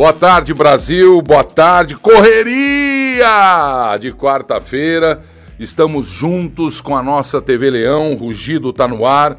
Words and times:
Boa 0.00 0.14
tarde, 0.14 0.54
Brasil. 0.54 1.20
Boa 1.20 1.44
tarde, 1.44 1.94
correria 1.94 3.98
de 4.00 4.10
quarta-feira. 4.10 5.20
Estamos 5.58 6.06
juntos 6.06 6.80
com 6.80 6.96
a 6.96 7.02
nossa 7.02 7.38
TV 7.38 7.68
Leão. 7.68 8.14
Rugido 8.14 8.72
tá 8.72 8.88
no 8.88 9.04
ar 9.04 9.38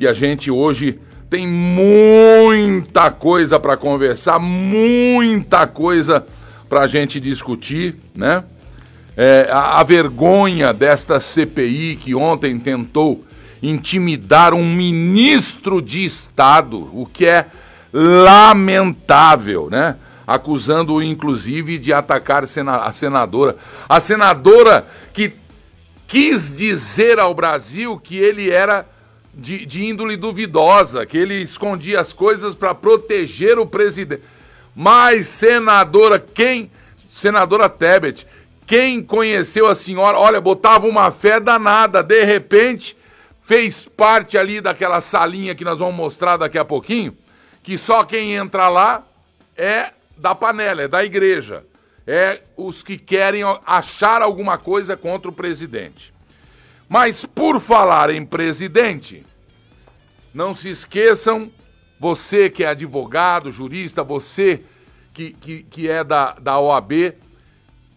e 0.00 0.08
a 0.08 0.12
gente 0.12 0.50
hoje 0.50 0.98
tem 1.30 1.46
muita 1.46 3.12
coisa 3.12 3.60
para 3.60 3.76
conversar, 3.76 4.40
muita 4.40 5.68
coisa 5.68 6.26
para 6.68 6.80
a 6.80 6.88
gente 6.88 7.20
discutir, 7.20 7.94
né? 8.12 8.42
É, 9.16 9.46
a, 9.52 9.78
a 9.78 9.84
vergonha 9.84 10.74
desta 10.74 11.20
CPI 11.20 11.94
que 11.94 12.12
ontem 12.12 12.58
tentou 12.58 13.24
intimidar 13.62 14.52
um 14.52 14.64
ministro 14.64 15.80
de 15.80 16.04
Estado, 16.04 16.90
o 16.92 17.06
que 17.06 17.24
é 17.24 17.46
lamentável, 17.92 19.68
né? 19.70 19.96
Acusando, 20.26 21.02
inclusive, 21.02 21.78
de 21.78 21.92
atacar 21.92 22.44
a 22.44 22.92
senadora. 22.92 23.56
A 23.88 24.00
senadora 24.00 24.86
que 25.12 25.34
quis 26.06 26.56
dizer 26.56 27.18
ao 27.18 27.34
Brasil 27.34 27.98
que 27.98 28.16
ele 28.16 28.50
era 28.50 28.86
de, 29.34 29.66
de 29.66 29.84
índole 29.84 30.16
duvidosa, 30.16 31.04
que 31.04 31.18
ele 31.18 31.34
escondia 31.34 32.00
as 32.00 32.12
coisas 32.12 32.54
para 32.54 32.74
proteger 32.74 33.58
o 33.58 33.66
presidente. 33.66 34.22
Mas, 34.74 35.26
senadora, 35.26 36.18
quem. 36.18 36.70
Senadora 37.10 37.68
Tebet, 37.68 38.26
quem 38.66 39.02
conheceu 39.02 39.68
a 39.68 39.74
senhora, 39.74 40.18
olha, 40.18 40.40
botava 40.40 40.86
uma 40.86 41.10
fé 41.10 41.38
danada, 41.38 42.02
de 42.02 42.24
repente 42.24 42.96
fez 43.44 43.86
parte 43.86 44.38
ali 44.38 44.60
daquela 44.60 45.00
salinha 45.00 45.54
que 45.54 45.64
nós 45.64 45.78
vamos 45.78 45.94
mostrar 45.94 46.36
daqui 46.36 46.58
a 46.58 46.64
pouquinho 46.64 47.16
que 47.62 47.78
só 47.78 48.04
quem 48.04 48.34
entra 48.34 48.68
lá 48.68 49.04
é 49.56 49.92
da 50.16 50.34
panela, 50.34 50.82
é 50.82 50.88
da 50.88 51.04
igreja. 51.04 51.64
É 52.06 52.42
os 52.56 52.82
que 52.82 52.98
querem 52.98 53.42
achar 53.64 54.22
alguma 54.22 54.58
coisa 54.58 54.96
contra 54.96 55.30
o 55.30 55.34
presidente. 55.34 56.12
Mas 56.88 57.24
por 57.24 57.60
falar 57.60 58.10
em 58.10 58.26
presidente, 58.26 59.24
não 60.34 60.54
se 60.54 60.68
esqueçam, 60.68 61.50
você 61.98 62.50
que 62.50 62.64
é 62.64 62.68
advogado, 62.68 63.52
jurista, 63.52 64.02
você 64.02 64.62
que, 65.14 65.30
que, 65.32 65.62
que 65.62 65.88
é 65.88 66.02
da, 66.02 66.32
da 66.32 66.58
OAB, 66.58 67.14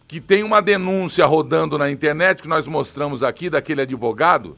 que 0.08 0.22
tem 0.22 0.44
uma 0.44 0.62
denúncia 0.62 1.25
rodando 1.25 1.78
na 1.78 1.90
internet 1.90 2.42
que 2.42 2.47
nós 2.47 2.68
mostramos 2.68 3.23
aqui 3.23 3.50
daquele 3.50 3.81
advogado, 3.81 4.58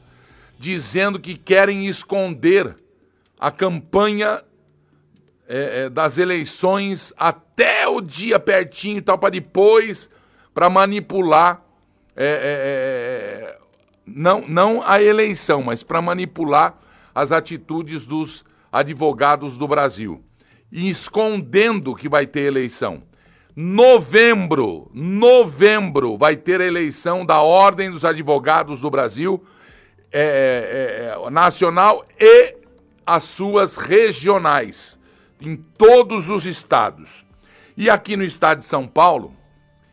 dizendo 0.58 1.18
que 1.18 1.34
querem 1.36 1.86
esconder 1.86 2.76
a 3.40 3.50
campanha 3.50 4.42
é, 5.50 5.84
é, 5.84 5.88
das 5.88 6.18
eleições 6.18 7.10
até 7.16 7.88
o 7.88 8.02
dia 8.02 8.38
pertinho 8.38 8.98
e 8.98 9.00
tal, 9.00 9.16
para 9.16 9.30
depois, 9.30 10.10
para 10.52 10.68
manipular, 10.68 11.64
é, 12.14 12.26
é, 12.26 13.54
é, 13.54 13.58
não, 14.06 14.46
não 14.46 14.82
a 14.86 15.02
eleição, 15.02 15.62
mas 15.62 15.82
para 15.82 16.02
manipular 16.02 16.78
as 17.14 17.32
atitudes 17.32 18.04
dos 18.04 18.44
advogados 18.70 19.56
do 19.56 19.66
Brasil. 19.66 20.22
E 20.70 20.90
escondendo 20.90 21.94
que 21.94 22.10
vai 22.10 22.26
ter 22.26 22.40
eleição. 22.40 23.02
Novembro, 23.56 24.90
novembro, 24.92 26.18
vai 26.18 26.36
ter 26.36 26.60
eleição 26.60 27.24
da 27.24 27.40
Ordem 27.40 27.90
dos 27.90 28.04
Advogados 28.04 28.82
do 28.82 28.90
Brasil, 28.90 29.42
é, 30.12 31.14
nacional 31.30 32.04
e 32.20 32.54
as 33.06 33.24
suas 33.24 33.76
regionais 33.76 34.97
em 35.40 35.56
todos 35.56 36.30
os 36.30 36.46
estados. 36.46 37.24
E 37.76 37.88
aqui 37.88 38.16
no 38.16 38.24
estado 38.24 38.58
de 38.58 38.64
São 38.64 38.86
Paulo, 38.86 39.34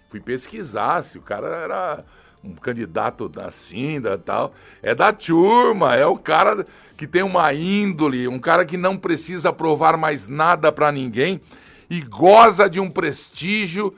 fui 0.09 0.19
pesquisar 0.19 1.01
se 1.03 1.17
o 1.17 1.21
cara 1.21 1.47
era 1.47 2.05
um 2.43 2.53
candidato 2.53 3.31
assim, 3.39 3.99
da 3.99 4.17
tal. 4.17 4.53
É 4.81 4.93
da 4.93 5.11
turma, 5.11 5.95
é 5.95 6.05
o 6.05 6.17
cara 6.17 6.65
que 6.95 7.07
tem 7.07 7.23
uma 7.23 7.53
índole, 7.53 8.27
um 8.27 8.39
cara 8.39 8.65
que 8.65 8.77
não 8.77 8.97
precisa 8.97 9.51
provar 9.51 9.97
mais 9.97 10.27
nada 10.27 10.71
para 10.71 10.91
ninguém 10.91 11.41
e 11.89 12.01
goza 12.01 12.69
de 12.69 12.79
um 12.79 12.89
prestígio 12.89 13.93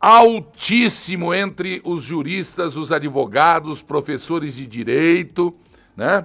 altíssimo 0.00 1.32
entre 1.32 1.80
os 1.84 2.02
juristas, 2.02 2.76
os 2.76 2.90
advogados, 2.90 3.80
professores 3.80 4.56
de 4.56 4.66
direito, 4.66 5.54
né? 5.96 6.24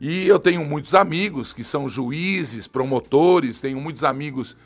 E 0.00 0.26
eu 0.26 0.38
tenho 0.38 0.64
muitos 0.64 0.94
amigos 0.94 1.52
que 1.52 1.62
são 1.62 1.88
juízes, 1.88 2.66
promotores, 2.66 3.60
tenho 3.60 3.78
muitos 3.78 4.02
amigos 4.02 4.56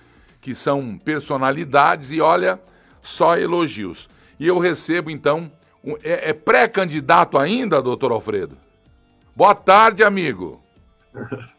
que 0.40 0.54
são 0.54 0.96
personalidades 0.96 2.12
e 2.12 2.20
olha, 2.20 2.60
só 3.02 3.36
elogios. 3.36 4.08
E 4.38 4.46
eu 4.46 4.58
recebo 4.58 5.10
então, 5.10 5.50
um, 5.82 5.96
é, 6.04 6.30
é 6.30 6.32
pré-candidato 6.32 7.36
ainda, 7.36 7.82
doutor 7.82 8.12
Alfredo? 8.12 8.56
Boa 9.34 9.54
tarde, 9.54 10.04
amigo. 10.04 10.62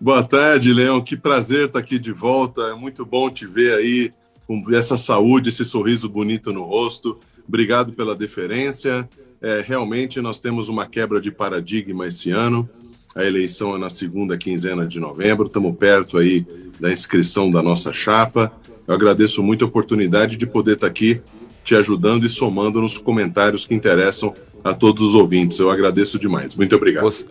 Boa 0.00 0.24
tarde, 0.24 0.72
Leão. 0.72 1.00
Que 1.00 1.16
prazer 1.16 1.66
estar 1.66 1.78
aqui 1.78 1.96
de 1.96 2.10
volta. 2.10 2.62
É 2.62 2.74
muito 2.74 3.06
bom 3.06 3.30
te 3.30 3.46
ver 3.46 3.78
aí 3.78 4.12
com 4.48 4.64
essa 4.74 4.96
saúde, 4.96 5.48
esse 5.48 5.64
sorriso 5.64 6.08
bonito 6.08 6.52
no 6.52 6.64
rosto. 6.64 7.20
Obrigado 7.46 7.92
pela 7.92 8.16
deferência. 8.16 9.08
É, 9.40 9.62
realmente 9.64 10.20
nós 10.20 10.40
temos 10.40 10.68
uma 10.68 10.86
quebra 10.86 11.20
de 11.20 11.30
paradigma 11.30 12.08
esse 12.08 12.32
ano. 12.32 12.68
A 13.14 13.24
eleição 13.24 13.74
é 13.74 13.78
na 13.78 13.90
segunda 13.90 14.38
quinzena 14.38 14.86
de 14.86 14.98
novembro, 14.98 15.46
estamos 15.46 15.76
perto 15.76 16.16
aí 16.16 16.46
da 16.80 16.90
inscrição 16.90 17.50
da 17.50 17.62
nossa 17.62 17.92
chapa. 17.92 18.50
Eu 18.88 18.94
agradeço 18.94 19.42
muito 19.42 19.64
a 19.64 19.68
oportunidade 19.68 20.36
de 20.36 20.46
poder 20.46 20.74
estar 20.74 20.86
aqui 20.86 21.20
te 21.62 21.76
ajudando 21.76 22.24
e 22.24 22.28
somando 22.28 22.80
nos 22.80 22.98
comentários 22.98 23.66
que 23.66 23.74
interessam 23.74 24.34
a 24.64 24.72
todos 24.72 25.02
os 25.02 25.14
ouvintes. 25.14 25.58
Eu 25.58 25.70
agradeço 25.70 26.18
demais. 26.18 26.56
Muito 26.56 26.74
obrigado. 26.74 27.04
Você, 27.04 27.26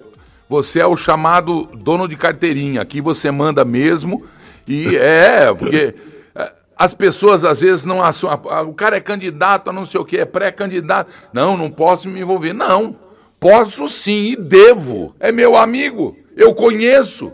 você 0.47 0.79
é 0.79 0.87
o 0.87 0.95
chamado 0.95 1.67
dono 1.77 2.07
de 2.07 2.15
carteirinha. 2.15 2.81
Aqui 2.81 3.01
você 3.01 3.31
manda 3.31 3.65
mesmo. 3.65 4.23
E 4.67 4.95
é, 4.95 5.53
porque 5.53 5.95
é, 6.35 6.51
as 6.77 6.93
pessoas 6.93 7.43
às 7.43 7.61
vezes 7.61 7.85
não 7.85 8.03
assumem. 8.03 8.37
O 8.67 8.73
cara 8.73 8.97
é 8.97 9.01
candidato 9.01 9.69
a 9.69 9.73
não 9.73 9.85
sei 9.85 9.99
o 9.99 10.05
que, 10.05 10.17
é 10.17 10.25
pré-candidato. 10.25 11.11
Não, 11.33 11.57
não 11.57 11.69
posso 11.69 12.07
me 12.07 12.21
envolver. 12.21 12.53
Não. 12.53 12.95
Posso 13.41 13.89
sim 13.89 14.33
e 14.33 14.35
devo. 14.35 15.15
É 15.19 15.31
meu 15.31 15.57
amigo. 15.57 16.15
Eu 16.37 16.53
conheço. 16.53 17.33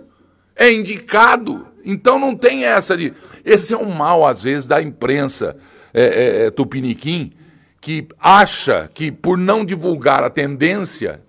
É 0.55 0.71
indicado. 0.71 1.67
Então 1.83 2.17
não 2.17 2.33
tem 2.33 2.63
essa 2.63 2.95
de. 2.95 3.13
Esse 3.43 3.73
é 3.73 3.77
um 3.77 3.91
mal, 3.91 4.25
às 4.25 4.41
vezes, 4.41 4.65
da 4.65 4.81
imprensa 4.81 5.57
é, 5.93 6.03
é, 6.03 6.45
é, 6.45 6.51
tupiniquim, 6.51 7.33
que 7.81 8.07
acha 8.17 8.89
que, 8.93 9.11
por 9.11 9.37
não 9.37 9.65
divulgar 9.65 10.23
a 10.23 10.29
tendência, 10.29 11.21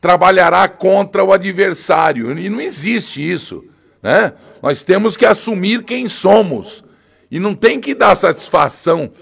trabalhará 0.00 0.68
contra 0.68 1.22
o 1.22 1.30
adversário. 1.30 2.32
E 2.38 2.48
não 2.48 2.62
existe 2.62 3.30
isso. 3.30 3.62
Né? 4.02 4.32
Nós 4.62 4.82
temos 4.82 5.18
que 5.18 5.26
assumir 5.26 5.82
quem 5.82 6.08
somos. 6.08 6.82
E 7.30 7.38
não 7.38 7.54
tem 7.54 7.78
que 7.78 7.94
dar 7.94 8.16
satisfação 8.16 9.12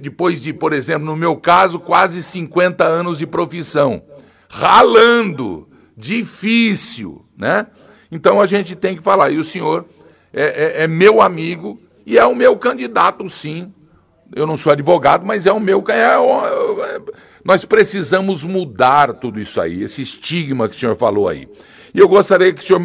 depois 0.00 0.40
de, 0.42 0.54
por 0.54 0.72
exemplo, 0.72 1.04
no 1.04 1.16
meu 1.16 1.36
caso, 1.36 1.78
quase 1.78 2.22
50 2.22 2.82
anos 2.82 3.18
de 3.18 3.26
profissão 3.26 4.02
ralando, 4.52 5.66
difícil, 5.96 7.24
né? 7.34 7.66
Então 8.10 8.38
a 8.38 8.46
gente 8.46 8.76
tem 8.76 8.94
que 8.94 9.02
falar. 9.02 9.30
E 9.30 9.38
o 9.38 9.44
senhor 9.44 9.86
é, 10.30 10.80
é, 10.80 10.84
é 10.84 10.86
meu 10.86 11.22
amigo 11.22 11.80
e 12.04 12.18
é 12.18 12.26
o 12.26 12.36
meu 12.36 12.54
candidato, 12.58 13.26
sim. 13.30 13.72
Eu 14.36 14.46
não 14.46 14.58
sou 14.58 14.70
advogado, 14.70 15.24
mas 15.24 15.46
é 15.46 15.52
o 15.52 15.58
meu. 15.58 15.82
É, 15.88 16.02
é, 16.02 17.00
nós 17.42 17.64
precisamos 17.64 18.44
mudar 18.44 19.14
tudo 19.14 19.40
isso 19.40 19.58
aí, 19.58 19.82
esse 19.82 20.02
estigma 20.02 20.68
que 20.68 20.76
o 20.76 20.78
senhor 20.78 20.96
falou 20.96 21.28
aí. 21.28 21.48
E 21.94 21.98
eu 21.98 22.08
gostaria 22.08 22.52
que 22.52 22.62
o 22.62 22.64
senhor 22.64 22.82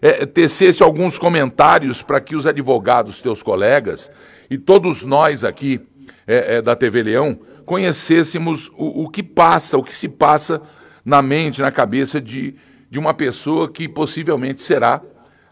é, 0.00 0.24
tecesse 0.24 0.82
alguns 0.82 1.18
comentários 1.18 2.00
para 2.00 2.22
que 2.22 2.34
os 2.34 2.46
advogados, 2.46 3.20
teus 3.20 3.42
colegas, 3.42 4.10
e 4.48 4.56
todos 4.56 5.04
nós 5.04 5.44
aqui 5.44 5.78
é, 6.26 6.56
é, 6.56 6.62
da 6.62 6.74
TV 6.74 7.02
Leão, 7.02 7.38
conhecêssemos 7.66 8.68
o, 8.68 9.04
o 9.04 9.08
que 9.10 9.22
passa, 9.22 9.76
o 9.76 9.82
que 9.82 9.94
se 9.94 10.08
passa 10.08 10.62
na 11.04 11.20
mente, 11.22 11.60
na 11.60 11.70
cabeça 11.70 12.20
de, 12.20 12.56
de 12.88 12.98
uma 12.98 13.14
pessoa 13.14 13.70
que 13.70 13.88
possivelmente 13.88 14.62
será 14.62 15.00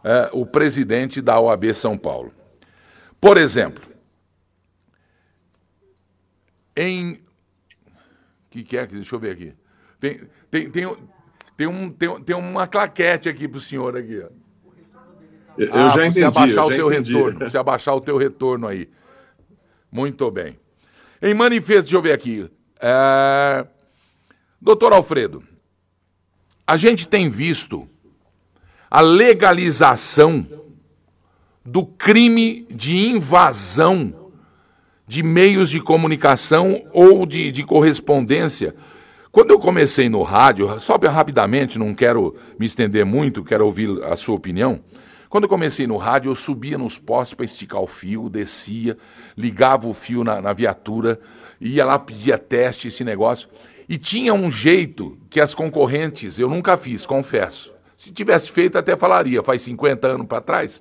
é, 0.05 0.31
o 0.33 0.47
presidente 0.47 1.21
da 1.21 1.39
OAB 1.39 1.73
São 1.75 1.97
Paulo. 1.97 2.33
Por 3.21 3.37
exemplo, 3.37 3.91
em. 6.77 7.13
O 7.13 7.21
que, 8.51 8.63
que 8.63 8.77
é? 8.77 8.87
Deixa 8.87 9.15
eu 9.15 9.19
ver 9.19 9.33
aqui. 9.33 9.55
Tem, 10.01 10.21
tem, 10.51 10.71
tem, 10.71 10.97
tem, 11.57 11.67
um, 11.67 11.91
tem, 11.91 12.23
tem 12.23 12.37
uma 12.37 12.67
claquete 12.67 13.29
aqui 13.29 13.47
para 13.47 13.59
o 13.59 13.61
senhor 13.61 13.97
aqui. 13.97 14.23
Ó. 14.23 14.29
Eu 15.59 15.75
ah, 15.75 15.89
já 15.91 16.07
entendi. 16.07 16.21
Você 16.21 16.25
abaixar 16.25 16.65
o 16.65 16.69
teu 16.69 16.93
entendi. 16.93 17.13
retorno. 17.13 17.39
Você 17.39 17.59
abaixar 17.59 17.95
o 17.95 18.01
teu 18.01 18.17
retorno 18.17 18.67
aí. 18.67 18.89
Muito 19.93 20.31
bem. 20.31 20.59
Em 21.21 21.35
manifesto, 21.35 21.83
deixa 21.83 21.97
eu 21.97 22.03
ver 22.03 22.13
aqui. 22.13 22.51
É... 22.81 23.67
Doutor 24.63 24.93
Alfredo, 24.93 25.43
a 26.67 26.77
gente 26.77 27.09
tem 27.09 27.31
visto 27.31 27.89
a 28.91 29.01
legalização 29.01 30.47
do 31.65 31.87
crime 31.87 32.67
de 32.71 32.95
invasão 32.97 34.33
de 35.07 35.23
meios 35.23 35.71
de 35.71 35.81
comunicação 35.81 36.83
ou 36.93 37.25
de, 37.25 37.51
de 37.51 37.65
correspondência. 37.65 38.75
Quando 39.33 39.51
eu 39.51 39.59
comecei 39.59 40.11
no 40.11 40.23
rádio, 40.23 40.79
só 40.79 40.97
rapidamente, 40.97 41.79
não 41.79 41.95
quero 41.95 42.37
me 42.59 42.67
estender 42.67 43.07
muito, 43.07 43.43
quero 43.43 43.65
ouvir 43.65 43.89
a 44.05 44.15
sua 44.15 44.35
opinião. 44.35 44.81
Quando 45.31 45.45
eu 45.45 45.49
comecei 45.49 45.87
no 45.87 45.97
rádio, 45.97 46.31
eu 46.31 46.35
subia 46.35 46.77
nos 46.77 46.99
postes 46.99 47.35
para 47.35 47.47
esticar 47.47 47.81
o 47.81 47.87
fio, 47.87 48.29
descia, 48.29 48.99
ligava 49.39 49.89
o 49.89 49.95
fio 49.95 50.23
na, 50.23 50.43
na 50.43 50.53
viatura, 50.53 51.19
ia 51.61 51.85
lá, 51.85 51.99
pedia 51.99 52.37
teste, 52.37 52.89
esse 52.89 53.05
negócio. 53.05 53.49
E 53.91 53.99
tinha 53.99 54.33
um 54.33 54.49
jeito 54.53 55.19
que 55.29 55.41
as 55.41 55.53
concorrentes, 55.53 56.39
eu 56.39 56.49
nunca 56.49 56.77
fiz, 56.77 57.05
confesso. 57.05 57.75
Se 57.97 58.13
tivesse 58.13 58.49
feito, 58.49 58.79
até 58.79 58.97
falaria, 58.97 59.43
faz 59.43 59.63
50 59.63 60.07
anos 60.07 60.27
para 60.29 60.41
trás. 60.41 60.81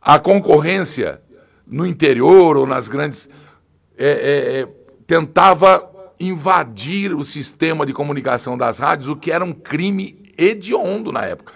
A 0.00 0.18
concorrência 0.18 1.22
no 1.64 1.86
interior 1.86 2.56
ou 2.56 2.66
nas 2.66 2.88
grandes. 2.88 3.28
É, 3.96 4.08
é, 4.08 4.60
é, 4.62 4.68
tentava 5.06 5.88
invadir 6.18 7.14
o 7.14 7.22
sistema 7.22 7.86
de 7.86 7.92
comunicação 7.92 8.58
das 8.58 8.80
rádios, 8.80 9.08
o 9.08 9.14
que 9.14 9.30
era 9.30 9.44
um 9.44 9.52
crime 9.52 10.20
hediondo 10.36 11.12
na 11.12 11.24
época 11.24 11.52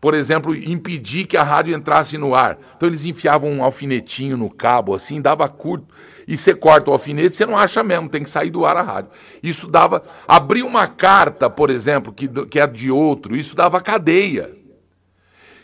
por 0.00 0.14
exemplo, 0.14 0.54
impedir 0.54 1.26
que 1.26 1.36
a 1.36 1.42
rádio 1.42 1.74
entrasse 1.74 2.16
no 2.16 2.34
ar. 2.34 2.58
Então 2.76 2.88
eles 2.88 3.04
enfiavam 3.04 3.50
um 3.50 3.64
alfinetinho 3.64 4.36
no 4.36 4.48
cabo, 4.48 4.94
assim, 4.94 5.20
dava 5.20 5.48
curto, 5.48 5.92
e 6.28 6.36
você 6.36 6.54
corta 6.54 6.90
o 6.90 6.92
alfinete, 6.92 7.34
você 7.34 7.46
não 7.46 7.56
acha 7.56 7.82
mesmo, 7.82 8.08
tem 8.08 8.22
que 8.22 8.30
sair 8.30 8.50
do 8.50 8.64
ar 8.64 8.76
a 8.76 8.82
rádio. 8.82 9.10
Isso 9.42 9.66
dava. 9.66 10.04
Abrir 10.28 10.62
uma 10.62 10.86
carta, 10.86 11.48
por 11.48 11.70
exemplo, 11.70 12.12
que, 12.12 12.28
que 12.46 12.60
é 12.60 12.66
de 12.66 12.90
outro, 12.90 13.34
isso 13.34 13.56
dava 13.56 13.80
cadeia. 13.80 14.54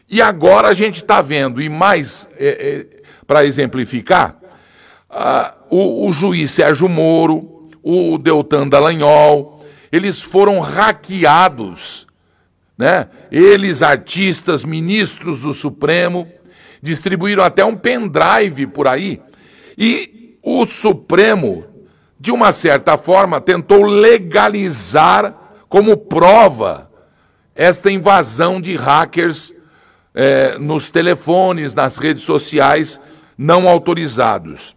E 0.09 0.23
agora 0.23 0.69
a 0.69 0.75
gente 0.75 0.97
está 0.97 1.21
vendo, 1.21 1.61
e 1.61 1.69
mais, 1.69 2.29
é, 2.39 2.49
é, 2.49 3.03
para 3.27 3.45
exemplificar, 3.45 4.37
o, 5.71 6.09
o 6.09 6.13
juiz 6.13 6.51
Sérgio 6.51 6.89
Moro, 6.89 7.69
o 7.83 8.19
Deltan 8.19 8.67
Dallagnol, 8.67 9.65
eles 9.93 10.21
foram 10.21 10.61
hackeados 10.61 12.07
né? 12.77 13.09
Eles, 13.31 13.83
artistas, 13.83 14.65
ministros 14.65 15.41
do 15.41 15.55
Supremo, 15.55 16.29
distribuíram 16.83 17.45
até 17.45 17.65
um 17.65 17.77
pendrive 17.77 18.67
por 18.67 18.87
aí. 18.87 19.21
E 19.79 20.14
o 20.45 20.67
Supremo, 20.67 21.65
de 22.21 22.31
uma 22.31 22.53
certa 22.53 22.99
forma, 22.99 23.41
tentou 23.41 23.85
legalizar 23.85 25.35
como 25.69 25.97
prova 25.97 26.91
esta 27.55 27.91
invasão 27.91 28.61
de 28.61 28.77
hackers 28.77 29.55
é, 30.15 30.59
nos 30.59 30.91
telefones, 30.91 31.73
nas 31.73 31.97
redes 31.97 32.25
sociais 32.25 33.01
não 33.39 33.69
autorizados. 33.69 34.77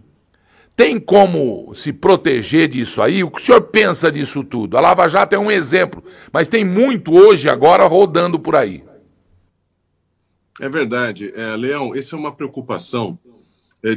Tem 0.76 1.00
como 1.00 1.74
se 1.74 1.92
proteger 1.92 2.68
disso 2.68 3.02
aí? 3.02 3.24
O 3.24 3.32
que 3.32 3.42
o 3.42 3.44
senhor 3.44 3.62
pensa 3.64 4.12
disso 4.12 4.44
tudo? 4.44 4.78
A 4.78 4.80
Lava 4.80 5.08
Jato 5.08 5.36
é 5.36 5.40
um 5.40 5.52
exemplo, 5.52 6.04
mas 6.32 6.48
tem 6.48 6.64
muito 6.64 7.14
hoje, 7.14 7.50
agora, 7.50 7.86
rodando 7.86 8.40
por 8.40 8.56
aí. 8.56 8.84
É 10.60 10.70
verdade. 10.70 11.34
É, 11.36 11.56
Leão, 11.56 11.96
isso 11.96 12.16
é 12.16 12.20
uma 12.20 12.32
preocupação 12.32 13.18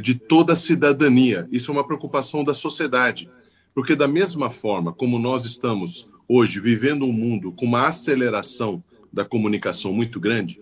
de 0.01 0.15
toda 0.15 0.53
a 0.53 0.55
cidadania, 0.55 1.47
isso 1.51 1.71
é 1.71 1.73
uma 1.73 1.85
preocupação 1.85 2.43
da 2.43 2.53
sociedade. 2.53 3.29
Porque, 3.73 3.95
da 3.95 4.07
mesma 4.07 4.51
forma 4.51 4.91
como 4.93 5.17
nós 5.17 5.45
estamos 5.45 6.09
hoje 6.27 6.59
vivendo 6.59 7.05
um 7.05 7.13
mundo 7.13 7.51
com 7.51 7.65
uma 7.65 7.87
aceleração 7.87 8.83
da 9.11 9.25
comunicação 9.25 9.93
muito 9.93 10.19
grande, 10.19 10.61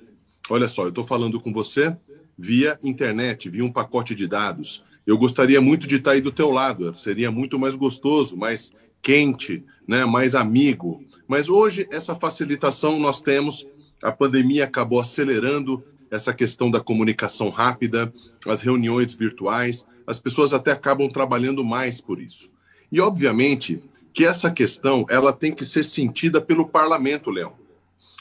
olha 0.49 0.67
só, 0.67 0.83
eu 0.83 0.89
estou 0.89 1.03
falando 1.03 1.39
com 1.39 1.53
você 1.53 1.95
via 2.37 2.79
internet, 2.81 3.49
via 3.49 3.65
um 3.65 3.71
pacote 3.71 4.15
de 4.15 4.25
dados 4.25 4.83
eu 5.09 5.17
gostaria 5.17 5.59
muito 5.59 5.87
de 5.87 5.95
estar 5.95 6.11
aí 6.11 6.21
do 6.21 6.31
teu 6.31 6.51
lado, 6.51 6.93
seria 6.95 7.31
muito 7.31 7.57
mais 7.57 7.75
gostoso, 7.75 8.37
mais 8.37 8.71
quente, 9.01 9.63
né, 9.87 10.05
mais 10.05 10.35
amigo. 10.35 11.03
Mas 11.27 11.49
hoje 11.49 11.87
essa 11.91 12.15
facilitação 12.15 12.99
nós 12.99 13.19
temos, 13.19 13.65
a 14.03 14.11
pandemia 14.11 14.65
acabou 14.65 14.99
acelerando 14.99 15.83
essa 16.11 16.33
questão 16.33 16.71
da 16.71 16.79
comunicação 16.79 17.49
rápida, 17.49 18.11
as 18.47 18.61
reuniões 18.61 19.13
virtuais, 19.13 19.85
as 20.05 20.17
pessoas 20.17 20.53
até 20.53 20.71
acabam 20.71 21.07
trabalhando 21.07 21.63
mais 21.63 22.01
por 22.01 22.21
isso. 22.21 22.51
E 22.91 22.99
obviamente 22.99 23.81
que 24.11 24.25
essa 24.25 24.49
questão 24.49 25.05
ela 25.09 25.31
tem 25.31 25.53
que 25.53 25.63
ser 25.63 25.83
sentida 25.83 26.41
pelo 26.41 26.67
parlamento, 26.67 27.29
Leão. 27.29 27.53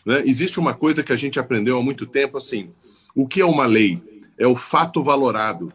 Né? 0.04 0.22
Existe 0.24 0.58
uma 0.60 0.74
coisa 0.74 1.02
que 1.02 1.12
a 1.12 1.16
gente 1.16 1.40
aprendeu 1.40 1.78
há 1.78 1.82
muito 1.82 2.06
tempo 2.06 2.36
assim: 2.36 2.70
o 3.14 3.26
que 3.26 3.40
é 3.40 3.46
uma 3.46 3.66
lei? 3.66 4.02
É 4.36 4.46
o 4.46 4.54
fato 4.54 5.02
valorado 5.02 5.72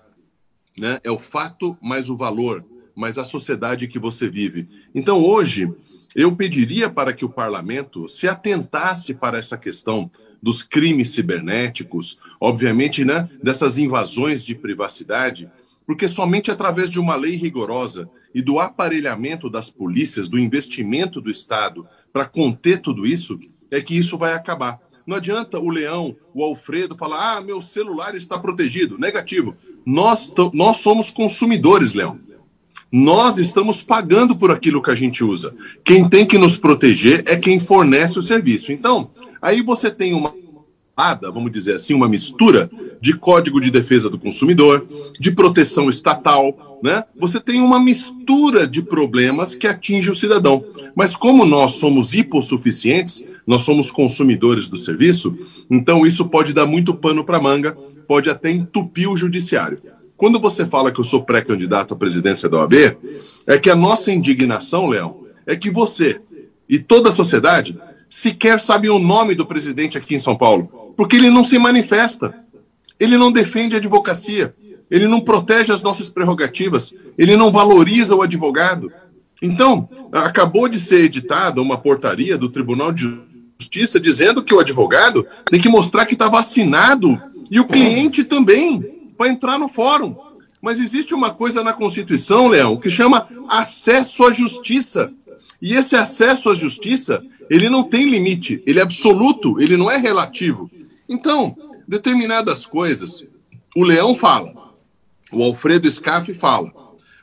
né? 0.78 1.00
É 1.04 1.12
o 1.12 1.20
fato 1.20 1.78
mais 1.82 2.10
o 2.10 2.18
valor, 2.18 2.66
mais 2.96 3.18
a 3.18 3.24
sociedade 3.24 3.88
que 3.88 4.00
você 4.00 4.28
vive. 4.28 4.68
Então, 4.94 5.24
hoje, 5.24 5.72
eu 6.16 6.36
pediria 6.36 6.90
para 6.90 7.14
que 7.14 7.26
o 7.26 7.30
parlamento 7.30 8.08
se 8.08 8.28
atentasse 8.28 9.14
para 9.14 9.38
essa 9.38 9.58
questão 9.58 10.10
dos 10.44 10.62
crimes 10.62 11.12
cibernéticos, 11.12 12.20
obviamente, 12.38 13.06
né, 13.06 13.30
dessas 13.42 13.78
invasões 13.78 14.44
de 14.44 14.54
privacidade, 14.54 15.50
porque 15.88 16.06
somente 16.06 16.52
através 16.52 16.92
de 16.92 17.00
uma 17.00 17.16
lei 17.16 17.38
rigorosa 17.38 18.10
e 18.36 18.42
do 18.42 18.60
aparelhamento 18.60 19.50
das 19.50 19.70
polícias, 19.70 20.28
do 20.28 20.38
investimento 20.38 21.22
do 21.22 21.32
Estado 21.32 21.88
para 22.12 22.26
conter 22.26 22.82
tudo 22.82 23.08
isso, 23.08 23.40
é 23.72 23.80
que 23.80 23.98
isso 23.98 24.18
vai 24.18 24.34
acabar. 24.34 24.82
Não 25.08 25.16
adianta 25.16 25.60
o 25.60 25.70
Leão, 25.70 26.14
o 26.34 26.44
Alfredo 26.44 26.98
falar: 26.98 27.38
ah, 27.38 27.42
meu 27.42 27.62
celular 27.62 28.14
está 28.14 28.38
protegido. 28.38 28.98
Negativo. 28.98 29.56
Nós, 29.86 30.34
nós 30.54 30.78
somos 30.78 31.10
consumidores, 31.10 31.94
Leão. 31.94 32.20
Nós 32.94 33.40
estamos 33.40 33.82
pagando 33.82 34.36
por 34.36 34.52
aquilo 34.52 34.80
que 34.80 34.92
a 34.92 34.96
gente 34.96 35.24
usa. 35.24 35.56
Quem 35.84 36.08
tem 36.08 36.28
que 36.28 36.38
nos 36.38 36.58
proteger 36.58 37.24
é 37.26 37.36
quem 37.36 37.60
fornece 37.60 38.20
o 38.20 38.22
serviço. 38.22 38.72
Então, 38.72 39.10
aí 39.42 39.64
você 39.64 39.90
tem 39.90 40.14
uma 40.14 40.32
vamos 41.34 41.52
dizer 41.52 41.74
assim, 41.74 41.96
uma 41.96 42.08
mistura 42.08 42.70
de 43.02 43.14
Código 43.14 43.60
de 43.60 43.72
Defesa 43.72 44.12
do 44.12 44.20
Consumidor, 44.20 44.86
de 45.20 45.32
proteção 45.32 45.90
estatal, 45.90 46.80
né? 46.84 47.04
Você 47.20 47.40
tem 47.40 47.60
uma 47.62 47.80
mistura 47.80 48.68
de 48.68 48.84
problemas 48.84 49.56
que 49.56 49.66
atinge 49.66 50.12
o 50.12 50.16
cidadão. 50.16 50.64
Mas 50.96 51.16
como 51.16 51.46
nós 51.46 51.72
somos 51.74 52.14
hipossuficientes, 52.14 53.26
nós 53.48 53.62
somos 53.62 53.90
consumidores 53.90 54.68
do 54.68 54.78
serviço, 54.78 55.36
então 55.68 56.06
isso 56.06 56.30
pode 56.30 56.54
dar 56.54 56.68
muito 56.68 56.94
pano 56.94 57.24
para 57.24 57.42
manga, 57.42 57.76
pode 58.08 58.30
até 58.30 58.52
entupir 58.52 59.10
o 59.10 59.18
judiciário. 59.18 59.80
Quando 60.24 60.40
você 60.40 60.66
fala 60.66 60.90
que 60.90 61.02
eu 61.02 61.04
sou 61.04 61.22
pré-candidato 61.22 61.94
à 61.94 61.98
presidência 61.98 62.48
da 62.48 62.60
OAB, 62.60 62.96
é 63.46 63.58
que 63.58 63.70
a 63.70 63.76
nossa 63.76 64.10
indignação, 64.10 64.88
Leão, 64.88 65.26
é 65.46 65.54
que 65.54 65.70
você 65.70 66.22
e 66.70 66.80
toda 66.80 67.10
a 67.10 67.12
sociedade 67.12 67.78
sequer 68.10 68.62
sabem 68.62 68.90
o 68.90 69.00
nome 69.00 69.36
do 69.36 69.46
presidente 69.46 69.98
aqui 69.98 70.16
em 70.16 70.20
São 70.20 70.38
Paulo, 70.38 70.94
porque 70.96 71.18
ele 71.18 71.30
não 71.30 71.44
se 71.44 71.60
manifesta, 71.60 72.34
ele 72.98 73.18
não 73.18 73.34
defende 73.34 73.76
a 73.76 73.80
advocacia, 73.80 74.56
ele 74.90 75.10
não 75.10 75.20
protege 75.20 75.74
as 75.74 75.82
nossas 75.82 76.10
prerrogativas, 76.10 76.94
ele 77.18 77.36
não 77.36 77.52
valoriza 77.52 78.16
o 78.16 78.22
advogado. 78.22 78.90
Então, 79.42 79.90
acabou 80.10 80.70
de 80.70 80.80
ser 80.80 81.04
editada 81.04 81.62
uma 81.62 81.78
portaria 81.78 82.38
do 82.38 82.48
Tribunal 82.48 82.94
de 82.94 83.14
Justiça 83.60 84.00
dizendo 84.00 84.42
que 84.42 84.54
o 84.54 84.60
advogado 84.62 85.28
tem 85.52 85.60
que 85.60 85.68
mostrar 85.68 86.06
que 86.06 86.14
está 86.14 86.30
vacinado 86.30 87.22
e 87.52 87.60
o 87.60 87.68
cliente 87.68 88.24
também 88.24 89.03
para 89.24 89.32
entrar 89.32 89.58
no 89.58 89.70
fórum. 89.70 90.16
Mas 90.62 90.82
existe 90.82 91.14
uma 91.14 91.30
coisa 91.30 91.64
na 91.64 91.72
Constituição, 91.72 92.50
Leão, 92.50 92.76
que 92.76 92.90
chama 92.90 93.28
acesso 93.48 94.26
à 94.26 94.34
justiça. 94.34 95.14
E 95.62 95.74
esse 95.74 95.96
acesso 95.96 96.50
à 96.50 96.56
justiça, 96.56 97.24
ele 97.50 97.70
não 97.70 97.84
tem 97.84 98.10
limite, 98.10 98.62
ele 98.66 98.80
é 98.80 98.82
absoluto, 98.82 99.62
ele 99.62 99.78
não 99.78 99.90
é 99.90 99.96
relativo. 99.96 100.70
Então, 101.08 101.56
determinadas 101.88 102.66
coisas, 102.66 103.26
o 103.74 103.84
Leão 103.84 104.14
fala, 104.14 104.54
o 105.32 105.42
Alfredo 105.42 105.90
Scaff 105.90 106.34
fala, 106.34 106.72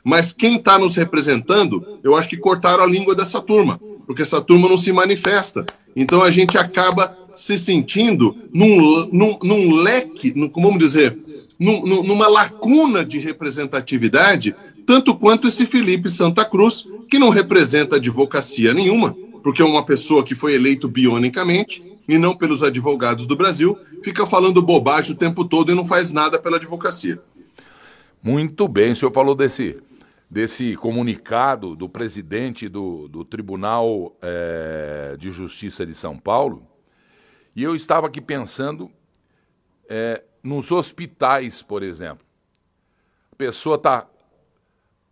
mas 0.03 0.33
quem 0.33 0.57
está 0.57 0.79
nos 0.79 0.95
representando, 0.95 1.99
eu 2.03 2.15
acho 2.15 2.29
que 2.29 2.37
cortaram 2.37 2.83
a 2.83 2.87
língua 2.87 3.13
dessa 3.13 3.39
turma, 3.39 3.79
porque 4.07 4.23
essa 4.23 4.41
turma 4.41 4.67
não 4.67 4.77
se 4.77 4.91
manifesta. 4.91 5.65
Então 5.95 6.23
a 6.23 6.31
gente 6.31 6.57
acaba 6.57 7.15
se 7.35 7.57
sentindo 7.57 8.35
num, 8.51 9.07
num, 9.11 9.39
num 9.43 9.75
leque, 9.75 10.33
num, 10.35 10.49
como 10.49 10.67
vamos 10.67 10.83
dizer, 10.83 11.17
numa 11.61 12.27
lacuna 12.27 13.05
de 13.05 13.19
representatividade, 13.19 14.55
tanto 14.83 15.15
quanto 15.15 15.47
esse 15.47 15.67
Felipe 15.67 16.09
Santa 16.09 16.43
Cruz, 16.43 16.87
que 17.07 17.19
não 17.19 17.29
representa 17.29 17.97
advocacia 17.97 18.73
nenhuma, 18.73 19.15
porque 19.43 19.61
é 19.61 19.65
uma 19.65 19.85
pessoa 19.85 20.23
que 20.23 20.33
foi 20.33 20.55
eleito 20.55 20.87
bionicamente 20.87 21.83
e 22.07 22.17
não 22.17 22.35
pelos 22.35 22.63
advogados 22.63 23.27
do 23.27 23.35
Brasil, 23.35 23.77
fica 24.03 24.25
falando 24.25 24.59
bobagem 24.59 25.13
o 25.13 25.17
tempo 25.17 25.45
todo 25.45 25.71
e 25.71 25.75
não 25.75 25.85
faz 25.85 26.11
nada 26.11 26.39
pela 26.39 26.57
advocacia. 26.57 27.21
Muito 28.23 28.67
bem, 28.67 28.93
o 28.93 28.95
senhor 28.95 29.11
falou 29.11 29.35
desse, 29.35 29.77
desse 30.27 30.75
comunicado 30.75 31.75
do 31.75 31.87
presidente 31.87 32.67
do, 32.67 33.07
do 33.07 33.23
Tribunal 33.23 34.15
é, 34.19 35.15
de 35.19 35.29
Justiça 35.29 35.85
de 35.85 35.93
São 35.93 36.17
Paulo, 36.17 36.63
e 37.55 37.61
eu 37.61 37.75
estava 37.75 38.07
aqui 38.07 38.19
pensando 38.19 38.89
é, 39.87 40.23
nos 40.43 40.71
hospitais, 40.71 41.61
por 41.61 41.83
exemplo. 41.83 42.25
A 43.31 43.35
pessoa 43.35 43.75
está 43.75 44.07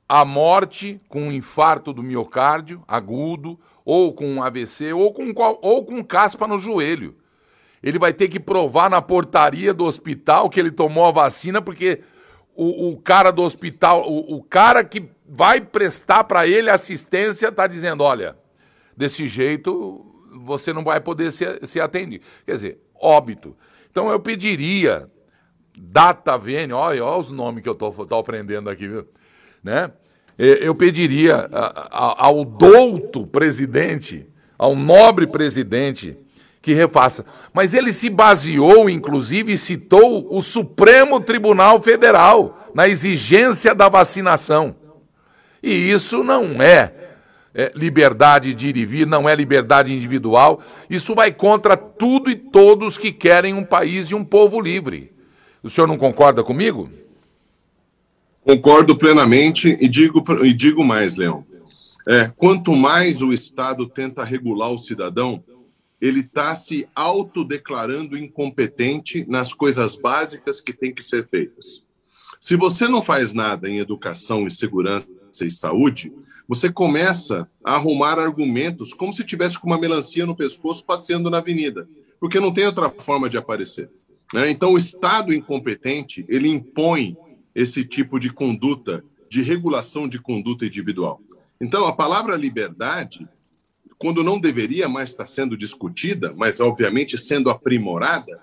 à 0.07 0.25
morte 0.25 1.00
com 1.07 1.24
um 1.24 1.31
infarto 1.31 1.93
do 1.93 2.01
miocárdio 2.01 2.83
agudo, 2.88 3.59
ou 3.86 4.13
com 4.13 4.27
um 4.27 4.43
AVC, 4.43 4.93
ou 4.93 5.13
com, 5.13 5.25
ou 5.62 5.86
com 5.86 6.03
caspa 6.03 6.48
no 6.48 6.59
joelho. 6.59 7.15
Ele 7.81 7.98
vai 7.98 8.13
ter 8.13 8.27
que 8.27 8.39
provar 8.39 8.89
na 8.89 9.01
portaria 9.01 9.74
do 9.74 9.86
hospital 9.86 10.50
que 10.50 10.59
ele 10.59 10.71
tomou 10.71 11.05
a 11.05 11.12
vacina, 11.12 11.62
porque 11.62 12.01
o, 12.55 12.89
o 12.89 12.98
cara 12.98 13.31
do 13.31 13.41
hospital, 13.41 14.07
o, 14.07 14.36
o 14.36 14.43
cara 14.43 14.83
que 14.83 15.09
vai 15.27 15.62
prestar 15.62 16.25
para 16.25 16.45
ele 16.45 16.69
assistência 16.69 17.48
está 17.48 17.67
dizendo: 17.67 18.03
olha, 18.03 18.38
desse 18.98 19.27
jeito 19.27 20.05
você 20.31 20.74
não 20.74 20.83
vai 20.83 21.00
poder 21.00 21.31
ser, 21.31 21.65
ser 21.65 21.79
atendido. 21.79 22.24
Quer 22.45 22.53
dizer, 22.53 22.79
óbito. 23.00 23.55
Então 23.89 24.09
eu 24.09 24.19
pediria, 24.19 25.09
data 25.79 26.38
vênia, 26.38 26.75
olha, 26.75 27.03
olha 27.03 27.19
os 27.19 27.31
nomes 27.31 27.63
que 27.63 27.69
eu 27.69 27.74
estou 27.74 28.19
aprendendo 28.19 28.69
aqui, 28.69 28.88
viu? 28.88 29.07
Né? 29.63 29.91
Eu 30.38 30.75
pediria 30.75 31.50
ao 31.91 32.45
douto 32.45 33.25
presidente, 33.25 34.25
ao 34.57 34.75
nobre 34.75 35.27
presidente, 35.27 36.17
que 36.62 36.74
refaça. 36.74 37.25
Mas 37.53 37.74
ele 37.74 37.91
se 37.91 38.09
baseou, 38.09 38.89
inclusive, 38.89 39.53
e 39.53 39.57
citou 39.57 40.27
o 40.33 40.41
Supremo 40.41 41.19
Tribunal 41.19 41.81
Federal 41.81 42.69
na 42.74 42.88
exigência 42.88 43.74
da 43.74 43.89
vacinação. 43.89 44.75
E 45.62 45.91
isso 45.91 46.24
não 46.24 46.62
é, 46.62 46.93
é, 47.53 47.71
liberdade 47.75 48.53
de 48.53 48.69
ir 48.69 48.77
e 48.77 48.86
vir, 48.86 49.07
não 49.07 49.27
é 49.27 49.36
liberdade 49.36 49.93
individual. 49.93 50.62
Isso 50.89 51.13
vai 51.13 51.31
contra 51.31 51.75
tudo 51.75 52.29
e 52.29 52.36
todos 52.36 52.98
que 52.98 53.12
querem 53.12 53.53
um 53.53 53.63
país 53.63 54.07
e 54.07 54.15
um 54.15 54.24
povo 54.24 54.62
livre. 54.62 55.18
O 55.61 55.69
senhor 55.69 55.87
não 55.87 55.97
concorda 55.97 56.43
comigo? 56.43 56.89
Concordo 58.41 58.97
plenamente 58.97 59.77
e 59.79 59.87
digo, 59.87 60.23
e 60.43 60.53
digo 60.53 60.83
mais, 60.83 61.15
Leão. 61.15 61.45
É, 62.07 62.31
quanto 62.35 62.73
mais 62.73 63.21
o 63.21 63.33
Estado 63.33 63.87
tenta 63.87 64.23
regular 64.23 64.71
o 64.71 64.79
cidadão, 64.79 65.43
ele 66.01 66.21
está 66.21 66.55
se 66.55 66.87
autodeclarando 66.95 68.17
incompetente 68.17 69.25
nas 69.27 69.53
coisas 69.53 69.95
básicas 69.95 70.61
que 70.61 70.73
têm 70.73 70.93
que 70.93 71.03
ser 71.03 71.27
feitas. 71.27 71.83
Se 72.39 72.55
você 72.55 72.87
não 72.87 73.03
faz 73.03 73.33
nada 73.33 73.69
em 73.69 73.79
educação 73.79 74.47
e 74.47 74.51
segurança 74.51 75.07
e 75.41 75.51
saúde, 75.51 76.11
você 76.47 76.71
começa 76.71 77.47
a 77.63 77.75
arrumar 77.75 78.17
argumentos 78.17 78.93
como 78.93 79.13
se 79.13 79.25
tivesse 79.25 79.59
com 79.59 79.67
uma 79.67 79.77
melancia 79.77 80.25
no 80.25 80.35
pescoço 80.35 80.85
passeando 80.85 81.29
na 81.29 81.37
avenida, 81.39 81.87
porque 82.19 82.39
não 82.39 82.51
tem 82.51 82.65
outra 82.65 82.89
forma 82.89 83.29
de 83.29 83.37
aparecer. 83.37 83.91
Né? 84.33 84.50
Então, 84.50 84.74
o 84.74 84.77
Estado 84.77 85.33
incompetente 85.33 86.25
ele 86.27 86.48
impõe 86.48 87.17
esse 87.53 87.83
tipo 87.83 88.19
de 88.19 88.31
conduta, 88.31 89.03
de 89.29 89.41
regulação 89.41 90.07
de 90.07 90.19
conduta 90.19 90.65
individual. 90.65 91.21
Então, 91.59 91.86
a 91.86 91.93
palavra 91.93 92.36
liberdade 92.36 93.27
quando 94.00 94.24
não 94.24 94.39
deveria 94.39 94.88
mais 94.88 95.09
estar 95.09 95.27
sendo 95.27 95.57
discutida, 95.57 96.33
mas 96.36 96.62
obviamente 96.62 97.17
sendo 97.17 97.50
aprimorada, 97.50 98.41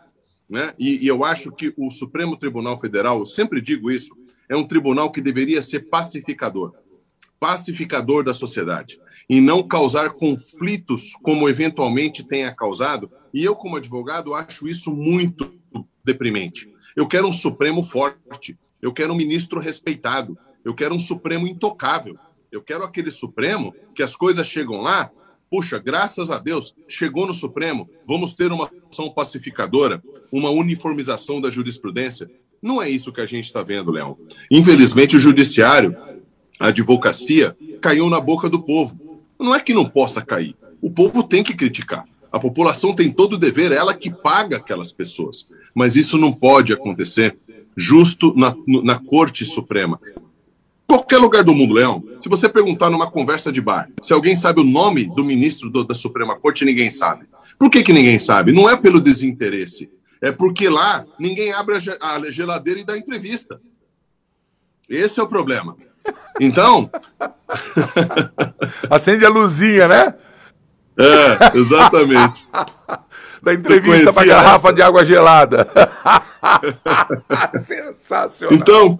né? 0.49 0.75
E, 0.78 1.02
e, 1.02 1.09
eu 1.09 1.25
acho 1.25 1.50
que 1.50 1.73
o 1.76 1.90
Supremo 1.90 2.37
Tribunal 2.37 2.78
Federal, 2.78 3.19
eu 3.19 3.26
sempre 3.26 3.61
digo 3.61 3.90
isso, 3.90 4.14
é 4.49 4.55
um 4.55 4.66
tribunal 4.66 5.11
que 5.11 5.21
deveria 5.21 5.61
ser 5.62 5.88
pacificador, 5.88 6.75
pacificador 7.40 8.23
da 8.23 8.35
sociedade, 8.35 9.00
e 9.28 9.40
não 9.40 9.66
causar 9.66 10.11
conflitos 10.11 11.14
como 11.23 11.49
eventualmente 11.49 12.23
tenha 12.23 12.55
causado. 12.55 13.11
E 13.35 13.43
eu, 13.43 13.57
como 13.57 13.76
advogado, 13.76 14.35
acho 14.35 14.69
isso 14.69 14.95
muito 14.95 15.52
deprimente. 16.07 16.73
Eu 16.97 17.07
quero 17.07 17.29
um 17.29 17.33
Supremo 17.33 17.83
forte, 17.83 18.57
eu 18.81 18.93
quero 18.93 19.13
um 19.13 19.17
ministro 19.17 19.61
respeitado, 19.61 20.39
eu 20.65 20.75
quero 20.75 20.95
um 20.95 20.99
Supremo 20.99 21.47
intocável. 21.47 22.19
Eu 22.51 22.63
quero 22.63 22.85
aquele 22.85 23.11
Supremo 23.11 23.75
que 23.95 24.03
as 24.03 24.17
coisas 24.17 24.47
chegam 24.47 24.81
lá 24.81 25.11
puxa, 25.51 25.79
graças 25.79 26.31
a 26.31 26.39
Deus, 26.39 26.75
chegou 26.89 27.27
no 27.27 27.33
Supremo, 27.33 27.89
vamos 28.07 28.35
ter 28.35 28.53
uma 28.53 28.71
ação 28.91 29.11
pacificadora, 29.11 30.03
uma 30.31 30.51
uniformização 30.51 31.41
da 31.41 31.51
jurisprudência. 31.51 32.31
Não 32.61 32.83
é 32.83 32.89
isso 32.91 33.13
que 33.13 33.21
a 33.21 33.27
gente 33.27 33.45
está 33.45 33.63
vendo, 33.63 33.91
Léo. 33.91 34.19
Infelizmente, 34.51 35.17
o 35.17 35.21
judiciário, 35.21 35.97
a 36.59 36.69
advocacia, 36.69 37.57
caiu 37.81 38.09
na 38.11 38.21
boca 38.21 38.49
do 38.49 38.63
povo. 38.63 39.21
Não 39.39 39.55
é 39.55 39.61
que 39.61 39.75
não 39.75 39.85
possa 39.85 40.23
cair. 40.23 40.57
O 40.81 40.91
povo 40.91 41.23
tem 41.23 41.45
que 41.45 41.55
criticar. 41.55 42.05
A 42.33 42.39
população 42.39 42.95
tem 42.95 43.11
todo 43.11 43.35
o 43.35 43.39
dever, 43.39 43.73
ela 43.73 43.95
que 43.95 44.11
paga 44.11 44.57
aquelas 44.57 44.93
pessoas. 44.93 45.49
Mas 45.76 45.95
isso 45.95 46.18
não 46.18 46.33
pode 46.33 46.73
acontecer 46.73 47.37
justo 47.76 48.35
na, 48.35 48.56
na 48.83 48.99
Corte 48.99 49.45
Suprema 49.45 50.00
qualquer 50.87 51.18
lugar 51.18 51.45
do 51.45 51.54
mundo, 51.54 51.75
Leão, 51.75 52.02
se 52.18 52.28
você 52.28 52.49
perguntar 52.49 52.90
numa 52.90 53.11
conversa 53.11 53.52
de 53.52 53.61
bar, 53.61 53.88
se 54.02 54.12
alguém 54.12 54.37
sabe 54.37 54.61
o 54.61 54.64
nome 54.64 55.04
do 55.14 55.25
ministro 55.25 55.68
do, 55.68 55.85
da 55.85 55.95
Suprema 55.95 56.37
Corte, 56.37 56.64
ninguém 56.64 56.90
sabe. 56.90 57.26
Por 57.59 57.71
que, 57.71 57.83
que 57.83 57.92
ninguém 57.92 58.18
sabe? 58.18 58.52
Não 58.52 58.68
é 58.68 58.76
pelo 58.76 59.00
desinteresse. 59.00 59.90
É 60.21 60.33
porque 60.33 60.68
lá 60.68 61.04
ninguém 61.18 61.52
abre 61.52 61.76
a 61.76 62.30
geladeira 62.30 62.80
e 62.80 62.85
dá 62.85 62.97
entrevista. 62.97 63.61
Esse 64.88 65.21
é 65.21 65.23
o 65.23 65.28
problema. 65.28 65.76
Então. 66.40 66.90
Acende 68.88 69.25
a 69.25 69.28
luzinha, 69.28 69.88
né? 69.88 70.14
É, 70.99 71.56
exatamente. 71.56 72.47
da 73.47 73.55
entrevista 73.55 74.12
para 74.12 74.26
garrafa 74.26 74.69
essa? 74.69 74.73
de 74.73 74.83
água 74.83 75.05
gelada. 75.05 75.69
Sensacional. 77.62 78.59
Então, 78.59 78.99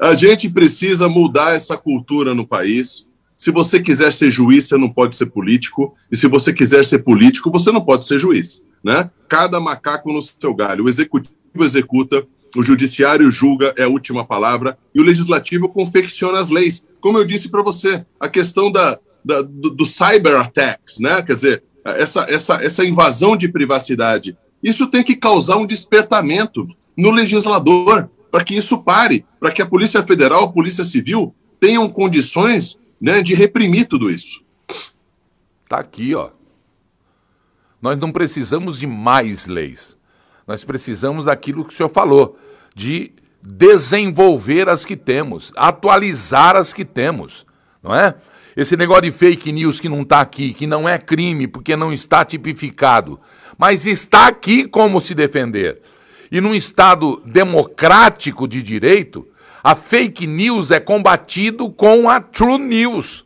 a 0.00 0.14
gente 0.14 0.48
precisa 0.48 1.10
mudar 1.10 1.54
essa 1.54 1.76
cultura 1.76 2.34
no 2.34 2.46
país. 2.46 3.06
Se 3.36 3.50
você 3.50 3.80
quiser 3.80 4.10
ser 4.10 4.30
juiz, 4.30 4.66
você 4.66 4.78
não 4.78 4.88
pode 4.88 5.14
ser 5.14 5.26
político. 5.26 5.94
E 6.10 6.16
se 6.16 6.26
você 6.26 6.54
quiser 6.54 6.86
ser 6.86 7.00
político, 7.00 7.50
você 7.50 7.70
não 7.70 7.82
pode 7.82 8.06
ser 8.06 8.18
juiz. 8.18 8.64
Né? 8.82 9.10
Cada 9.28 9.60
macaco 9.60 10.10
no 10.10 10.22
seu 10.22 10.54
galho. 10.54 10.86
O 10.86 10.88
executivo 10.88 11.34
executa, 11.60 12.26
o 12.56 12.62
judiciário 12.62 13.30
julga, 13.30 13.74
é 13.76 13.82
a 13.82 13.88
última 13.88 14.24
palavra, 14.24 14.78
e 14.94 15.00
o 15.00 15.04
legislativo 15.04 15.68
confecciona 15.68 16.40
as 16.40 16.48
leis. 16.48 16.88
Como 16.98 17.18
eu 17.18 17.26
disse 17.26 17.50
para 17.50 17.62
você, 17.62 18.06
a 18.18 18.26
questão 18.26 18.72
da, 18.72 18.98
da 19.22 19.42
do, 19.42 19.68
do, 19.68 19.84
cyber 19.84 20.40
attacks, 20.40 20.98
né? 20.98 21.20
quer 21.20 21.34
dizer, 21.34 21.62
essa, 21.84 22.26
essa, 22.28 22.54
essa 22.56 22.84
invasão 22.84 23.36
de 23.36 23.48
privacidade, 23.48 24.36
isso 24.62 24.86
tem 24.86 25.02
que 25.02 25.16
causar 25.16 25.56
um 25.56 25.66
despertamento 25.66 26.68
no 26.96 27.10
legislador 27.10 28.08
para 28.30 28.44
que 28.44 28.56
isso 28.56 28.82
pare, 28.82 29.24
para 29.40 29.50
que 29.50 29.60
a 29.60 29.66
Polícia 29.66 30.02
Federal, 30.02 30.44
a 30.44 30.52
Polícia 30.52 30.84
Civil 30.84 31.34
tenham 31.58 31.88
condições 31.88 32.78
né, 33.00 33.22
de 33.22 33.34
reprimir 33.34 33.86
tudo 33.86 34.10
isso. 34.10 34.44
Tá 35.68 35.78
aqui, 35.78 36.14
ó. 36.14 36.30
Nós 37.80 37.98
não 37.98 38.12
precisamos 38.12 38.78
de 38.78 38.86
mais 38.86 39.46
leis. 39.46 39.96
Nós 40.46 40.64
precisamos 40.64 41.24
daquilo 41.24 41.64
que 41.64 41.74
o 41.74 41.76
senhor 41.76 41.88
falou, 41.88 42.38
de 42.74 43.12
desenvolver 43.42 44.68
as 44.68 44.84
que 44.84 44.96
temos, 44.96 45.52
atualizar 45.56 46.54
as 46.54 46.72
que 46.72 46.84
temos, 46.84 47.44
não 47.82 47.94
é? 47.94 48.14
Esse 48.56 48.76
negócio 48.76 49.02
de 49.02 49.12
fake 49.12 49.50
news 49.50 49.80
que 49.80 49.88
não 49.88 50.02
está 50.02 50.20
aqui, 50.20 50.52
que 50.52 50.66
não 50.66 50.88
é 50.88 50.98
crime 50.98 51.46
porque 51.46 51.74
não 51.74 51.92
está 51.92 52.24
tipificado, 52.24 53.18
mas 53.56 53.86
está 53.86 54.26
aqui 54.26 54.66
como 54.66 55.00
se 55.00 55.14
defender. 55.14 55.80
E 56.30 56.40
num 56.40 56.54
Estado 56.54 57.22
democrático 57.24 58.46
de 58.46 58.62
direito, 58.62 59.26
a 59.62 59.74
fake 59.74 60.26
news 60.26 60.70
é 60.70 60.80
combatido 60.80 61.70
com 61.70 62.10
a 62.10 62.20
true 62.20 62.58
news. 62.58 63.24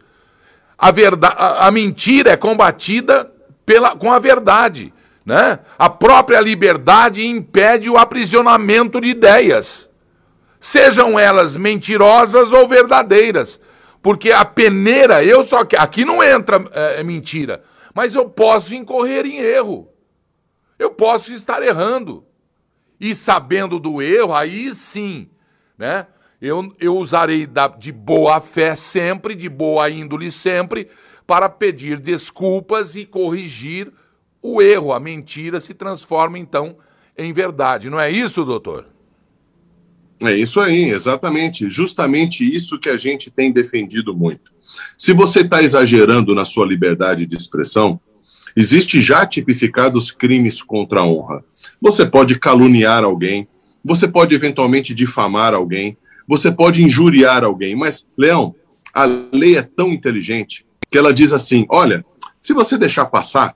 A, 0.78 0.90
verdade, 0.90 1.35
a, 1.38 1.66
a 1.66 1.71
mentira 1.71 2.30
é 2.33 2.37
combatida 2.37 3.33
pela, 3.64 3.97
com 3.97 4.12
a 4.12 4.18
verdade. 4.18 4.92
Né? 5.25 5.59
A 5.76 5.90
própria 5.90 6.40
liberdade 6.40 7.26
impede 7.26 7.90
o 7.90 7.97
aprisionamento 7.97 9.00
de 9.00 9.09
ideias, 9.09 9.90
sejam 10.61 11.18
elas 11.18 11.56
mentirosas 11.56 12.52
ou 12.52 12.68
verdadeiras. 12.68 13.61
Porque 14.06 14.30
a 14.30 14.44
peneira, 14.44 15.25
eu 15.25 15.42
só 15.42 15.62
aqui 15.76 16.04
não 16.04 16.22
entra 16.22 16.64
é, 16.70 17.02
mentira, 17.02 17.64
mas 17.92 18.14
eu 18.14 18.30
posso 18.30 18.72
incorrer 18.72 19.26
em 19.26 19.38
erro. 19.38 19.88
Eu 20.78 20.92
posso 20.92 21.32
estar 21.34 21.60
errando 21.60 22.25
e 23.00 23.16
sabendo 23.16 23.80
do 23.80 24.00
erro, 24.00 24.32
aí 24.32 24.72
sim, 24.72 25.28
né? 25.76 26.06
Eu, 26.40 26.72
eu 26.78 26.96
usarei 26.96 27.48
da, 27.48 27.66
de 27.66 27.90
boa 27.90 28.40
fé 28.40 28.76
sempre, 28.76 29.34
de 29.34 29.48
boa 29.48 29.90
índole 29.90 30.30
sempre, 30.30 30.88
para 31.26 31.48
pedir 31.48 31.98
desculpas 31.98 32.94
e 32.94 33.04
corrigir 33.04 33.92
o 34.40 34.62
erro. 34.62 34.92
A 34.92 35.00
mentira 35.00 35.58
se 35.58 35.75
transforma 35.75 36.38
então 36.38 36.76
em 37.18 37.32
verdade. 37.32 37.90
Não 37.90 37.98
é 37.98 38.08
isso, 38.08 38.44
doutor? 38.44 38.86
É 40.20 40.35
isso 40.35 40.61
aí, 40.61 40.90
exatamente. 40.90 41.68
Justamente 41.68 42.44
isso 42.44 42.78
que 42.78 42.88
a 42.88 42.96
gente 42.96 43.30
tem 43.30 43.52
defendido 43.52 44.14
muito. 44.14 44.52
Se 44.96 45.12
você 45.12 45.40
está 45.40 45.62
exagerando 45.62 46.35
na 46.35 46.44
sua 46.44 46.66
liberdade 46.66 47.26
de 47.26 47.37
expressão, 47.37 48.00
existe 48.56 49.02
já 49.02 49.26
tipificados 49.26 50.11
crimes 50.11 50.62
contra 50.62 51.00
a 51.00 51.06
honra. 51.06 51.44
Você 51.80 52.06
pode 52.06 52.38
caluniar 52.38 53.04
alguém, 53.04 53.46
você 53.85 54.08
pode 54.08 54.35
eventualmente 54.35 54.94
difamar 54.94 55.54
alguém, 55.54 55.96
você 56.26 56.50
pode 56.50 56.82
injuriar 56.82 57.44
alguém, 57.44 57.76
mas, 57.76 58.06
Leão, 58.16 58.54
a 58.92 59.04
lei 59.04 59.56
é 59.56 59.62
tão 59.62 59.92
inteligente 59.92 60.66
que 60.90 60.99
ela 60.99 61.12
diz 61.12 61.32
assim: 61.32 61.66
olha, 61.68 62.04
se 62.40 62.52
você 62.52 62.78
deixar 62.78 63.06
passar, 63.06 63.54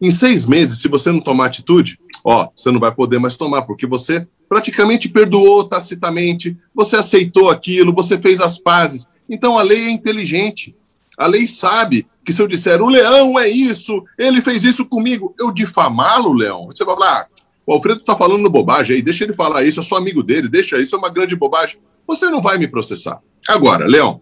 em 0.00 0.10
seis 0.10 0.46
meses, 0.46 0.80
se 0.80 0.88
você 0.88 1.10
não 1.12 1.20
tomar 1.20 1.46
atitude, 1.46 1.98
ó, 2.24 2.48
você 2.54 2.70
não 2.70 2.80
vai 2.80 2.92
poder 2.92 3.18
mais 3.18 3.36
tomar, 3.36 3.62
porque 3.62 3.86
você 3.86 4.26
praticamente 4.48 5.08
perdoou 5.08 5.64
tacitamente, 5.64 6.56
você 6.74 6.96
aceitou 6.96 7.50
aquilo, 7.50 7.92
você 7.92 8.18
fez 8.18 8.40
as 8.40 8.58
pazes. 8.58 9.06
Então 9.28 9.58
a 9.58 9.62
lei 9.62 9.86
é 9.86 9.90
inteligente. 9.90 10.74
A 11.16 11.26
lei 11.26 11.46
sabe 11.46 12.06
que 12.24 12.32
se 12.32 12.40
eu 12.40 12.46
disser 12.46 12.80
o 12.80 12.88
leão 12.88 13.38
é 13.38 13.48
isso, 13.48 14.04
ele 14.16 14.40
fez 14.40 14.64
isso 14.64 14.86
comigo, 14.86 15.34
eu 15.38 15.50
difamá-lo, 15.50 16.32
leão, 16.32 16.66
você 16.66 16.84
vai 16.84 16.94
falar, 16.94 17.20
ah, 17.20 17.26
o 17.66 17.72
Alfredo 17.72 18.00
está 18.00 18.16
falando 18.16 18.48
bobagem 18.48 18.96
aí, 18.96 19.02
deixa 19.02 19.24
ele 19.24 19.34
falar 19.34 19.64
isso, 19.64 19.78
eu 19.78 19.82
sou 19.82 19.98
amigo 19.98 20.22
dele, 20.22 20.48
deixa 20.48 20.80
isso, 20.80 20.94
é 20.94 20.98
uma 20.98 21.10
grande 21.10 21.36
bobagem. 21.36 21.78
Você 22.06 22.30
não 22.30 22.40
vai 22.40 22.56
me 22.56 22.66
processar. 22.66 23.20
Agora, 23.46 23.86
Leão, 23.86 24.20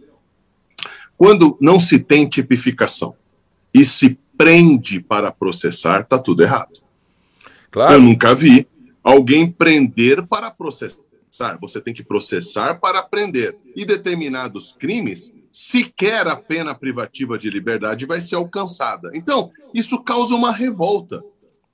quando 1.17 1.57
não 1.61 1.79
se 1.79 1.99
tem 1.99 2.29
tipificação 2.29 3.15
e 3.73 3.85
se 3.85 4.19
prende 4.37 5.01
para 5.01 5.31
processar, 5.31 6.01
está 6.01 6.19
tudo 6.19 6.43
errado. 6.43 6.86
Claro. 7.77 7.93
Eu 7.93 8.01
nunca 8.01 8.35
vi 8.35 8.67
alguém 9.05 9.51
prender 9.51 10.27
para 10.27 10.51
processar. 10.51 11.03
Você 11.61 11.79
tem 11.79 11.93
que 11.93 12.03
processar 12.03 12.81
para 12.81 13.03
prender. 13.03 13.55
E 13.77 13.85
determinados 13.85 14.75
crimes, 14.79 15.31
sequer 15.53 16.27
a 16.27 16.35
pena 16.35 16.75
privativa 16.75 17.37
de 17.37 17.51
liberdade 17.51 18.07
vai 18.07 18.19
ser 18.23 18.37
alcançada. 18.37 19.11
Então, 19.13 19.51
isso 19.75 20.03
causa 20.03 20.35
uma 20.35 20.51
revolta. 20.51 21.23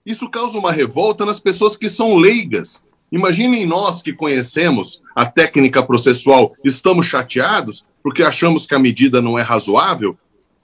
Isso 0.04 0.28
causa 0.28 0.59
uma 0.59 0.73
revolta 0.73 1.25
nas 1.25 1.38
pessoas 1.38 1.76
que 1.76 1.88
são 1.88 2.16
leigas. 2.16 2.82
Imaginem 3.12 3.64
nós 3.64 4.02
que 4.02 4.12
conhecemos 4.12 5.00
a 5.14 5.25
técnica 5.25 5.85
processual, 5.85 6.52
estamos 6.64 7.06
chateados 7.06 7.85
porque 8.02 8.25
achamos 8.25 8.66
que 8.66 8.75
a 8.75 8.80
medida 8.80 9.23
não 9.23 9.38
é 9.38 9.42
razoável. 9.42 10.18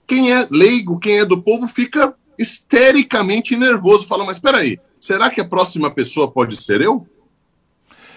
Quem 0.05 0.33
é 0.33 0.45
leigo, 0.51 0.99
quem 0.99 1.19
é 1.19 1.23
do 1.23 1.41
povo, 1.41 1.65
fica 1.65 2.13
histericamente 2.37 3.55
nervoso. 3.55 4.05
Fala, 4.05 4.25
mas 4.25 4.35
espera 4.35 4.57
aí, 4.57 4.77
será 4.99 5.29
que 5.29 5.41
a 5.41 5.45
próxima 5.45 5.89
pessoa 5.91 6.31
pode 6.31 6.55
ser 6.55 6.81
eu? 6.81 7.05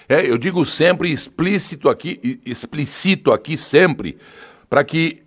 É, 0.08 0.28
eu 0.28 0.36
digo 0.36 0.64
sempre 0.64 1.10
explícito 1.10 1.88
aqui, 1.88 2.40
explícito 2.44 3.32
aqui 3.32 3.56
sempre, 3.56 4.18
para 4.68 4.84
que 4.84 5.22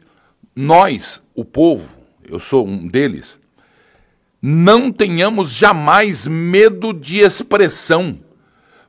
nós, 0.55 1.23
o 1.33 1.43
povo, 1.43 1.89
eu 2.27 2.39
sou 2.39 2.65
um 2.65 2.87
deles, 2.87 3.39
não 4.41 4.91
tenhamos 4.91 5.51
jamais 5.51 6.27
medo 6.27 6.93
de 6.93 7.19
expressão, 7.19 8.19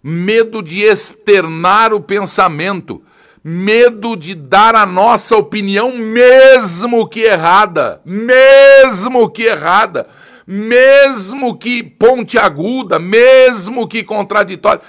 medo 0.03 0.63
de 0.63 0.83
externar 0.83 1.95
o 1.95 2.01
pensamento, 2.01 3.03
medo 3.43 4.17
de 4.17 4.35
dar 4.35 4.75
a 4.75 4.85
nossa 4.85 5.37
opinião, 5.37 5.97
mesmo 5.97 7.09
que 7.09 7.21
errada, 7.21 8.01
mesmo 8.05 9.31
que 9.31 9.45
errada, 9.45 10.09
mesmo 10.47 11.57
que 11.57 11.83
pontiaguda, 11.83 12.99
mesmo 12.99 13.87
que 13.87 14.05
contraditória. 14.05 14.83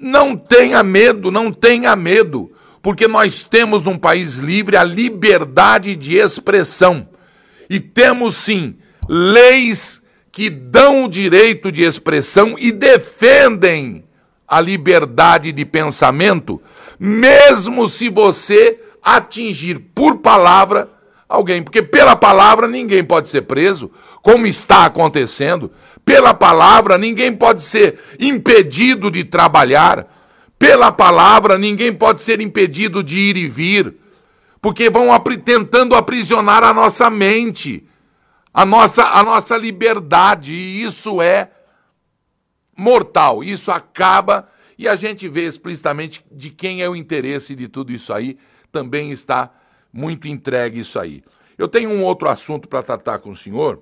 Não 0.00 0.36
tenha 0.36 0.82
medo, 0.82 1.30
não 1.30 1.52
tenha 1.52 1.94
medo, 1.96 2.52
porque 2.80 3.08
nós 3.08 3.44
temos 3.44 3.82
num 3.82 3.98
país 3.98 4.36
livre 4.36 4.76
a 4.76 4.84
liberdade 4.84 5.96
de 5.96 6.16
expressão. 6.16 7.08
E 7.68 7.80
temos 7.80 8.36
sim 8.36 8.76
leis 9.08 10.02
que 10.30 10.48
dão 10.48 11.04
o 11.04 11.08
direito 11.08 11.70
de 11.72 11.82
expressão 11.82 12.54
e 12.58 12.70
defendem 12.72 14.04
a 14.46 14.60
liberdade 14.60 15.52
de 15.52 15.64
pensamento 15.64 16.60
mesmo 17.04 17.88
se 17.88 18.08
você 18.08 18.78
atingir 19.02 19.80
por 19.92 20.18
palavra 20.18 20.88
alguém, 21.28 21.60
porque 21.60 21.82
pela 21.82 22.14
palavra 22.14 22.68
ninguém 22.68 23.02
pode 23.02 23.28
ser 23.28 23.42
preso, 23.42 23.90
como 24.22 24.46
está 24.46 24.86
acontecendo. 24.86 25.70
Pela 26.04 26.32
palavra 26.32 26.96
ninguém 26.96 27.34
pode 27.34 27.62
ser 27.62 27.98
impedido 28.18 29.10
de 29.10 29.24
trabalhar. 29.24 30.06
Pela 30.58 30.90
palavra 30.90 31.58
ninguém 31.58 31.92
pode 31.92 32.22
ser 32.22 32.40
impedido 32.40 33.02
de 33.02 33.18
ir 33.18 33.36
e 33.36 33.48
vir, 33.48 33.96
porque 34.60 34.88
vão 34.88 35.08
tentando 35.44 35.94
aprisionar 35.94 36.62
a 36.62 36.72
nossa 36.72 37.10
mente, 37.10 37.84
a 38.54 38.64
nossa, 38.64 39.02
a 39.02 39.22
nossa 39.22 39.56
liberdade, 39.56 40.54
e 40.54 40.84
isso 40.84 41.20
é 41.20 41.50
mortal. 42.76 43.42
Isso 43.42 43.72
acaba 43.72 44.48
e 44.78 44.88
a 44.88 44.96
gente 44.96 45.28
vê 45.28 45.46
explicitamente 45.46 46.24
de 46.30 46.50
quem 46.50 46.82
é 46.82 46.88
o 46.88 46.96
interesse 46.96 47.54
de 47.54 47.68
tudo 47.68 47.92
isso 47.92 48.12
aí, 48.12 48.36
também 48.72 49.12
está 49.12 49.48
muito 49.92 50.26
entregue 50.26 50.80
isso 50.80 50.98
aí. 50.98 51.22
Eu 51.56 51.68
tenho 51.68 51.90
um 51.90 52.02
outro 52.02 52.28
assunto 52.28 52.66
para 52.66 52.82
tratar 52.82 53.20
com 53.20 53.30
o 53.30 53.36
senhor, 53.36 53.80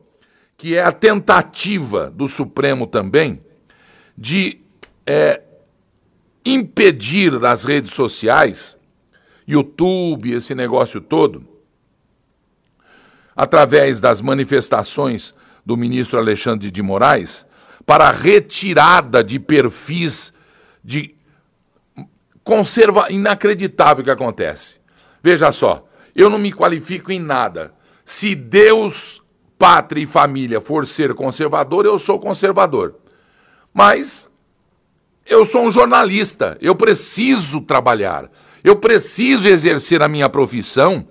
que 0.60 0.76
é 0.76 0.82
a 0.82 0.92
tentativa 0.92 2.10
do 2.10 2.28
Supremo 2.28 2.86
também 2.86 3.40
de 4.14 4.60
é, 5.06 5.40
impedir 6.44 7.32
nas 7.40 7.64
redes 7.64 7.94
sociais, 7.94 8.76
YouTube, 9.48 10.34
esse 10.34 10.54
negócio 10.54 11.00
todo, 11.00 11.48
através 13.34 14.00
das 14.00 14.20
manifestações 14.20 15.34
do 15.64 15.78
ministro 15.78 16.18
Alexandre 16.18 16.70
de 16.70 16.82
Moraes, 16.82 17.46
para 17.86 18.08
a 18.08 18.12
retirada 18.12 19.24
de 19.24 19.38
perfis 19.38 20.30
de 20.84 21.14
conserva 22.44 23.06
inacreditável 23.08 24.04
que 24.04 24.10
acontece. 24.10 24.78
Veja 25.22 25.50
só, 25.52 25.88
eu 26.14 26.28
não 26.28 26.38
me 26.38 26.52
qualifico 26.52 27.10
em 27.10 27.18
nada. 27.18 27.72
Se 28.04 28.34
Deus, 28.34 29.19
pátria 29.60 30.02
e 30.02 30.06
família 30.06 30.58
for 30.58 30.86
ser 30.86 31.12
conservador, 31.12 31.84
eu 31.84 31.98
sou 31.98 32.18
conservador. 32.18 32.94
Mas 33.74 34.30
eu 35.26 35.44
sou 35.44 35.66
um 35.66 35.70
jornalista, 35.70 36.56
eu 36.62 36.74
preciso 36.74 37.60
trabalhar, 37.60 38.30
eu 38.64 38.76
preciso 38.76 39.46
exercer 39.46 40.02
a 40.02 40.08
minha 40.08 40.30
profissão 40.30 41.06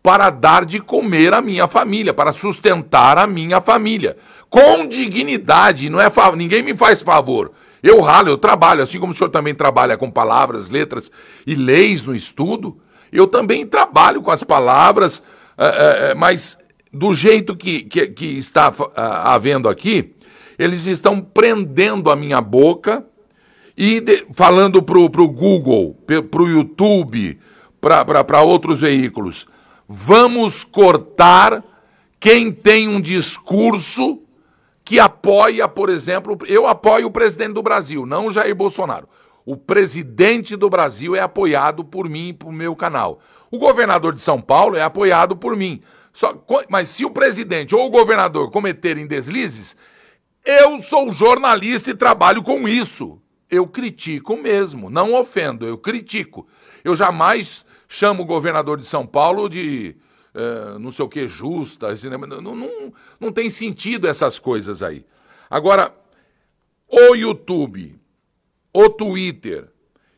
para 0.00 0.30
dar 0.30 0.64
de 0.64 0.78
comer 0.78 1.34
à 1.34 1.42
minha 1.42 1.66
família, 1.66 2.14
para 2.14 2.30
sustentar 2.30 3.18
a 3.18 3.26
minha 3.26 3.60
família. 3.60 4.16
Com 4.48 4.86
dignidade, 4.86 5.90
não 5.90 6.00
é 6.00 6.08
ninguém 6.36 6.62
me 6.62 6.76
faz 6.76 7.02
favor. 7.02 7.50
Eu 7.82 8.00
ralo, 8.00 8.28
eu 8.28 8.38
trabalho, 8.38 8.84
assim 8.84 9.00
como 9.00 9.12
o 9.12 9.16
senhor 9.16 9.30
também 9.30 9.56
trabalha 9.56 9.96
com 9.96 10.08
palavras, 10.08 10.70
letras 10.70 11.10
e 11.44 11.56
leis 11.56 12.04
no 12.04 12.14
estudo, 12.14 12.78
eu 13.10 13.26
também 13.26 13.66
trabalho 13.66 14.22
com 14.22 14.30
as 14.30 14.44
palavras, 14.44 15.20
é, 15.56 16.10
é, 16.10 16.14
mas 16.14 16.56
do 16.98 17.14
jeito 17.14 17.54
que, 17.56 17.82
que, 17.84 18.08
que 18.08 18.38
está 18.38 18.72
havendo 18.96 19.68
aqui, 19.68 20.14
eles 20.58 20.86
estão 20.86 21.20
prendendo 21.20 22.10
a 22.10 22.16
minha 22.16 22.40
boca 22.40 23.06
e 23.76 24.00
de, 24.00 24.26
falando 24.34 24.82
para 24.82 24.98
o 24.98 25.08
Google, 25.08 25.96
para 26.30 26.42
o 26.42 26.48
YouTube, 26.48 27.38
para 27.80 28.42
outros 28.42 28.80
veículos. 28.80 29.46
Vamos 29.88 30.64
cortar 30.64 31.62
quem 32.18 32.50
tem 32.50 32.88
um 32.88 33.00
discurso 33.00 34.20
que 34.84 34.98
apoia, 34.98 35.68
por 35.68 35.88
exemplo, 35.88 36.36
eu 36.46 36.66
apoio 36.66 37.06
o 37.06 37.12
presidente 37.12 37.52
do 37.52 37.62
Brasil, 37.62 38.04
não 38.04 38.26
o 38.26 38.32
Jair 38.32 38.56
Bolsonaro. 38.56 39.08
O 39.46 39.56
presidente 39.56 40.56
do 40.56 40.68
Brasil 40.68 41.14
é 41.14 41.20
apoiado 41.20 41.84
por 41.84 42.08
mim 42.08 42.30
e 42.30 42.32
por 42.32 42.52
meu 42.52 42.74
canal. 42.74 43.20
O 43.50 43.58
governador 43.58 44.12
de 44.12 44.20
São 44.20 44.40
Paulo 44.40 44.76
é 44.76 44.82
apoiado 44.82 45.36
por 45.36 45.56
mim. 45.56 45.80
Só, 46.18 46.44
mas 46.68 46.88
se 46.88 47.04
o 47.04 47.12
presidente 47.12 47.76
ou 47.76 47.86
o 47.86 47.90
governador 47.90 48.50
cometerem 48.50 49.06
deslizes, 49.06 49.76
eu 50.44 50.80
sou 50.82 51.12
jornalista 51.12 51.90
e 51.90 51.94
trabalho 51.94 52.42
com 52.42 52.66
isso. 52.66 53.22
Eu 53.48 53.68
critico 53.68 54.36
mesmo, 54.36 54.90
não 54.90 55.14
ofendo, 55.14 55.64
eu 55.64 55.78
critico. 55.78 56.48
Eu 56.82 56.96
jamais 56.96 57.64
chamo 57.86 58.24
o 58.24 58.26
governador 58.26 58.78
de 58.78 58.84
São 58.84 59.06
Paulo 59.06 59.48
de 59.48 59.94
é, 60.34 60.76
não 60.80 60.90
sei 60.90 61.04
o 61.04 61.08
que, 61.08 61.28
justa. 61.28 61.86
Não, 62.10 62.40
não, 62.52 62.92
não 63.20 63.30
tem 63.30 63.48
sentido 63.48 64.08
essas 64.08 64.40
coisas 64.40 64.82
aí. 64.82 65.06
Agora, 65.48 65.94
o 66.88 67.14
YouTube, 67.14 67.96
o 68.72 68.90
Twitter, 68.90 69.68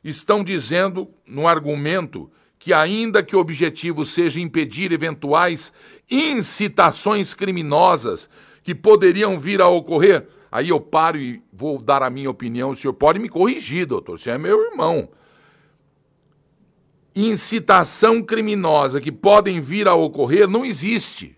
estão 0.02 0.42
dizendo 0.42 1.12
no 1.26 1.46
argumento 1.46 2.32
que, 2.60 2.74
ainda 2.74 3.22
que 3.22 3.34
o 3.34 3.40
objetivo 3.40 4.04
seja 4.04 4.38
impedir 4.38 4.92
eventuais 4.92 5.72
incitações 6.08 7.34
criminosas 7.34 8.28
que 8.62 8.74
poderiam 8.74 9.40
vir 9.40 9.62
a 9.62 9.66
ocorrer, 9.66 10.28
aí 10.52 10.68
eu 10.68 10.78
paro 10.78 11.16
e 11.16 11.42
vou 11.50 11.82
dar 11.82 12.02
a 12.02 12.10
minha 12.10 12.30
opinião. 12.30 12.70
O 12.70 12.76
senhor 12.76 12.92
pode 12.92 13.18
me 13.18 13.30
corrigir, 13.30 13.86
doutor, 13.86 14.20
você 14.20 14.30
é 14.30 14.38
meu 14.38 14.60
irmão 14.60 15.08
incitação 17.12 18.22
criminosa 18.22 19.00
que 19.00 19.10
podem 19.10 19.60
vir 19.60 19.88
a 19.88 19.94
ocorrer 19.94 20.46
não 20.46 20.64
existe. 20.64 21.36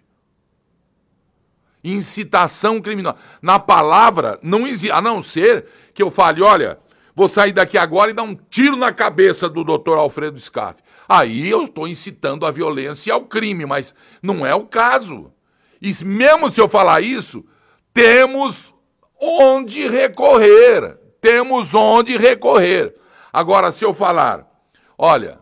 Incitação 1.82 2.78
criminosa. 2.78 3.16
Na 3.40 3.58
palavra, 3.58 4.38
não 4.42 4.66
existe. 4.66 4.92
A 4.92 5.00
não 5.00 5.22
ser 5.22 5.66
que 5.94 6.02
eu 6.02 6.10
fale, 6.10 6.42
olha, 6.42 6.78
Vou 7.14 7.28
sair 7.28 7.52
daqui 7.52 7.76
agora 7.76 8.10
e 8.10 8.14
dar 8.14 8.22
um 8.22 8.34
tiro 8.34 8.76
na 8.76 8.92
cabeça 8.92 9.48
do 9.48 9.62
doutor 9.62 9.98
Alfredo 9.98 10.40
Scaff. 10.40 10.82
Aí 11.12 11.46
eu 11.50 11.64
estou 11.64 11.86
incitando 11.86 12.46
a 12.46 12.50
violência 12.50 13.10
e 13.10 13.12
ao 13.12 13.26
crime, 13.26 13.66
mas 13.66 13.94
não 14.22 14.46
é 14.46 14.54
o 14.54 14.64
caso. 14.64 15.30
E 15.78 15.92
mesmo 16.02 16.48
se 16.48 16.58
eu 16.58 16.66
falar 16.66 17.02
isso, 17.02 17.44
temos 17.92 18.72
onde 19.20 19.86
recorrer. 19.86 20.98
Temos 21.20 21.74
onde 21.74 22.16
recorrer. 22.16 22.96
Agora, 23.30 23.70
se 23.72 23.84
eu 23.84 23.92
falar, 23.92 24.50
olha, 24.96 25.38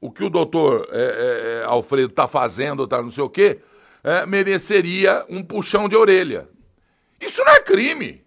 o 0.00 0.10
que 0.10 0.24
o 0.24 0.30
doutor 0.30 0.88
é, 0.90 1.60
é, 1.60 1.64
Alfredo 1.66 2.08
está 2.08 2.26
fazendo, 2.26 2.88
tá 2.88 3.02
não 3.02 3.10
sei 3.10 3.24
o 3.24 3.28
quê, 3.28 3.60
é, 4.02 4.24
mereceria 4.24 5.22
um 5.28 5.42
puxão 5.42 5.86
de 5.86 5.96
orelha. 5.96 6.48
Isso 7.20 7.44
não 7.44 7.52
é 7.52 7.60
crime. 7.60 8.24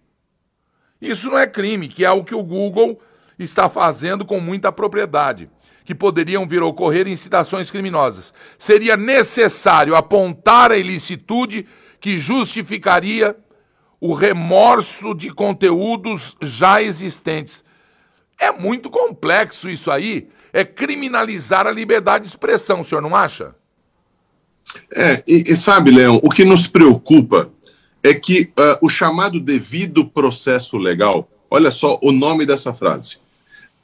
Isso 1.00 1.28
não 1.28 1.38
é 1.38 1.46
crime, 1.48 1.88
que 1.88 2.04
é 2.04 2.10
o 2.12 2.22
que 2.22 2.36
o 2.36 2.42
Google 2.44 3.00
está 3.36 3.68
fazendo 3.68 4.24
com 4.24 4.38
muita 4.38 4.70
propriedade, 4.70 5.50
que 5.84 5.94
poderiam 5.94 6.46
vir 6.46 6.62
a 6.62 6.66
ocorrer 6.66 7.06
em 7.06 7.16
citações 7.16 7.70
criminosas. 7.70 8.32
Seria 8.58 8.96
necessário 8.96 9.94
apontar 9.94 10.70
a 10.70 10.76
ilicitude 10.76 11.66
que 12.00 12.18
justificaria 12.18 13.36
o 14.00 14.14
remorso 14.14 15.14
de 15.14 15.30
conteúdos 15.30 16.36
já 16.42 16.82
existentes. 16.82 17.64
É 18.38 18.50
muito 18.50 18.90
complexo 18.90 19.70
isso 19.70 19.90
aí. 19.90 20.28
É 20.52 20.64
criminalizar 20.64 21.66
a 21.66 21.70
liberdade 21.70 22.24
de 22.24 22.30
expressão, 22.30 22.80
o 22.80 22.84
senhor 22.84 23.00
não 23.00 23.14
acha? 23.14 23.54
É, 24.90 25.22
e, 25.26 25.44
e 25.46 25.56
sabe, 25.56 25.90
Leão, 25.90 26.20
o 26.22 26.28
que 26.28 26.44
nos 26.44 26.66
preocupa 26.66 27.50
é 28.02 28.12
que 28.12 28.50
uh, 28.58 28.84
o 28.84 28.88
chamado 28.88 29.38
devido 29.38 30.04
processo 30.04 30.76
legal, 30.76 31.28
olha 31.50 31.70
só 31.70 31.98
o 32.02 32.10
nome 32.10 32.44
dessa 32.44 32.74
frase: 32.74 33.18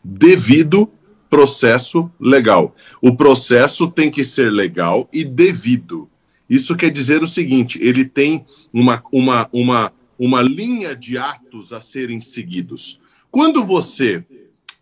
devido 0.03 0.91
processo 1.29 2.11
legal. 2.19 2.75
O 3.01 3.17
processo 3.17 3.91
tem 3.91 4.11
que 4.11 4.25
ser 4.25 4.51
legal 4.51 5.09
e 5.13 5.25
devido. 5.25 6.09
Isso 6.49 6.77
quer 6.77 6.91
dizer 6.91 7.23
o 7.23 7.27
seguinte: 7.27 7.79
ele 7.83 8.05
tem 8.05 8.45
uma, 8.73 9.03
uma, 9.13 9.49
uma, 9.53 9.93
uma 10.19 10.43
linha 10.43 10.97
de 10.97 11.19
atos 11.19 11.73
a 11.73 11.81
serem 11.81 12.21
seguidos. 12.21 13.01
Quando 13.31 13.65
você, 13.65 14.25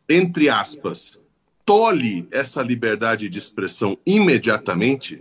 entre 0.08 0.48
aspas, 0.48 1.20
tolhe 1.64 2.28
essa 2.30 2.62
liberdade 2.62 3.28
de 3.28 3.38
expressão 3.38 3.98
imediatamente, 4.06 5.20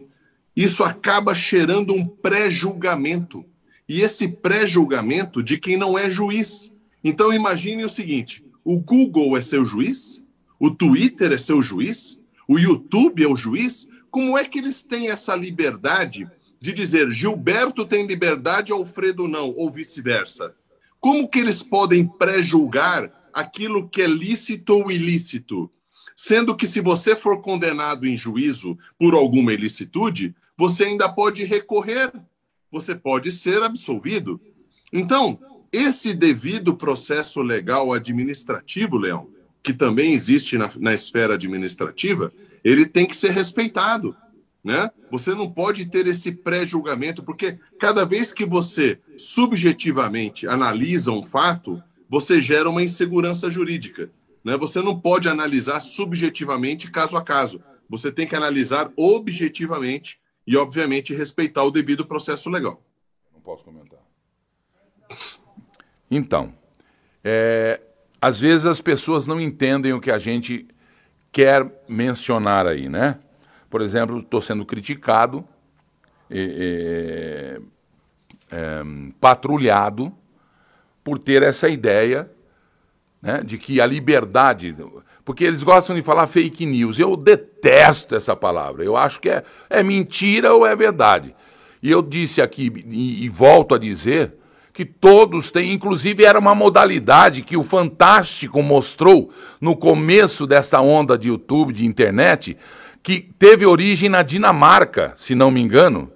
isso 0.55 0.83
acaba 0.83 1.33
cheirando 1.33 1.93
um 1.93 2.05
pré-julgamento. 2.05 3.43
E 3.89 4.01
esse 4.01 4.27
pré-julgamento 4.27 5.43
de 5.43 5.57
quem 5.57 5.75
não 5.77 5.97
é 5.97 6.09
juiz. 6.09 6.73
Então 7.03 7.33
imagine 7.33 7.83
o 7.83 7.89
seguinte: 7.89 8.43
o 8.63 8.79
Google 8.79 9.37
é 9.37 9.41
seu 9.41 9.65
juiz? 9.65 10.24
O 10.65 10.71
Twitter 10.71 11.31
é 11.31 11.37
seu 11.37 11.61
juiz? 11.61 12.23
O 12.47 12.57
YouTube 12.57 13.23
é 13.23 13.27
o 13.27 13.35
juiz? 13.35 13.87
Como 14.09 14.35
é 14.35 14.43
que 14.43 14.57
eles 14.57 14.81
têm 14.81 15.11
essa 15.11 15.35
liberdade 15.35 16.27
de 16.59 16.73
dizer 16.73 17.11
Gilberto 17.11 17.85
tem 17.85 18.07
liberdade, 18.07 18.71
Alfredo 18.71 19.27
não, 19.27 19.51
ou 19.51 19.69
vice-versa? 19.69 20.55
Como 20.99 21.27
que 21.27 21.37
eles 21.37 21.61
podem 21.61 22.07
pré-julgar 22.07 23.29
aquilo 23.31 23.87
que 23.87 24.01
é 24.01 24.07
lícito 24.07 24.73
ou 24.73 24.91
ilícito? 24.91 25.69
Sendo 26.15 26.55
que 26.55 26.65
se 26.65 26.81
você 26.81 27.15
for 27.15 27.43
condenado 27.43 28.07
em 28.07 28.17
juízo 28.17 28.75
por 28.97 29.13
alguma 29.13 29.53
ilicitude, 29.53 30.35
você 30.57 30.85
ainda 30.85 31.07
pode 31.07 31.43
recorrer, 31.43 32.11
você 32.71 32.95
pode 32.95 33.31
ser 33.31 33.61
absolvido. 33.61 34.41
Então, 34.91 35.39
esse 35.71 36.11
devido 36.11 36.75
processo 36.75 37.43
legal 37.43 37.93
administrativo, 37.93 38.97
Leão, 38.97 39.34
que 39.65 39.73
também 39.73 40.13
existe 40.13 40.59
na, 40.59 40.71
na 40.79 40.93
esfera 40.93 41.33
administrativa, 41.33 42.31
ele 42.63 42.85
tem 42.85 43.07
que 43.07 43.15
ser 43.15 43.31
respeitado. 43.31 44.15
Né? 44.63 44.91
Você 45.11 45.33
não 45.33 45.51
pode 45.51 45.87
ter 45.87 46.05
esse 46.05 46.31
pré-julgamento, 46.31 47.23
porque 47.23 47.57
cada 47.79 48.05
vez 48.05 48.31
que 48.31 48.45
você 48.45 48.99
subjetivamente 49.17 50.47
analisa 50.47 51.11
um 51.11 51.25
fato, 51.25 51.81
você 52.07 52.39
gera 52.39 52.69
uma 52.69 52.83
insegurança 52.83 53.49
jurídica. 53.49 54.11
Né? 54.43 54.55
Você 54.55 54.83
não 54.83 54.99
pode 54.99 55.27
analisar 55.27 55.79
subjetivamente 55.79 56.91
caso 56.91 57.17
a 57.17 57.23
caso. 57.23 57.59
Você 57.89 58.11
tem 58.11 58.27
que 58.27 58.35
analisar 58.35 58.91
objetivamente 58.95 60.19
e, 60.45 60.55
obviamente, 60.55 61.15
respeitar 61.15 61.63
o 61.63 61.71
devido 61.71 62.05
processo 62.05 62.51
legal. 62.51 62.83
Não 63.33 63.41
posso 63.41 63.63
comentar. 63.63 63.99
Então, 66.09 66.53
é, 67.23 67.81
às 68.25 68.39
vezes 68.39 68.65
as 68.65 68.81
pessoas 68.81 69.27
não 69.27 69.39
entendem 69.39 69.93
o 69.93 70.01
que 70.01 70.09
a 70.09 70.17
gente 70.17 70.67
quer 71.31 71.83
mencionar 71.87 72.65
aí, 72.65 72.89
né? 72.89 73.19
Por 73.69 73.81
exemplo, 73.81 74.17
estou 74.17 74.41
sendo 74.41 74.65
criticado, 74.65 75.47
é, 76.27 77.59
é, 78.51 78.81
patrulhado, 79.21 80.11
por 81.03 81.19
ter 81.19 81.43
essa 81.43 81.69
ideia 81.69 82.27
né, 83.21 83.43
de 83.43 83.59
que 83.59 83.79
a 83.79 83.85
liberdade 83.85 84.75
porque 85.23 85.43
eles 85.43 85.61
gostam 85.61 85.95
de 85.95 86.01
falar 86.01 86.25
fake 86.25 86.65
news. 86.65 86.97
Eu 86.97 87.15
detesto 87.15 88.15
essa 88.15 88.35
palavra. 88.35 88.83
Eu 88.83 88.97
acho 88.97 89.21
que 89.21 89.29
é, 89.29 89.43
é 89.69 89.83
mentira 89.83 90.51
ou 90.51 90.65
é 90.65 90.75
verdade. 90.75 91.35
E 91.79 91.91
eu 91.91 92.01
disse 92.01 92.41
aqui, 92.41 92.73
e, 92.87 93.23
e 93.23 93.29
volto 93.29 93.75
a 93.75 93.77
dizer, 93.77 94.33
que 94.75 94.83
todos 94.83 95.51
têm, 95.51 95.71
inclusive 95.71 96.25
era 96.25 96.37
uma 96.37 96.53
modalidade 96.53 97.43
que 97.43 97.55
o 97.55 97.63
Fantástico 97.63 98.61
mostrou 98.61 99.31
no 99.61 99.73
começo 99.73 100.45
dessa 100.45 100.81
onda 100.81 101.17
de 101.17 101.29
YouTube, 101.29 101.71
de 101.71 101.85
internet, 101.85 102.57
que 103.01 103.21
teve 103.39 103.65
origem 103.65 104.09
na 104.09 104.21
Dinamarca, 104.21 105.13
se 105.15 105.33
não 105.33 105.49
me 105.49 105.61
engano, 105.61 106.11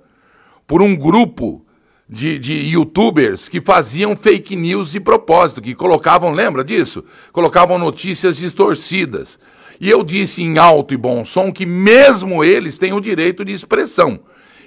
por 0.68 0.82
um 0.82 0.94
grupo 0.94 1.66
de, 2.08 2.38
de 2.38 2.54
youtubers 2.54 3.48
que 3.48 3.62
faziam 3.62 4.14
fake 4.14 4.58
news 4.58 4.92
de 4.92 5.00
propósito, 5.00 5.62
que 5.62 5.74
colocavam, 5.74 6.34
lembra 6.34 6.62
disso? 6.62 7.06
Colocavam 7.32 7.80
notícias 7.80 8.36
distorcidas. 8.36 9.40
E 9.80 9.90
eu 9.90 10.04
disse 10.04 10.44
em 10.44 10.58
alto 10.58 10.94
e 10.94 10.98
bom 10.98 11.24
som 11.24 11.50
que 11.50 11.66
mesmo 11.66 12.44
eles 12.44 12.78
têm 12.78 12.92
o 12.92 13.00
direito 13.00 13.46
de 13.46 13.54
expressão 13.54 14.20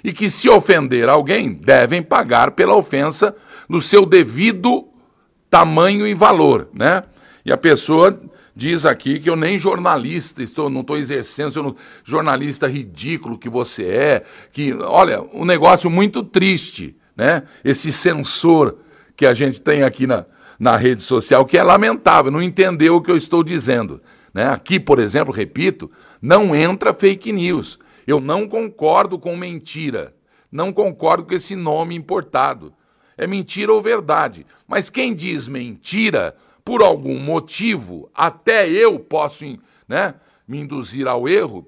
e 0.03 0.11
que 0.11 0.31
se 0.31 0.49
ofender 0.49 1.07
alguém, 1.07 1.53
devem 1.53 2.01
pagar 2.01 2.51
pela 2.51 2.75
ofensa 2.75 3.35
no 3.67 3.81
seu 3.81 4.05
devido 4.05 4.87
tamanho 5.49 6.07
e 6.07 6.13
valor, 6.13 6.69
né? 6.73 7.03
E 7.45 7.51
a 7.51 7.57
pessoa 7.57 8.19
diz 8.55 8.85
aqui 8.85 9.19
que 9.19 9.29
eu 9.29 9.35
nem 9.35 9.59
jornalista 9.59 10.41
estou, 10.41 10.69
não 10.69 10.81
estou 10.81 10.97
exercendo, 10.97 11.75
jornalista 12.03 12.67
ridículo 12.67 13.37
que 13.37 13.49
você 13.49 13.85
é, 13.85 14.23
que, 14.51 14.73
olha, 14.73 15.21
um 15.33 15.45
negócio 15.45 15.89
muito 15.89 16.23
triste 16.23 16.95
né? 17.15 17.43
Esse 17.63 17.91
censor 17.91 18.77
que 19.15 19.25
a 19.25 19.33
gente 19.33 19.61
tem 19.61 19.83
aqui 19.83 20.07
na, 20.07 20.25
na 20.59 20.75
rede 20.75 21.01
social, 21.01 21.45
que 21.45 21.57
é 21.57 21.63
lamentável, 21.63 22.31
não 22.31 22.41
entendeu 22.41 22.95
o 22.95 23.01
que 23.01 23.11
eu 23.11 23.17
estou 23.17 23.43
dizendo. 23.43 24.01
Né? 24.33 24.49
Aqui, 24.49 24.79
por 24.79 24.99
exemplo, 24.99 25.33
repito, 25.33 25.89
não 26.21 26.55
entra 26.55 26.93
fake 26.93 27.31
news. 27.31 27.79
Eu 28.07 28.19
não 28.19 28.47
concordo 28.47 29.19
com 29.19 29.37
mentira. 29.37 30.15
Não 30.51 30.73
concordo 30.73 31.23
com 31.25 31.33
esse 31.33 31.55
nome 31.55 31.95
importado. 31.95 32.73
É 33.17 33.27
mentira 33.27 33.71
ou 33.71 33.81
verdade. 33.81 34.45
Mas 34.67 34.89
quem 34.89 35.13
diz 35.13 35.47
mentira, 35.47 36.35
por 36.63 36.81
algum 36.81 37.19
motivo, 37.19 38.09
até 38.13 38.69
eu 38.69 38.99
posso 38.99 39.45
né, 39.87 40.15
me 40.47 40.59
induzir 40.59 41.07
ao 41.07 41.27
erro, 41.27 41.67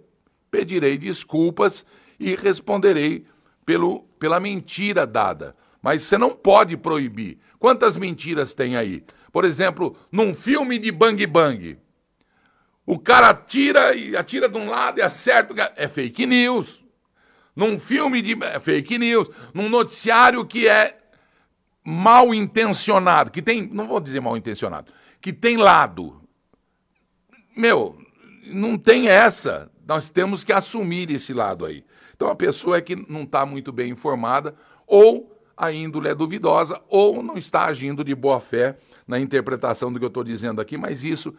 pedirei 0.49 0.97
desculpas 0.97 1.86
e 2.19 2.36
responderei 2.36 3.25
pelo, 3.65 4.01
pela 4.19 4.39
mentira 4.39 5.05
dada. 5.05 5.55
Mas 5.81 6.03
você 6.03 6.17
não 6.17 6.31
pode 6.31 6.75
proibir. 6.77 7.38
Quantas 7.60 7.97
mentiras 7.97 8.53
tem 8.53 8.75
aí? 8.75 9.03
Por 9.31 9.43
exemplo, 9.43 9.95
num 10.12 10.34
filme 10.34 10.79
de 10.79 10.91
bang 10.91 11.25
bang, 11.27 11.77
o 12.86 12.99
cara 12.99 13.29
atira 13.29 13.95
e 13.95 14.15
atira 14.15 14.47
de 14.47 14.58
um 14.58 14.69
lado 14.69 14.99
e 14.99 15.01
acerta. 15.01 15.73
É 15.75 15.88
fake 15.88 16.25
news. 16.25 16.84
Num 17.55 17.79
filme 17.79 18.21
de. 18.21 18.36
É 18.43 18.60
fake 18.60 18.97
news. 18.97 19.29
Num 19.53 19.67
noticiário 19.67 20.45
que 20.45 20.67
é 20.67 20.97
mal 21.85 22.33
intencionado, 22.33 23.29
que 23.29 23.41
tem. 23.41 23.67
Não 23.67 23.87
vou 23.87 23.99
dizer 23.99 24.19
mal 24.19 24.35
intencionado, 24.35 24.91
que 25.21 25.31
tem 25.31 25.55
lado. 25.55 26.19
Meu, 27.55 27.97
não 28.47 28.77
tem 28.77 29.07
essa. 29.07 29.71
Nós 29.87 30.09
temos 30.09 30.43
que 30.43 30.51
assumir 30.51 31.11
esse 31.11 31.31
lado 31.31 31.63
aí. 31.63 31.85
Então 32.15 32.27
a 32.27 32.35
pessoa 32.35 32.77
é 32.77 32.81
que 32.81 32.95
não 32.95 33.21
está 33.21 33.45
muito 33.45 33.71
bem 33.71 33.91
informada, 33.91 34.55
ou 34.87 35.31
a 35.55 35.71
índole 35.71 36.09
é 36.09 36.15
duvidosa, 36.15 36.81
ou 36.89 37.21
não 37.21 37.37
está 37.37 37.65
agindo 37.65 38.03
de 38.03 38.15
boa 38.15 38.39
fé 38.39 38.77
na 39.07 39.19
interpretação 39.19 39.93
do 39.93 39.99
que 39.99 40.05
eu 40.05 40.09
estou 40.09 40.23
dizendo 40.23 40.59
aqui, 40.59 40.77
mas 40.77 41.03
isso 41.03 41.35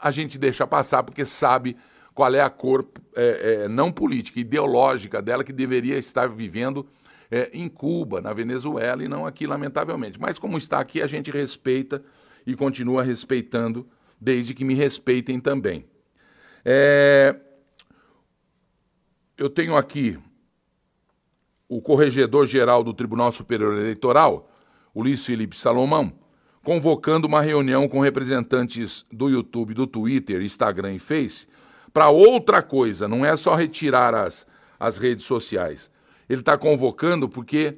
a 0.00 0.10
gente 0.10 0.38
deixa 0.38 0.66
passar 0.66 1.02
porque 1.02 1.24
sabe 1.24 1.76
qual 2.14 2.34
é 2.34 2.40
a 2.40 2.50
cor 2.50 2.86
é, 3.14 3.64
é, 3.64 3.68
não 3.68 3.90
política, 3.90 4.38
ideológica 4.38 5.20
dela 5.20 5.42
que 5.42 5.52
deveria 5.52 5.98
estar 5.98 6.28
vivendo 6.28 6.86
é, 7.32 7.48
em 7.54 7.66
Cuba, 7.66 8.20
na 8.20 8.34
Venezuela 8.34 9.02
e 9.02 9.08
não 9.08 9.24
aqui, 9.24 9.46
lamentavelmente. 9.46 10.20
Mas 10.20 10.38
como 10.38 10.58
está 10.58 10.78
aqui, 10.78 11.00
a 11.00 11.06
gente 11.06 11.30
respeita 11.30 12.04
e 12.46 12.54
continua 12.54 13.02
respeitando 13.02 13.88
desde 14.20 14.52
que 14.52 14.62
me 14.62 14.74
respeitem 14.74 15.40
também. 15.40 15.86
É... 16.62 17.34
Eu 19.38 19.48
tenho 19.48 19.74
aqui 19.74 20.18
o 21.66 21.80
corregedor-geral 21.80 22.84
do 22.84 22.92
Tribunal 22.92 23.32
Superior 23.32 23.78
Eleitoral, 23.78 24.52
Ulisses 24.94 25.24
Felipe 25.24 25.58
Salomão, 25.58 26.12
convocando 26.62 27.26
uma 27.26 27.40
reunião 27.40 27.88
com 27.88 27.98
representantes 27.98 29.06
do 29.10 29.30
YouTube, 29.30 29.72
do 29.72 29.86
Twitter, 29.86 30.42
Instagram 30.42 30.92
e 30.92 30.98
Face 30.98 31.48
para 31.94 32.10
outra 32.10 32.60
coisa, 32.62 33.08
não 33.08 33.24
é 33.24 33.34
só 33.38 33.54
retirar 33.54 34.14
as, 34.14 34.46
as 34.78 34.98
redes 34.98 35.24
sociais. 35.24 35.90
Ele 36.32 36.40
está 36.40 36.56
convocando 36.56 37.28
porque 37.28 37.76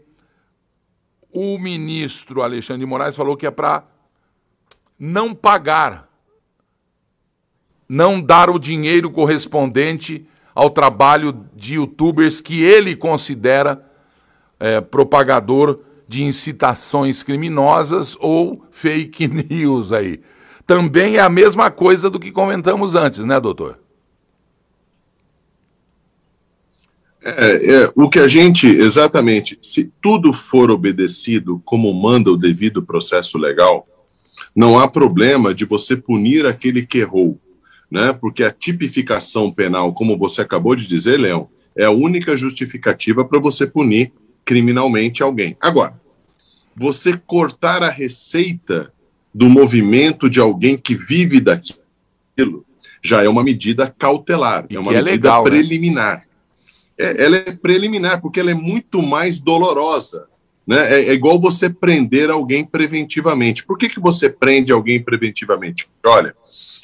o 1.32 1.58
ministro 1.58 2.40
Alexandre 2.40 2.84
de 2.84 2.86
Moraes 2.86 3.16
falou 3.16 3.36
que 3.36 3.48
é 3.48 3.50
para 3.50 3.82
não 4.96 5.34
pagar, 5.34 6.08
não 7.88 8.22
dar 8.22 8.48
o 8.48 8.58
dinheiro 8.60 9.10
correspondente 9.10 10.24
ao 10.54 10.70
trabalho 10.70 11.44
de 11.52 11.74
youtubers 11.74 12.40
que 12.40 12.62
ele 12.62 12.94
considera 12.94 13.84
é, 14.60 14.80
propagador 14.80 15.80
de 16.06 16.22
incitações 16.22 17.24
criminosas 17.24 18.16
ou 18.20 18.64
fake 18.70 19.26
news 19.50 19.90
aí. 19.90 20.20
Também 20.64 21.16
é 21.16 21.20
a 21.20 21.28
mesma 21.28 21.72
coisa 21.72 22.08
do 22.08 22.20
que 22.20 22.30
comentamos 22.30 22.94
antes, 22.94 23.24
né, 23.24 23.40
doutor? 23.40 23.80
É, 27.26 27.84
é, 27.84 27.92
o 27.96 28.10
que 28.10 28.18
a 28.18 28.28
gente, 28.28 28.66
exatamente, 28.66 29.58
se 29.62 29.90
tudo 30.02 30.30
for 30.30 30.70
obedecido 30.70 31.62
como 31.64 31.92
manda 31.94 32.30
o 32.30 32.36
devido 32.36 32.82
processo 32.82 33.38
legal, 33.38 33.88
não 34.54 34.78
há 34.78 34.86
problema 34.86 35.54
de 35.54 35.64
você 35.64 35.96
punir 35.96 36.44
aquele 36.44 36.84
que 36.84 36.98
errou, 36.98 37.40
né? 37.90 38.12
Porque 38.12 38.44
a 38.44 38.50
tipificação 38.50 39.50
penal, 39.50 39.94
como 39.94 40.18
você 40.18 40.42
acabou 40.42 40.76
de 40.76 40.86
dizer, 40.86 41.18
Leão, 41.18 41.48
é 41.74 41.86
a 41.86 41.90
única 41.90 42.36
justificativa 42.36 43.24
para 43.24 43.40
você 43.40 43.66
punir 43.66 44.12
criminalmente 44.44 45.22
alguém. 45.22 45.56
Agora, 45.58 45.98
você 46.76 47.16
cortar 47.26 47.82
a 47.82 47.88
receita 47.88 48.92
do 49.32 49.48
movimento 49.48 50.28
de 50.28 50.40
alguém 50.40 50.76
que 50.76 50.94
vive 50.94 51.40
daquilo 51.40 52.64
já 53.02 53.24
é 53.24 53.28
uma 53.28 53.42
medida 53.42 53.92
cautelar, 53.98 54.66
e 54.68 54.76
é 54.76 54.80
uma 54.80 54.92
é 54.92 54.96
medida 54.96 55.10
legal, 55.10 55.44
né? 55.44 55.50
preliminar. 55.50 56.16
Né? 56.18 56.33
É, 56.98 57.24
ela 57.24 57.36
é 57.36 57.52
preliminar, 57.52 58.20
porque 58.20 58.40
ela 58.40 58.50
é 58.50 58.54
muito 58.54 59.02
mais 59.02 59.40
dolorosa. 59.40 60.26
Né? 60.66 60.94
É, 60.94 61.08
é, 61.08 61.12
igual 61.12 61.40
você 61.40 61.68
prender 61.68 62.30
alguém 62.30 62.64
preventivamente. 62.64 63.64
Por 63.64 63.76
que, 63.76 63.88
que 63.88 64.00
você 64.00 64.28
prende 64.28 64.72
alguém 64.72 65.02
preventivamente? 65.02 65.88
Olha, 66.04 66.34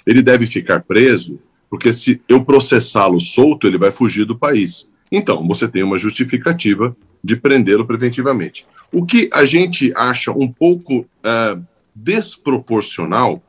ele 0.06 0.22
deve 0.22 0.46
ficar 0.46 0.80
preso, 0.82 1.40
porque 1.68 1.92
se 1.92 2.20
eu 2.28 2.44
processá-lo 2.44 3.20
solto, 3.20 3.66
ele 3.66 3.78
vai 3.78 3.92
fugir 3.92 4.24
do 4.24 4.38
país. 4.38 4.90
Então, 5.10 5.46
você 5.46 5.66
tem 5.66 5.82
uma 5.82 5.98
justificativa 5.98 6.96
de 7.22 7.36
prendê-lo 7.36 7.86
preventivamente. 7.86 8.66
O 8.92 9.04
que 9.04 9.28
a 9.32 9.44
gente 9.44 9.92
acha 9.96 10.30
um 10.32 10.48
pouco 10.48 11.00
uh, 11.00 11.62
desproporcional 11.94 13.42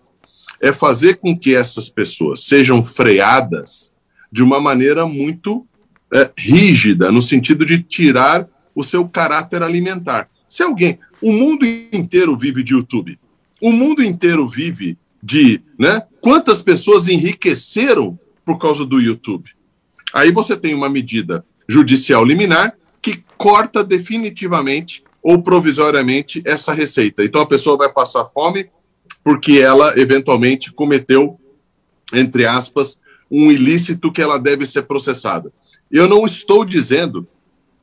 é 0.60 0.72
fazer 0.72 1.18
com 1.18 1.38
que 1.38 1.56
essas 1.56 1.90
pessoas 1.90 2.42
sejam 2.42 2.84
freadas 2.84 3.96
de 4.32 4.44
uma 4.44 4.60
maneira 4.60 5.06
muito 5.06 5.66
uh, 6.14 6.30
rígida, 6.38 7.12
no 7.12 7.22
sentido 7.22 7.66
de 7.66 7.82
tirar 7.82 8.48
o 8.76 8.84
seu 8.84 9.08
caráter 9.08 9.64
alimentar. 9.64 10.30
Se 10.48 10.64
alguém. 10.64 11.00
O 11.22 11.32
mundo 11.32 11.66
inteiro 11.66 12.36
vive 12.36 12.64
de 12.64 12.74
YouTube. 12.74 13.20
O 13.62 13.72
mundo 13.72 14.04
inteiro 14.04 14.48
vive 14.48 14.98
de. 15.22 15.62
Né, 15.78 16.02
quantas 16.20 16.62
pessoas 16.62 17.08
enriqueceram 17.08 18.20
por 18.44 18.58
causa 18.58 18.86
do 18.86 19.00
YouTube? 19.00 19.52
Aí 20.14 20.32
você 20.32 20.58
tem 20.58 20.74
uma 20.74 20.90
medida 20.90 21.46
judicial 21.70 22.26
liminar 22.26 22.76
que 23.02 23.24
corta 23.38 23.84
definitivamente 23.84 25.04
ou 25.24 25.42
provisoriamente 25.42 26.42
essa 26.46 26.74
receita. 26.74 27.24
Então 27.24 27.42
a 27.42 27.46
pessoa 27.46 27.78
vai 27.78 27.92
passar 27.92 28.26
fome 28.26 28.70
porque 29.24 29.60
ela 29.60 29.98
eventualmente 29.98 30.72
cometeu, 30.72 31.40
entre 32.14 32.46
aspas, 32.46 33.00
um 33.30 33.52
ilícito 33.52 34.12
que 34.12 34.22
ela 34.22 34.38
deve 34.38 34.66
ser 34.66 34.82
processada. 34.84 35.52
Eu 35.92 36.08
não 36.08 36.26
estou 36.26 36.64
dizendo 36.64 37.28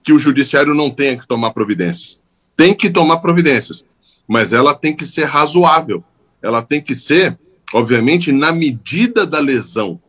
que 0.03 0.13
o 0.13 0.19
judiciário 0.19 0.75
não 0.75 0.91
tenha 0.91 1.19
que 1.19 1.27
tomar 1.27 1.51
providências. 1.51 2.23
Tem 2.57 2.75
que 2.75 2.89
tomar 2.89 3.19
providências, 3.19 3.85
mas 4.27 4.53
ela 4.53 4.75
tem 4.75 4.97
que 4.97 5.05
ser 5.05 5.25
razoável. 5.25 6.03
Ela 6.43 6.63
tem 6.63 6.81
que 6.81 6.95
ser, 6.95 7.39
obviamente, 7.75 8.33
na 8.33 8.51
medida 8.51 9.27
da 9.27 9.39
lesão. 9.39 10.01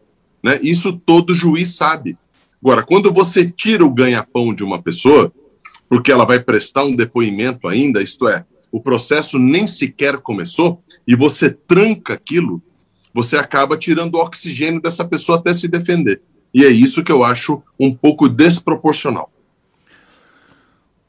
Né? 0.42 0.58
Isso 0.62 0.94
todo 0.94 1.36
juiz 1.36 1.76
sabe. 1.76 2.18
Agora, 2.62 2.84
quando 2.84 3.12
você 3.12 3.50
tira 3.50 3.86
o 3.86 3.94
ganha-pão 3.94 4.54
de 4.54 4.64
uma 4.64 4.82
pessoa, 4.82 5.32
porque 5.90 6.12
ela 6.12 6.26
vai 6.26 6.40
prestar 6.40 6.86
um 6.86 6.96
depoimento 6.96 7.68
ainda, 7.68 8.02
isto 8.02 8.28
é, 8.28 8.46
o 8.72 8.80
processo 8.80 9.38
nem 9.38 9.68
sequer 9.68 10.18
começou, 10.18 10.82
e 11.08 11.16
você 11.16 11.50
tranca 11.50 12.14
aquilo, 12.14 12.62
você 13.14 13.36
acaba 13.38 13.76
tirando 13.78 14.16
o 14.16 14.20
oxigênio 14.20 14.82
dessa 14.82 15.04
pessoa 15.04 15.40
até 15.40 15.54
se 15.54 15.68
defender. 15.68 16.22
E 16.54 16.66
é 16.66 16.70
isso 16.70 17.04
que 17.04 17.12
eu 17.12 17.24
acho 17.24 17.62
um 17.80 17.94
pouco 17.94 18.28
desproporcional. 18.28 19.32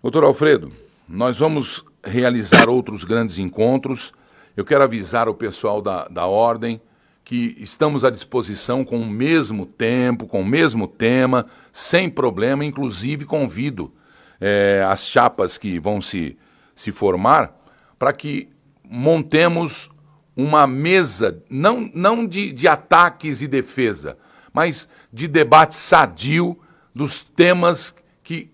Doutor 0.03 0.25
Alfredo, 0.25 0.73
nós 1.09 1.39
vamos 1.39 1.85
realizar 2.05 2.69
outros 2.69 3.05
grandes 3.05 3.39
encontros. 3.39 4.13
Eu 4.57 4.65
quero 4.65 4.85
avisar 4.85 5.29
o 5.29 5.35
pessoal 5.35 5.81
da, 5.83 6.09
da 6.09 6.27
Ordem 6.27 6.81
que 7.25 7.55
estamos 7.59 8.05
à 8.05 8.11
disposição 8.11 8.85
com 8.85 8.99
o 8.99 9.07
mesmo 9.07 9.65
tempo, 9.65 10.27
com 10.27 10.41
o 10.41 10.45
mesmo 10.45 10.89
tema, 10.89 11.47
sem 11.71 12.11
problema. 12.11 12.65
Inclusive, 12.65 13.25
convido 13.25 13.93
é, 14.41 14.85
as 14.89 15.07
chapas 15.07 15.57
que 15.57 15.79
vão 15.79 16.01
se, 16.01 16.37
se 16.75 16.91
formar 16.91 17.55
para 17.99 18.13
que 18.13 18.49
montemos 18.83 19.91
uma 20.35 20.67
mesa, 20.67 21.43
não, 21.51 21.91
não 21.95 22.27
de, 22.27 22.53
de 22.53 22.67
ataques 22.67 23.43
e 23.43 23.47
defesa, 23.47 24.17
mas 24.53 24.89
de 25.13 25.27
debate 25.29 25.75
sadio 25.75 26.59
dos 26.95 27.23
temas 27.23 27.95
que 28.23 28.51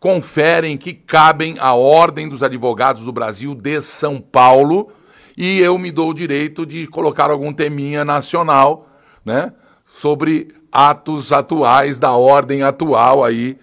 conferem, 0.00 0.76
que 0.76 0.92
cabem 0.92 1.56
à 1.58 1.74
Ordem 1.74 2.28
dos 2.28 2.42
Advogados 2.42 3.04
do 3.04 3.12
Brasil 3.12 3.54
de 3.54 3.80
São 3.82 4.20
Paulo 4.20 4.92
e 5.40 5.60
eu 5.60 5.78
me 5.78 5.92
dou 5.92 6.10
o 6.10 6.14
direito 6.14 6.66
de 6.66 6.88
colocar 6.88 7.30
algum 7.30 7.52
teminha 7.52 8.04
nacional, 8.04 8.88
né, 9.24 9.52
sobre 9.86 10.52
atos 10.72 11.32
atuais 11.32 12.00
da 12.00 12.10
ordem 12.10 12.64
atual 12.64 13.24
aí 13.24 13.56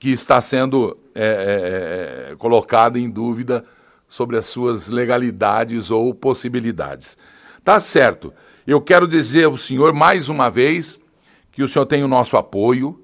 que 0.00 0.10
está 0.10 0.40
sendo 0.40 0.98
é, 1.14 2.30
é, 2.30 2.32
é, 2.32 2.36
colocada 2.36 2.98
em 2.98 3.08
dúvida 3.08 3.64
sobre 4.08 4.36
as 4.36 4.46
suas 4.46 4.88
legalidades 4.88 5.88
ou 5.88 6.12
possibilidades. 6.12 7.16
Tá 7.62 7.78
certo. 7.78 8.34
Eu 8.68 8.82
quero 8.82 9.08
dizer 9.08 9.44
ao 9.44 9.56
senhor 9.56 9.94
mais 9.94 10.28
uma 10.28 10.50
vez 10.50 11.00
que 11.50 11.62
o 11.62 11.68
senhor 11.68 11.86
tem 11.86 12.04
o 12.04 12.08
nosso 12.08 12.36
apoio, 12.36 13.00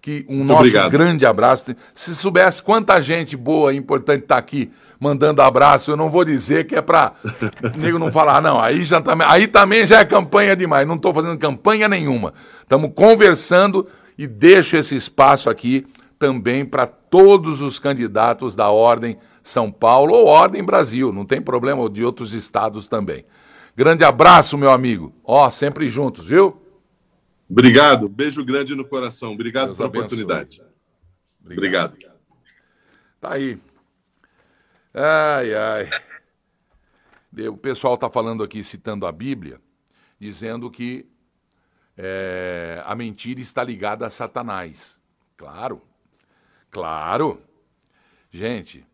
que 0.00 0.24
um 0.28 0.36
Muito 0.36 0.46
nosso 0.46 0.60
obrigado. 0.60 0.92
grande 0.92 1.26
abraço. 1.26 1.74
Se 1.92 2.14
soubesse 2.14 2.62
quanta 2.62 3.02
gente 3.02 3.36
boa 3.36 3.74
e 3.74 3.76
importante 3.76 4.22
está 4.22 4.36
aqui 4.38 4.70
mandando 5.00 5.42
abraço, 5.42 5.90
eu 5.90 5.96
não 5.96 6.08
vou 6.08 6.24
dizer 6.24 6.68
que 6.68 6.76
é 6.76 6.80
para 6.80 7.14
nego 7.76 7.98
não 7.98 8.12
falar, 8.12 8.40
não, 8.40 8.60
aí, 8.60 8.84
já 8.84 9.00
também, 9.00 9.26
aí 9.28 9.48
também 9.48 9.84
já 9.84 9.98
é 9.98 10.04
campanha 10.04 10.54
demais, 10.54 10.86
não 10.86 10.94
estou 10.94 11.12
fazendo 11.12 11.36
campanha 11.36 11.88
nenhuma. 11.88 12.32
Estamos 12.62 12.92
conversando 12.94 13.88
e 14.16 14.24
deixo 14.24 14.76
esse 14.76 14.94
espaço 14.94 15.50
aqui 15.50 15.84
também 16.16 16.64
para 16.64 16.86
todos 16.86 17.60
os 17.60 17.80
candidatos 17.80 18.54
da 18.54 18.70
Ordem 18.70 19.18
São 19.42 19.68
Paulo 19.68 20.14
ou 20.14 20.26
Ordem 20.26 20.62
Brasil, 20.62 21.12
não 21.12 21.24
tem 21.24 21.42
problema, 21.42 21.82
ou 21.82 21.88
de 21.88 22.04
outros 22.04 22.34
estados 22.34 22.86
também. 22.86 23.24
Grande 23.78 24.02
abraço, 24.02 24.58
meu 24.58 24.72
amigo. 24.72 25.14
Ó, 25.22 25.48
sempre 25.50 25.88
juntos, 25.88 26.26
viu? 26.26 26.60
Obrigado, 27.48 28.08
beijo 28.08 28.44
grande 28.44 28.74
no 28.74 28.84
coração. 28.84 29.34
Obrigado 29.34 29.66
Deus 29.66 29.76
pela 29.76 29.88
abençoe. 29.88 30.06
oportunidade. 30.06 30.60
Obrigado. 31.40 31.92
Obrigado. 31.92 32.18
Tá 33.20 33.34
aí. 33.34 33.56
Ai, 34.92 35.54
ai. 35.54 35.90
O 37.46 37.56
pessoal 37.56 37.94
está 37.94 38.10
falando 38.10 38.42
aqui, 38.42 38.64
citando 38.64 39.06
a 39.06 39.12
Bíblia, 39.12 39.60
dizendo 40.18 40.68
que 40.72 41.06
é, 41.96 42.82
a 42.84 42.96
mentira 42.96 43.40
está 43.40 43.62
ligada 43.62 44.04
a 44.04 44.10
Satanás. 44.10 44.98
Claro, 45.36 45.80
claro. 46.68 47.40
Gente, 48.32 48.84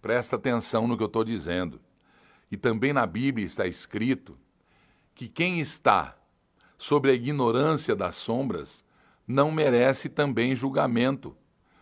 presta 0.00 0.36
atenção 0.36 0.88
no 0.88 0.96
que 0.96 1.02
eu 1.02 1.06
estou 1.06 1.22
dizendo. 1.22 1.78
E 2.52 2.56
também 2.58 2.92
na 2.92 3.06
Bíblia 3.06 3.46
está 3.46 3.66
escrito 3.66 4.36
que 5.14 5.26
quem 5.26 5.58
está 5.58 6.14
sobre 6.76 7.10
a 7.10 7.14
ignorância 7.14 7.96
das 7.96 8.16
sombras 8.16 8.84
não 9.26 9.50
merece 9.50 10.10
também 10.10 10.54
julgamento, 10.54 11.34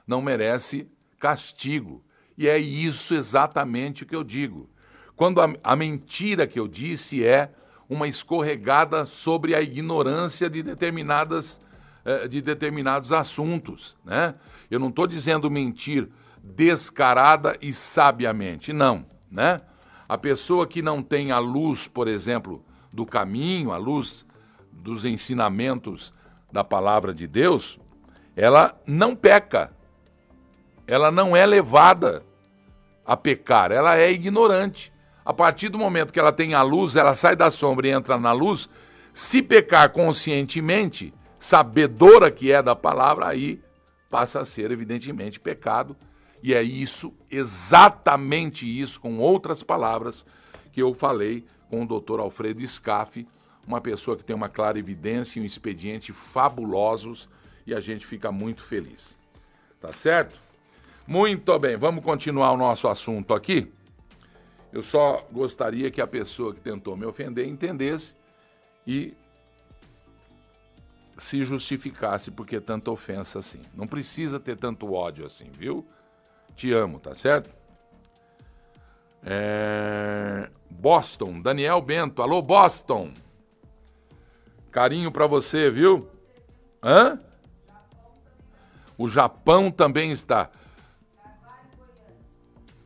não 0.07 0.23
merece 0.23 0.87
castigo. 1.19 2.05
E 2.39 2.49
é 2.49 2.57
isso 2.57 3.15
exatamente 3.15 4.05
o 4.05 4.07
que 4.07 4.15
eu 4.15 4.23
digo. 4.23 4.71
Quando 5.17 5.43
a, 5.43 5.53
a 5.65 5.75
mentira 5.75 6.47
que 6.47 6.61
eu 6.61 6.69
disse 6.69 7.25
é 7.25 7.53
uma 7.89 8.07
escorregada 8.07 9.05
sobre 9.05 9.57
a 9.57 9.61
ignorância 9.61 10.49
de 10.49 10.63
determinadas 10.63 11.61
eh, 12.05 12.29
de 12.29 12.41
determinados 12.41 13.11
assuntos, 13.11 13.97
né? 14.05 14.37
Eu 14.71 14.79
não 14.79 14.89
estou 14.89 15.07
dizendo 15.09 15.51
mentir 15.51 16.09
descarada 16.43 17.59
e 17.61 17.73
sabiamente, 17.73 18.73
não, 18.73 19.05
né? 19.29 19.61
A 20.11 20.19
pessoa 20.19 20.67
que 20.67 20.83
não 20.83 21.05
tem 21.05 21.31
a 21.31 21.39
luz, 21.39 21.87
por 21.87 22.09
exemplo, 22.09 22.65
do 22.93 23.07
caminho, 23.07 23.71
a 23.71 23.77
luz 23.77 24.27
dos 24.73 25.05
ensinamentos 25.05 26.13
da 26.51 26.65
palavra 26.65 27.15
de 27.15 27.29
Deus, 27.29 27.79
ela 28.35 28.77
não 28.85 29.15
peca. 29.15 29.71
Ela 30.85 31.13
não 31.13 31.37
é 31.37 31.47
levada 31.47 32.25
a 33.07 33.17
pecar, 33.17 33.71
ela 33.71 33.97
é 33.99 34.11
ignorante. 34.11 34.93
A 35.25 35.33
partir 35.33 35.69
do 35.69 35.79
momento 35.79 36.13
que 36.13 36.19
ela 36.19 36.33
tem 36.33 36.55
a 36.55 36.63
luz, 36.63 36.97
ela 36.97 37.15
sai 37.15 37.37
da 37.37 37.49
sombra 37.49 37.87
e 37.87 37.93
entra 37.93 38.19
na 38.19 38.33
luz. 38.33 38.69
Se 39.13 39.41
pecar 39.41 39.91
conscientemente, 39.93 41.15
sabedora 41.39 42.33
que 42.33 42.51
é 42.51 42.61
da 42.61 42.75
palavra, 42.75 43.29
aí 43.29 43.63
passa 44.11 44.41
a 44.41 44.45
ser 44.45 44.73
evidentemente 44.73 45.39
pecado. 45.39 45.97
E 46.43 46.55
é 46.55 46.63
isso, 46.63 47.13
exatamente 47.31 48.67
isso, 48.67 49.01
com 49.01 49.19
outras 49.19 49.63
palavras, 49.63 50.25
que 50.73 50.81
eu 50.81 50.95
falei 50.95 51.45
com 51.69 51.83
o 51.83 51.87
doutor 51.87 52.19
Alfredo 52.21 52.67
Scaff, 52.67 53.27
uma 53.67 53.81
pessoa 53.81 54.17
que 54.17 54.25
tem 54.25 54.35
uma 54.35 54.49
clara 54.49 54.79
evidência 54.79 55.39
e 55.39 55.43
um 55.43 55.45
expediente 55.45 56.13
fabulosos, 56.13 57.29
e 57.67 57.75
a 57.75 57.81
gente 57.81 58.07
fica 58.07 58.33
muito 58.33 58.63
feliz. 58.63 59.17
Tá 59.81 59.93
certo? 59.93 60.39
Muito 61.07 61.59
bem, 61.59 61.77
vamos 61.77 62.05
continuar 62.05 62.53
o 62.53 62.57
nosso 62.57 62.89
assunto 62.89 63.35
aqui. 63.35 63.71
Eu 64.73 64.83
só 64.83 65.27
gostaria 65.33 65.91
que 65.91 66.01
a 66.01 66.07
pessoa 66.07 66.55
que 66.55 66.61
tentou 66.61 66.97
me 66.97 67.05
ofender 67.05 67.47
entendesse 67.47 68.15
e 68.87 69.15
se 71.19 71.45
justificasse 71.45 72.31
por 72.31 72.47
que 72.47 72.61
tanta 72.61 72.91
ofensa 72.91 73.39
assim. 73.39 73.61
Não 73.75 73.87
precisa 73.87 74.41
ter 74.41 74.57
tanto 74.57 74.93
ódio 74.93 75.27
assim, 75.27 75.51
viu? 75.51 75.87
Te 76.61 76.75
amo, 76.75 77.01
tá 77.01 77.15
certo? 77.15 77.49
É... 79.25 80.51
Boston, 80.69 81.41
Daniel 81.41 81.81
Bento. 81.81 82.21
Alô, 82.21 82.43
Boston. 82.43 83.15
Carinho 84.71 85.11
para 85.11 85.27
você, 85.27 85.71
viu? 85.71 86.07
Hã? 86.83 87.19
O 88.99 89.09
Japão 89.09 89.71
também 89.71 90.13
está. 90.13 90.51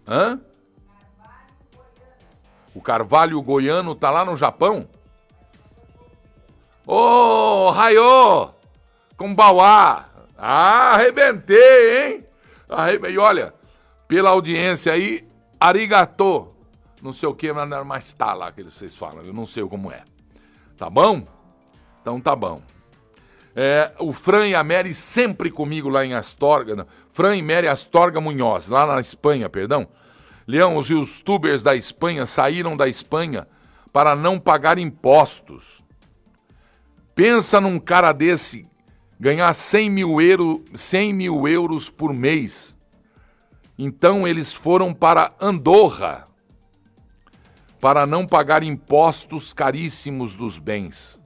Hã? 0.07 0.41
O 2.77 2.81
Carvalho 2.81 3.43
Goiano 3.43 3.97
tá 3.97 4.09
lá 4.09 4.25
no 4.25 4.37
Japão? 4.37 4.89
Ô, 6.87 6.95
oh, 6.95 7.71
Raiô! 7.73 8.51
Kumbauá! 9.17 10.11
Ah, 10.39 10.93
arrebentei, 10.93 12.13
hein? 12.15 12.27
Arrebe... 12.69 13.11
E 13.11 13.19
olha, 13.19 13.53
pela 14.15 14.31
audiência 14.31 14.93
aí, 14.93 15.27
arigatô. 15.59 16.55
Não 17.03 17.13
sei 17.13 17.29
o 17.29 17.35
que, 17.35 17.53
mas 17.53 18.15
tá 18.15 18.33
lá 18.33 18.53
que 18.53 18.63
vocês 18.63 18.95
falam. 18.95 19.25
Eu 19.25 19.33
não 19.33 19.45
sei 19.45 19.65
como 19.65 19.91
é. 19.91 20.05
Tá 20.77 20.89
bom? 20.89 21.27
Então 22.01 22.21
tá 22.21 22.37
bom. 22.37 22.63
É, 23.57 23.91
o 23.99 24.13
Fran 24.13 24.47
e 24.47 24.55
a 24.55 24.63
Mary 24.63 24.95
sempre 24.95 25.51
comigo 25.51 25.89
lá 25.89 26.05
em 26.05 26.15
Astorga. 26.15 26.77
Não. 26.77 26.87
Fran 27.11 27.35
e 27.35 27.43
Mary 27.43 27.67
Astorga 27.67 28.21
Munhoz, 28.21 28.69
lá 28.69 28.87
na 28.87 29.01
Espanha, 29.01 29.49
perdão. 29.49 29.89
Leão, 30.47 30.77
os 30.77 30.89
youtubers 30.89 31.65
da 31.65 31.75
Espanha 31.75 32.25
saíram 32.25 32.77
da 32.77 32.87
Espanha 32.87 33.49
para 33.93 34.15
não 34.15 34.39
pagar 34.39 34.79
impostos. 34.79 35.83
Pensa 37.17 37.61
num 37.61 37.81
cara 37.81 38.13
desse 38.13 38.65
ganhar 39.19 39.53
100 39.53 39.91
mil, 39.91 40.21
euro, 40.21 40.65
100 40.73 41.13
mil 41.13 41.49
euros 41.49 41.91
por 41.91 42.15
mês. 42.15 42.74
Então 43.79 44.27
eles 44.27 44.53
foram 44.53 44.95
para 44.95 45.35
Andorra 45.41 46.29
para 47.81 48.07
não 48.07 48.27
pagar 48.27 48.63
impostos 48.63 49.53
caríssimos 49.53 50.35
dos 50.35 50.59
bens. 50.59 51.21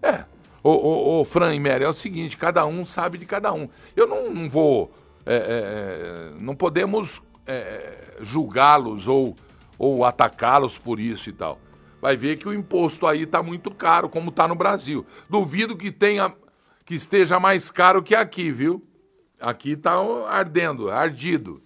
É, 0.00 0.24
o, 0.62 0.70
o, 0.70 1.20
o 1.20 1.24
Fran 1.24 1.54
e 1.54 1.60
Mary, 1.60 1.84
é 1.84 1.88
o 1.88 1.92
seguinte, 1.92 2.36
cada 2.36 2.64
um 2.64 2.84
sabe 2.84 3.18
de 3.18 3.26
cada 3.26 3.52
um. 3.52 3.68
Eu 3.94 4.06
não, 4.06 4.32
não 4.32 4.48
vou, 4.48 4.90
é, 5.26 6.32
é, 6.34 6.40
não 6.40 6.54
podemos 6.54 7.20
é, 7.46 8.16
julgá-los 8.20 9.06
ou, 9.06 9.36
ou 9.78 10.04
atacá-los 10.04 10.78
por 10.78 10.98
isso 10.98 11.28
e 11.28 11.32
tal. 11.32 11.58
Vai 12.00 12.16
ver 12.16 12.36
que 12.36 12.48
o 12.48 12.54
imposto 12.54 13.06
aí 13.06 13.22
está 13.22 13.42
muito 13.42 13.70
caro, 13.70 14.08
como 14.08 14.30
está 14.30 14.48
no 14.48 14.54
Brasil. 14.54 15.04
Duvido 15.28 15.76
que 15.76 15.92
tenha 15.92 16.34
que 16.84 16.94
esteja 16.94 17.38
mais 17.38 17.70
caro 17.70 18.02
que 18.02 18.14
aqui, 18.14 18.50
viu? 18.50 18.84
Aqui 19.42 19.72
está 19.72 19.96
ardendo, 20.28 20.90
ardido, 20.90 21.62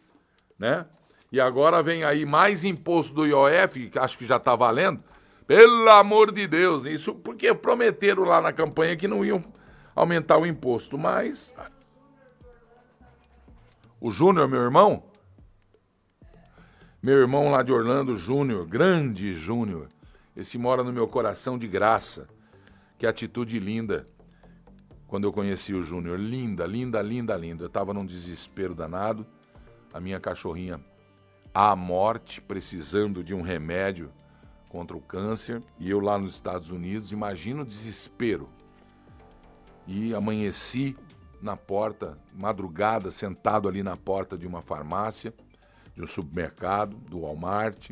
né? 0.58 0.86
E 1.30 1.40
agora 1.40 1.82
vem 1.82 2.02
aí 2.04 2.24
mais 2.24 2.64
imposto 2.64 3.14
do 3.14 3.26
IOF, 3.26 3.90
que 3.90 3.98
acho 3.98 4.16
que 4.16 4.26
já 4.26 4.36
está 4.36 4.56
valendo. 4.56 5.02
Pelo 5.46 5.88
amor 5.90 6.32
de 6.32 6.46
Deus, 6.46 6.86
isso 6.86 7.14
porque 7.14 7.54
prometeram 7.54 8.24
lá 8.24 8.40
na 8.40 8.52
campanha 8.52 8.96
que 8.96 9.06
não 9.06 9.24
iam 9.24 9.44
aumentar 9.94 10.38
o 10.38 10.46
imposto, 10.46 10.96
mas 10.96 11.54
o 14.00 14.10
Júnior, 14.10 14.48
meu 14.48 14.62
irmão, 14.62 15.04
meu 17.02 17.18
irmão 17.18 17.50
lá 17.50 17.62
de 17.62 17.72
Orlando, 17.72 18.16
Júnior, 18.16 18.66
grande 18.66 19.34
Júnior. 19.34 19.88
Esse 20.36 20.58
mora 20.58 20.82
no 20.82 20.92
meu 20.92 21.06
coração 21.06 21.56
de 21.56 21.68
graça. 21.68 22.28
Que 22.98 23.06
atitude 23.06 23.58
linda. 23.58 24.06
Quando 25.06 25.24
eu 25.24 25.32
conheci 25.32 25.72
o 25.74 25.82
Júnior. 25.82 26.18
Linda, 26.18 26.66
linda, 26.66 27.00
linda, 27.00 27.36
linda. 27.36 27.64
Eu 27.64 27.68
estava 27.68 27.94
num 27.94 28.04
desespero 28.04 28.74
danado. 28.74 29.26
A 29.92 30.00
minha 30.00 30.20
cachorrinha 30.20 30.80
à 31.54 31.74
morte, 31.74 32.40
precisando 32.40 33.22
de 33.24 33.34
um 33.34 33.40
remédio 33.40 34.12
contra 34.68 34.96
o 34.96 35.00
câncer. 35.00 35.62
E 35.78 35.88
eu 35.88 36.00
lá 36.00 36.18
nos 36.18 36.34
Estados 36.34 36.70
Unidos. 36.70 37.12
Imagina 37.12 37.62
o 37.62 37.66
desespero. 37.66 38.48
E 39.86 40.14
amanheci 40.14 40.96
na 41.40 41.56
porta, 41.56 42.18
madrugada, 42.34 43.10
sentado 43.10 43.68
ali 43.68 43.82
na 43.82 43.96
porta 43.96 44.36
de 44.36 44.46
uma 44.46 44.62
farmácia 44.62 45.32
de 45.96 46.02
um 46.02 46.06
supermercado, 46.06 46.94
do 46.96 47.20
Walmart, 47.20 47.90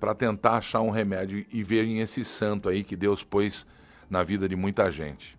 para 0.00 0.14
tentar 0.14 0.56
achar 0.56 0.80
um 0.80 0.90
remédio 0.90 1.46
e 1.50 1.62
verem 1.62 2.00
esse 2.00 2.24
santo 2.24 2.68
aí 2.68 2.82
que 2.82 2.96
Deus 2.96 3.22
pôs 3.22 3.64
na 4.10 4.24
vida 4.24 4.48
de 4.48 4.56
muita 4.56 4.90
gente. 4.90 5.37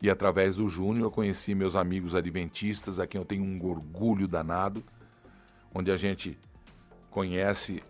E 0.00 0.08
através 0.08 0.56
do 0.56 0.68
Júnior 0.68 1.06
eu 1.06 1.10
conheci 1.10 1.54
meus 1.54 1.74
amigos 1.74 2.14
adventistas, 2.14 3.00
a 3.00 3.06
quem 3.06 3.20
eu 3.20 3.24
tenho 3.24 3.42
um 3.42 3.64
orgulho 3.66 4.28
danado, 4.28 4.84
onde 5.74 5.90
a 5.90 5.96
gente 5.96 6.38
conhece 7.10 7.82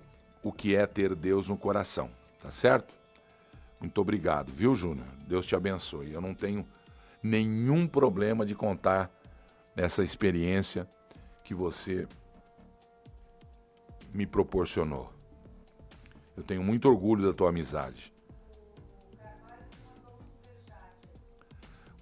o 0.43 0.51
que 0.51 0.75
é 0.75 0.87
ter 0.87 1.15
Deus 1.15 1.49
no 1.49 1.57
coração, 1.57 2.11
tá 2.41 2.51
certo? 2.51 2.95
Muito 3.81 4.01
obrigado, 4.01 4.53
viu, 4.53 4.75
Júnior? 4.75 5.07
Deus 5.27 5.47
te 5.47 5.55
abençoe. 5.55 6.13
Eu 6.13 6.21
não 6.21 6.35
tenho 6.35 6.67
nenhum 7.23 7.87
problema 7.87 8.45
de 8.45 8.55
contar 8.55 9.11
essa 9.77 10.03
experiência 10.03 10.89
que 11.45 11.55
você 11.55 12.09
me 14.13 14.27
proporcionou. 14.27 15.13
Eu 16.37 16.43
tenho 16.43 16.63
muito 16.63 16.89
orgulho 16.89 17.27
da 17.27 17.33
tua 17.33 17.51
amizade. 17.51 18.13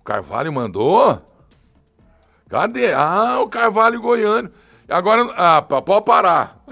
Carvalho 0.07 0.53
mandou? 0.53 1.21
Cadê? 2.49 2.93
Ah, 2.93 3.41
o 3.41 3.49
Carvalho 3.49 4.01
Goiano. 4.01 4.53
Agora, 4.89 5.35
ah, 5.37 5.61
pode 5.61 6.05
parar. 6.05 6.65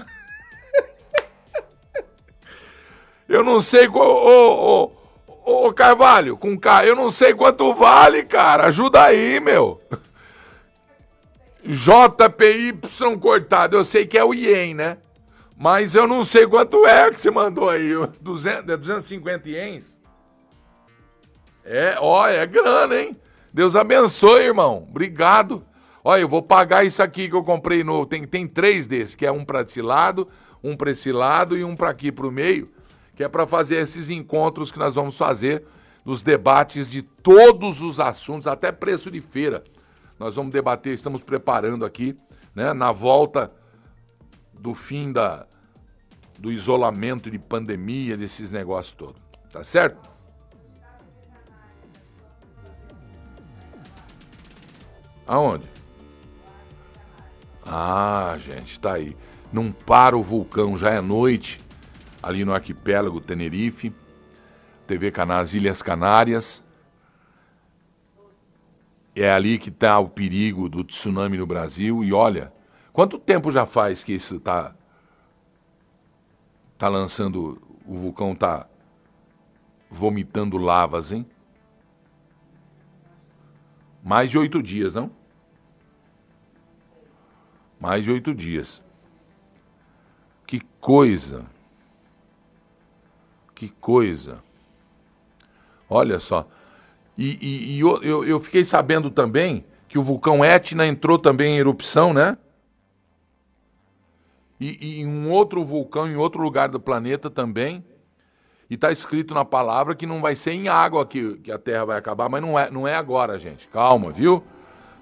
Eu 3.27 3.43
não 3.43 3.59
sei. 3.59 3.89
Ô, 3.89 3.99
ô, 3.99 4.91
ô, 5.27 5.67
ô, 5.67 5.73
Carvalho, 5.73 6.37
com 6.37 6.57
K, 6.57 6.85
eu 6.85 6.95
não 6.95 7.11
sei 7.11 7.33
quanto 7.33 7.73
vale, 7.73 8.23
cara. 8.23 8.67
Ajuda 8.67 9.03
aí, 9.03 9.41
meu. 9.41 9.81
JPY 11.61 12.79
cortado. 13.19 13.75
Eu 13.75 13.83
sei 13.83 14.07
que 14.07 14.17
é 14.17 14.23
o 14.23 14.33
Ien, 14.33 14.73
né? 14.73 14.97
Mas 15.57 15.93
eu 15.93 16.07
não 16.07 16.23
sei 16.23 16.47
quanto 16.47 16.85
é 16.85 17.11
que 17.11 17.19
você 17.19 17.29
mandou 17.29 17.69
aí. 17.69 17.91
200, 18.21 18.69
é 18.69 18.77
250 18.77 19.49
ienes? 19.49 20.01
É, 21.65 21.97
ó, 21.99 22.27
é 22.27 22.45
grana, 22.45 22.95
hein? 22.95 23.19
Deus 23.55 23.73
abençoe, 23.73 24.43
irmão. 24.43 24.85
Obrigado. 24.89 25.65
Olha, 26.03 26.19
eu 26.19 26.27
vou 26.27 26.43
pagar 26.43 26.85
isso 26.85 27.01
aqui 27.01 27.29
que 27.29 27.35
eu 27.35 27.41
comprei 27.41 27.85
novo. 27.85 28.05
Tem, 28.05 28.25
tem 28.25 28.45
três 28.45 28.85
desses, 28.85 29.15
que 29.15 29.25
é 29.25 29.31
um 29.31 29.45
para 29.45 29.61
esse 29.61 29.81
lado, 29.81 30.27
um 30.61 30.75
para 30.75 30.91
esse 30.91 31.09
lado 31.09 31.57
e 31.57 31.63
um 31.63 31.73
para 31.73 31.89
aqui 31.89 32.11
para 32.11 32.27
o 32.27 32.31
meio, 32.33 32.69
que 33.15 33.23
é 33.23 33.29
para 33.29 33.47
fazer 33.47 33.77
esses 33.77 34.09
encontros 34.09 34.73
que 34.73 34.77
nós 34.77 34.95
vamos 34.95 35.17
fazer 35.17 35.63
nos 36.03 36.21
debates 36.21 36.91
de 36.91 37.01
todos 37.01 37.79
os 37.79 37.97
assuntos, 37.97 38.45
até 38.45 38.73
preço 38.73 39.09
de 39.09 39.21
feira. 39.21 39.63
Nós 40.19 40.35
vamos 40.35 40.51
debater, 40.51 40.93
estamos 40.93 41.21
preparando 41.21 41.85
aqui, 41.85 42.13
né, 42.53 42.73
na 42.73 42.91
volta 42.91 43.53
do 44.51 44.73
fim 44.73 45.13
da, 45.13 45.47
do 46.37 46.51
isolamento 46.51 47.31
de 47.31 47.39
pandemia, 47.39 48.17
desses 48.17 48.51
negócios 48.51 48.93
todos. 48.93 49.21
Tá 49.49 49.63
certo? 49.63 50.14
Aonde? 55.27 55.67
Ah, 57.65 58.35
gente, 58.37 58.79
tá 58.79 58.93
aí. 58.93 59.17
Não 59.51 59.71
para 59.71 60.15
o 60.17 60.21
vulcão, 60.21 60.77
já 60.77 60.91
é 60.91 61.01
noite, 61.01 61.59
ali 62.21 62.45
no 62.45 62.53
arquipélago 62.53 63.19
Tenerife, 63.19 63.93
TV 64.85 65.11
Canais 65.11 65.53
Ilhas 65.53 65.81
Canárias. 65.81 66.63
É 69.15 69.31
ali 69.31 69.57
que 69.57 69.69
está 69.69 69.97
o 69.97 70.09
perigo 70.09 70.69
do 70.69 70.83
tsunami 70.83 71.37
no 71.37 71.47
Brasil. 71.47 72.03
E 72.03 72.13
olha, 72.13 72.53
quanto 72.93 73.17
tempo 73.17 73.51
já 73.51 73.65
faz 73.65 74.03
que 74.03 74.13
isso 74.13 74.35
está 74.35 74.75
tá 76.77 76.87
lançando, 76.87 77.61
o 77.85 77.97
vulcão 77.97 78.33
está 78.33 78.67
vomitando 79.89 80.57
lavas, 80.57 81.11
hein? 81.11 81.25
Mais 84.05 84.29
de 84.29 84.37
oito 84.37 84.61
dias, 84.61 84.93
não? 84.93 85.09
Mais 87.79 88.03
de 88.03 88.11
oito 88.11 88.35
dias. 88.35 88.79
Que 90.45 90.61
coisa! 90.79 91.43
Que 93.55 93.67
coisa! 93.67 94.43
Olha 95.89 96.19
só. 96.19 96.47
E, 97.17 97.39
e, 97.41 97.77
e 97.77 97.79
eu, 97.79 98.23
eu, 98.23 98.39
fiquei 98.39 98.63
sabendo 98.63 99.09
também 99.09 99.65
que 99.87 99.97
o 99.97 100.03
vulcão 100.03 100.45
Etna 100.45 100.85
entrou 100.85 101.17
também 101.17 101.55
em 101.55 101.57
erupção, 101.57 102.13
né? 102.13 102.37
E, 104.59 104.99
e 104.99 105.05
um 105.05 105.31
outro 105.31 105.65
vulcão 105.65 106.07
em 106.07 106.15
outro 106.15 106.39
lugar 106.43 106.69
do 106.69 106.79
planeta 106.79 107.27
também. 107.27 107.83
E 108.75 108.77
está 108.77 108.91
escrito 108.91 109.33
na 109.33 109.45
palavra 109.45 109.95
que 109.95 110.05
não 110.05 110.19
vai 110.19 110.35
ser 110.35 110.51
em 110.51 110.67
água 110.67 111.05
que, 111.05 111.37
que 111.37 111.49
a 111.49 111.57
Terra 111.57 111.85
vai 111.85 111.97
acabar, 111.97 112.27
mas 112.27 112.41
não 112.41 112.59
é, 112.59 112.69
não 112.69 112.85
é 112.85 112.93
agora, 112.93 113.39
gente. 113.39 113.69
Calma, 113.69 114.11
viu? 114.11 114.43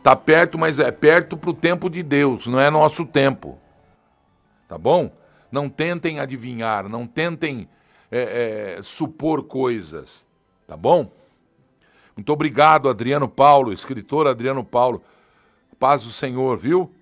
Tá 0.03 0.15
perto, 0.15 0.59
mas 0.59 0.77
é 0.77 0.91
perto 0.91 1.35
para 1.35 1.49
o 1.49 1.55
tempo 1.55 1.89
de 1.89 2.03
Deus, 2.03 2.45
não 2.45 2.59
é 2.59 2.69
nosso 2.69 3.03
tempo. 3.03 3.57
Tá 4.67 4.77
bom? 4.77 5.11
Não 5.51 5.67
tentem 5.67 6.19
adivinhar, 6.19 6.87
não 6.87 7.07
tentem 7.07 7.67
é, 8.11 8.75
é, 8.77 8.83
supor 8.83 9.41
coisas. 9.45 10.27
Tá 10.67 10.77
bom? 10.77 11.11
Muito 12.15 12.31
obrigado, 12.31 12.87
Adriano 12.87 13.27
Paulo, 13.27 13.73
escritor 13.73 14.27
Adriano 14.27 14.63
Paulo. 14.63 15.01
Paz 15.79 16.03
do 16.03 16.11
Senhor, 16.11 16.59
viu? 16.59 16.93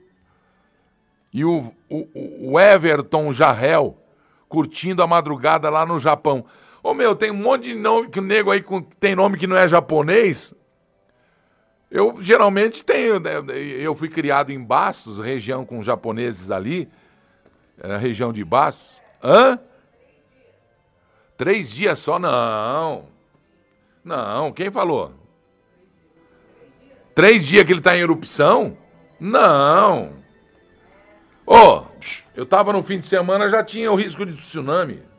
E 1.33 1.43
o, 1.43 1.73
o, 1.89 2.53
o 2.53 2.57
Everton 2.57 3.33
Jarrel, 3.33 3.97
curtindo 4.47 5.03
a 5.03 5.07
madrugada 5.07 5.69
lá 5.69 5.85
no 5.85 5.99
Japão. 5.99 6.45
Ô 6.83 6.93
meu, 6.93 7.15
tem 7.15 7.29
um 7.29 7.35
monte 7.35 7.65
de 7.65 7.75
nome, 7.75 8.09
que 8.09 8.19
o 8.19 8.23
nego 8.23 8.49
aí 8.49 8.61
com, 8.61 8.81
tem 8.81 9.15
nome 9.15 9.37
que 9.37 9.45
não 9.45 9.55
é 9.55 9.67
japonês. 9.67 10.53
Eu 11.89 12.17
geralmente 12.21 12.83
tenho, 12.83 13.19
né, 13.19 13.33
eu 13.53 13.93
fui 13.93 14.07
criado 14.07 14.51
em 14.51 14.63
Bastos, 14.63 15.19
região 15.19 15.65
com 15.65 15.83
japoneses 15.83 16.49
ali, 16.49 16.89
é, 17.81 17.97
região 17.97 18.31
de 18.31 18.43
Bastos. 18.43 19.01
Hã? 19.23 19.59
Três 21.37 21.71
dias 21.71 21.99
só? 21.99 22.17
Não. 22.17 23.05
Não, 24.03 24.51
quem 24.51 24.71
falou? 24.71 25.13
Três 27.13 27.45
dias 27.45 27.65
que 27.65 27.71
ele 27.71 27.79
está 27.79 27.95
em 27.95 28.01
erupção? 28.01 28.77
Não. 29.19 30.13
Ô, 31.45 31.55
oh, 31.55 31.83
eu 32.33 32.45
tava 32.45 32.71
no 32.71 32.81
fim 32.81 32.99
de 32.99 33.05
semana, 33.05 33.49
já 33.49 33.63
tinha 33.63 33.91
o 33.91 33.95
risco 33.95 34.25
de 34.25 34.33
tsunami. 34.33 35.10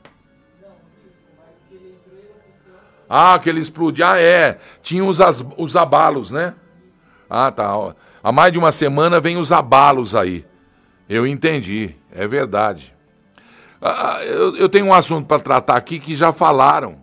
Ah, 3.09 3.38
que 3.38 3.48
ele 3.48 3.61
explodiu. 3.61 4.07
Ah, 4.07 4.18
é. 4.18 4.59
Tinha 4.82 5.05
os, 5.05 5.18
os 5.57 5.76
abalos, 5.76 6.30
né? 6.30 6.55
Ah, 7.28 7.50
tá. 7.50 7.94
Há 8.22 8.32
mais 8.32 8.53
de 8.53 8.59
uma 8.59 8.72
semana 8.72 9.20
vem 9.20 9.36
os 9.36 9.53
abalos 9.53 10.14
aí. 10.14 10.46
Eu 11.09 11.26
entendi. 11.26 11.94
É 12.11 12.26
verdade. 12.26 12.94
Ah, 13.80 14.16
ah 14.16 14.24
eu, 14.24 14.57
eu, 14.57 14.68
tenho 14.68 14.86
um 14.86 14.94
assunto 14.94 15.26
para 15.26 15.42
tratar 15.42 15.76
aqui 15.76 15.98
que 15.98 16.14
já 16.14 16.32
falaram. 16.32 17.03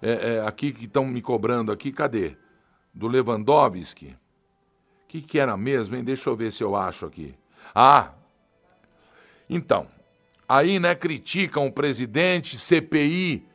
É, 0.00 0.36
é, 0.36 0.46
aqui 0.46 0.72
que 0.72 0.84
estão 0.84 1.04
me 1.06 1.22
cobrando 1.22 1.72
aqui. 1.72 1.90
Cadê? 1.90 2.36
Do 2.92 3.08
Lewandowski. 3.08 4.16
O 5.04 5.08
que, 5.08 5.22
que 5.22 5.38
era 5.38 5.56
mesmo, 5.56 5.96
hein? 5.96 6.04
Deixa 6.04 6.28
eu 6.28 6.36
ver 6.36 6.52
se 6.52 6.62
eu 6.62 6.76
acho 6.76 7.06
aqui. 7.06 7.34
Ah, 7.74 8.10
então, 9.48 9.86
aí, 10.48 10.78
né, 10.78 10.94
criticam 10.94 11.66
o 11.66 11.72
presidente, 11.72 12.58
CPI 12.58 13.47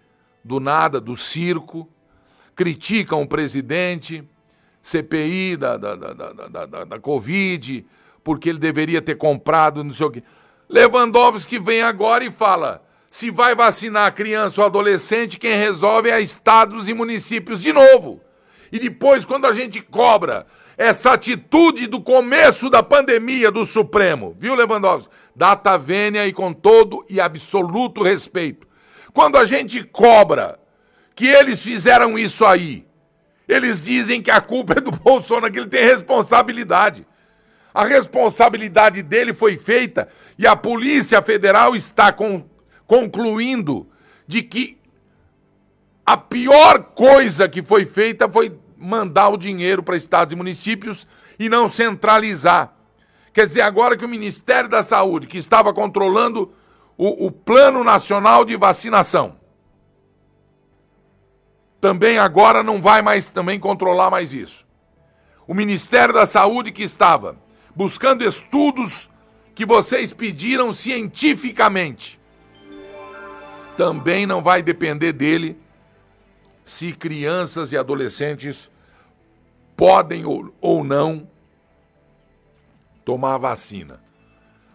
do 0.43 0.59
nada, 0.59 0.99
do 0.99 1.15
circo, 1.15 1.87
criticam 2.55 3.21
o 3.21 3.27
presidente, 3.27 4.23
CPI 4.81 5.55
da, 5.55 5.77
da, 5.77 5.95
da, 5.95 6.13
da, 6.13 6.65
da, 6.65 6.83
da 6.83 6.99
Covid, 6.99 7.85
porque 8.23 8.49
ele 8.49 8.59
deveria 8.59 9.01
ter 9.01 9.15
comprado, 9.15 9.83
não 9.83 9.93
sei 9.93 10.05
o 10.05 10.11
quê. 10.11 10.23
Lewandowski 10.69 11.57
vem 11.59 11.81
agora 11.81 12.23
e 12.23 12.31
fala: 12.31 12.83
se 13.09 13.29
vai 13.31 13.55
vacinar 13.55 14.13
criança 14.13 14.61
ou 14.61 14.67
adolescente, 14.67 15.37
quem 15.37 15.55
resolve 15.55 16.09
é 16.09 16.19
estados 16.19 16.89
e 16.89 16.93
municípios 16.93 17.61
de 17.61 17.71
novo. 17.71 18.21
E 18.71 18.79
depois, 18.79 19.23
quando 19.23 19.45
a 19.45 19.53
gente 19.53 19.81
cobra 19.81 20.47
essa 20.75 21.13
atitude 21.13 21.85
do 21.85 22.01
começo 22.01 22.69
da 22.69 22.81
pandemia 22.81 23.51
do 23.51 23.65
Supremo, 23.65 24.35
viu, 24.39 24.55
Lewandowski? 24.55 25.13
Data 25.35 25.77
vênia 25.77 26.27
e 26.27 26.33
com 26.33 26.51
todo 26.51 27.05
e 27.09 27.21
absoluto 27.21 28.01
respeito. 28.01 28.67
Quando 29.13 29.37
a 29.37 29.45
gente 29.45 29.83
cobra 29.83 30.59
que 31.15 31.27
eles 31.27 31.61
fizeram 31.61 32.17
isso 32.17 32.43
aí, 32.43 32.85
eles 33.47 33.83
dizem 33.83 34.21
que 34.21 34.31
a 34.31 34.41
culpa 34.41 34.73
é 34.73 34.81
do 34.81 34.91
Bolsonaro, 34.97 35.51
que 35.51 35.59
ele 35.59 35.69
tem 35.69 35.83
responsabilidade. 35.83 37.05
A 37.73 37.85
responsabilidade 37.85 39.01
dele 39.01 39.33
foi 39.33 39.57
feita 39.57 40.07
e 40.37 40.47
a 40.47 40.55
Polícia 40.55 41.21
Federal 41.21 41.75
está 41.75 42.11
com, 42.11 42.43
concluindo 42.85 43.87
de 44.27 44.41
que 44.41 44.77
a 46.05 46.17
pior 46.17 46.83
coisa 46.95 47.47
que 47.47 47.61
foi 47.61 47.85
feita 47.85 48.27
foi 48.27 48.57
mandar 48.77 49.29
o 49.29 49.37
dinheiro 49.37 49.81
para 49.81 49.95
estados 49.95 50.33
e 50.33 50.35
municípios 50.35 51.07
e 51.39 51.49
não 51.49 51.69
centralizar. 51.69 52.73
Quer 53.31 53.47
dizer, 53.47 53.61
agora 53.61 53.97
que 53.97 54.05
o 54.05 54.09
Ministério 54.09 54.69
da 54.69 54.83
Saúde, 54.83 55.27
que 55.27 55.37
estava 55.37 55.73
controlando 55.73 56.53
o, 56.97 57.27
o 57.27 57.31
Plano 57.31 57.83
Nacional 57.83 58.45
de 58.45 58.55
Vacinação, 58.55 59.37
também 61.81 62.17
agora 62.17 62.63
não 62.63 62.81
vai 62.81 63.01
mais 63.01 63.27
também 63.27 63.59
controlar 63.59 64.09
mais 64.09 64.33
isso. 64.33 64.65
O 65.45 65.53
Ministério 65.53 66.13
da 66.13 66.25
Saúde 66.25 66.71
que 66.71 66.83
estava 66.83 67.35
buscando 67.75 68.23
estudos 68.23 69.09
que 69.53 69.65
vocês 69.65 70.13
pediram 70.13 70.71
cientificamente, 70.71 72.19
também 73.75 74.25
não 74.25 74.41
vai 74.41 74.61
depender 74.61 75.11
dele 75.11 75.59
se 76.63 76.93
crianças 76.93 77.71
e 77.71 77.77
adolescentes 77.77 78.71
podem 79.75 80.25
ou, 80.25 80.53
ou 80.61 80.83
não 80.83 81.27
tomar 83.03 83.35
a 83.35 83.39
vacina. 83.39 84.01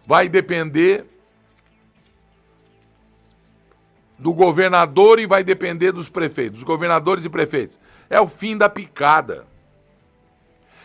Vai 0.05 0.29
depender 0.29 1.05
do 4.19 4.33
governador 4.33 5.19
e 5.19 5.25
vai 5.25 5.43
depender 5.43 5.91
dos 5.91 6.09
prefeitos, 6.09 6.59
dos 6.59 6.63
governadores 6.63 7.25
e 7.25 7.29
prefeitos. 7.29 7.79
É 8.09 8.19
o 8.19 8.27
fim 8.27 8.57
da 8.57 8.69
picada. 8.69 9.47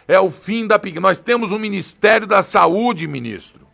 É 0.07 0.19
o 0.21 0.31
fim 0.31 0.67
da 0.67 0.79
picada. 0.79 1.01
Nós 1.01 1.21
temos 1.21 1.51
um 1.51 1.59
Ministério 1.59 2.27
da 2.27 2.43
Saúde, 2.43 3.09
ministro. 3.09 3.67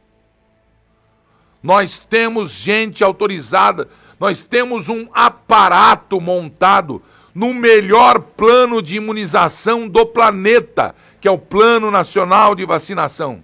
Nós 1.63 1.99
temos 1.99 2.53
gente 2.53 3.05
autorizada, 3.05 3.89
nós 4.19 4.43
temos 4.43 4.89
um 4.89 5.09
aparato 5.13 6.19
montado 6.19 7.03
no 7.35 7.53
melhor 7.53 8.19
plano 8.19 8.81
de 8.81 8.97
imunização 8.97 9.87
do 9.87 10.07
planeta, 10.07 10.95
que 11.21 11.29
é 11.29 11.31
o 11.31 11.39
Plano 11.39 11.91
Nacional 11.91 12.55
de 12.55 12.65
Vacinação. 12.65 13.43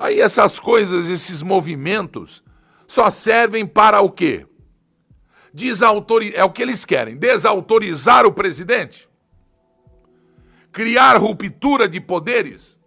Aí 0.00 0.20
essas 0.20 0.58
coisas, 0.58 1.08
esses 1.08 1.42
movimentos, 1.42 2.42
só 2.88 3.08
servem 3.08 3.64
para 3.64 4.00
o 4.00 4.10
quê? 4.10 4.44
Desautori... 5.54 6.34
É 6.34 6.42
o 6.42 6.50
que 6.50 6.62
eles 6.62 6.84
querem, 6.84 7.16
desautorizar 7.16 8.26
o 8.26 8.32
presidente? 8.32 9.08
Criar 10.72 11.16
ruptura 11.16 11.88
de 11.88 12.00
poderes? 12.00 12.80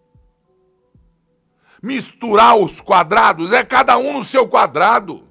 misturar 1.83 2.57
os 2.57 2.79
quadrados, 2.79 3.51
é 3.51 3.61
cada 3.61 3.97
um 3.97 4.13
no 4.13 4.23
seu 4.23 4.47
quadrado. 4.47 5.27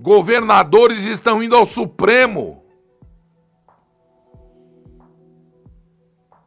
Governadores 0.00 1.04
estão 1.04 1.42
indo 1.42 1.54
ao 1.54 1.66
Supremo 1.66 2.57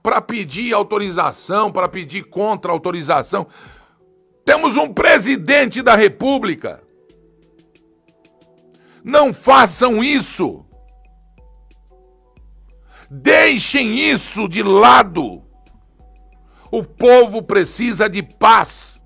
para 0.01 0.21
pedir 0.21 0.73
autorização, 0.73 1.71
para 1.71 1.87
pedir 1.87 2.23
contra-autorização. 2.23 3.47
Temos 4.43 4.75
um 4.75 4.91
presidente 4.93 5.81
da 5.81 5.95
República. 5.95 6.81
Não 9.03 9.33
façam 9.33 10.03
isso. 10.03 10.65
Deixem 13.09 13.99
isso 13.99 14.47
de 14.47 14.63
lado. 14.63 15.43
O 16.71 16.83
povo 16.83 17.43
precisa 17.43 18.09
de 18.09 18.23
paz. 18.23 19.01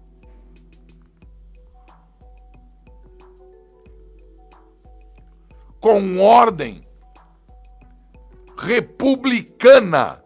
Com 5.80 6.20
ordem 6.20 6.82
republicana. 8.58 10.25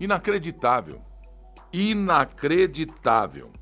Inacreditável. 0.00 1.02
Inacreditável. 1.70 3.52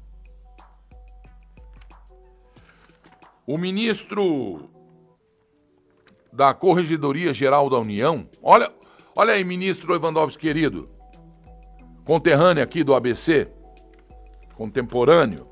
O 3.45 3.59
ministro 3.59 4.71
da 6.33 6.55
Corregedoria 6.55 7.35
Geral 7.35 7.69
da 7.69 7.79
União, 7.79 8.29
olha, 8.41 8.73
olha 9.17 9.35
aí, 9.35 9.43
ministro 9.43 9.93
Lewandowski 9.93 10.43
querido, 10.43 10.89
conterrâneo 12.05 12.63
aqui 12.63 12.85
do 12.85 12.95
ABC, 12.95 13.53
contemporâneo. 14.55 15.49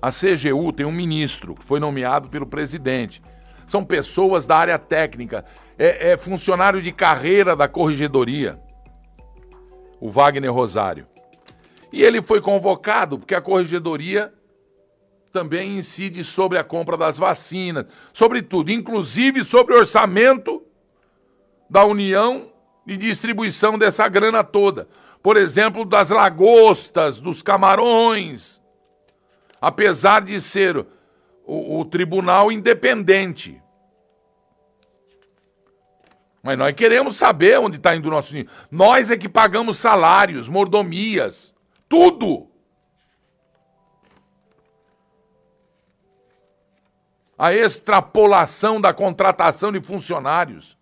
A 0.00 0.10
CGU 0.10 0.72
tem 0.72 0.84
um 0.84 0.90
ministro 0.90 1.54
que 1.54 1.64
foi 1.64 1.78
nomeado 1.78 2.28
pelo 2.28 2.46
presidente. 2.46 3.22
São 3.66 3.84
pessoas 3.84 4.46
da 4.46 4.56
área 4.56 4.78
técnica 4.78 5.44
é, 5.78 6.12
é 6.12 6.16
funcionário 6.16 6.80
de 6.82 6.92
carreira 6.92 7.56
da 7.56 7.66
corregedoria, 7.66 8.60
o 10.00 10.10
Wagner 10.10 10.52
Rosário. 10.52 11.06
E 11.92 12.02
ele 12.02 12.22
foi 12.22 12.40
convocado 12.40 13.18
porque 13.18 13.34
a 13.34 13.40
corregedoria 13.40 14.32
também 15.32 15.78
incide 15.78 16.22
sobre 16.22 16.58
a 16.58 16.64
compra 16.64 16.96
das 16.96 17.18
vacinas, 17.18 17.86
sobre 18.12 18.42
tudo, 18.42 18.70
inclusive 18.70 19.44
sobre 19.44 19.74
o 19.74 19.78
orçamento 19.78 20.62
da 21.68 21.84
União 21.84 22.52
de 22.86 22.96
distribuição 22.96 23.78
dessa 23.78 24.06
grana 24.08 24.44
toda. 24.44 24.88
Por 25.22 25.36
exemplo, 25.36 25.84
das 25.84 26.10
lagostas, 26.10 27.18
dos 27.18 27.42
camarões. 27.42 28.60
Apesar 29.60 30.20
de 30.20 30.40
ser 30.40 30.84
o, 31.52 31.80
o 31.80 31.84
tribunal 31.84 32.50
independente. 32.50 33.62
Mas 36.42 36.58
nós 36.58 36.74
queremos 36.74 37.16
saber 37.16 37.58
onde 37.60 37.76
está 37.76 37.94
indo 37.94 38.08
o 38.08 38.10
nosso 38.10 38.30
dinheiro. 38.30 38.50
Nós 38.70 39.10
é 39.10 39.16
que 39.16 39.28
pagamos 39.28 39.78
salários, 39.78 40.48
mordomias, 40.48 41.54
tudo. 41.88 42.48
A 47.38 47.52
extrapolação 47.52 48.80
da 48.80 48.92
contratação 48.92 49.70
de 49.70 49.80
funcionários. 49.80 50.76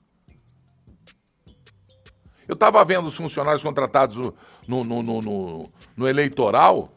Eu 2.49 2.55
estava 2.55 2.85
vendo 2.85 3.07
os 3.07 3.17
funcionários 3.17 3.63
contratados 3.63 4.17
no, 4.67 4.85
no, 4.85 5.03
no, 5.03 5.23
no, 5.23 5.73
no 5.97 6.09
eleitoral. 6.09 6.93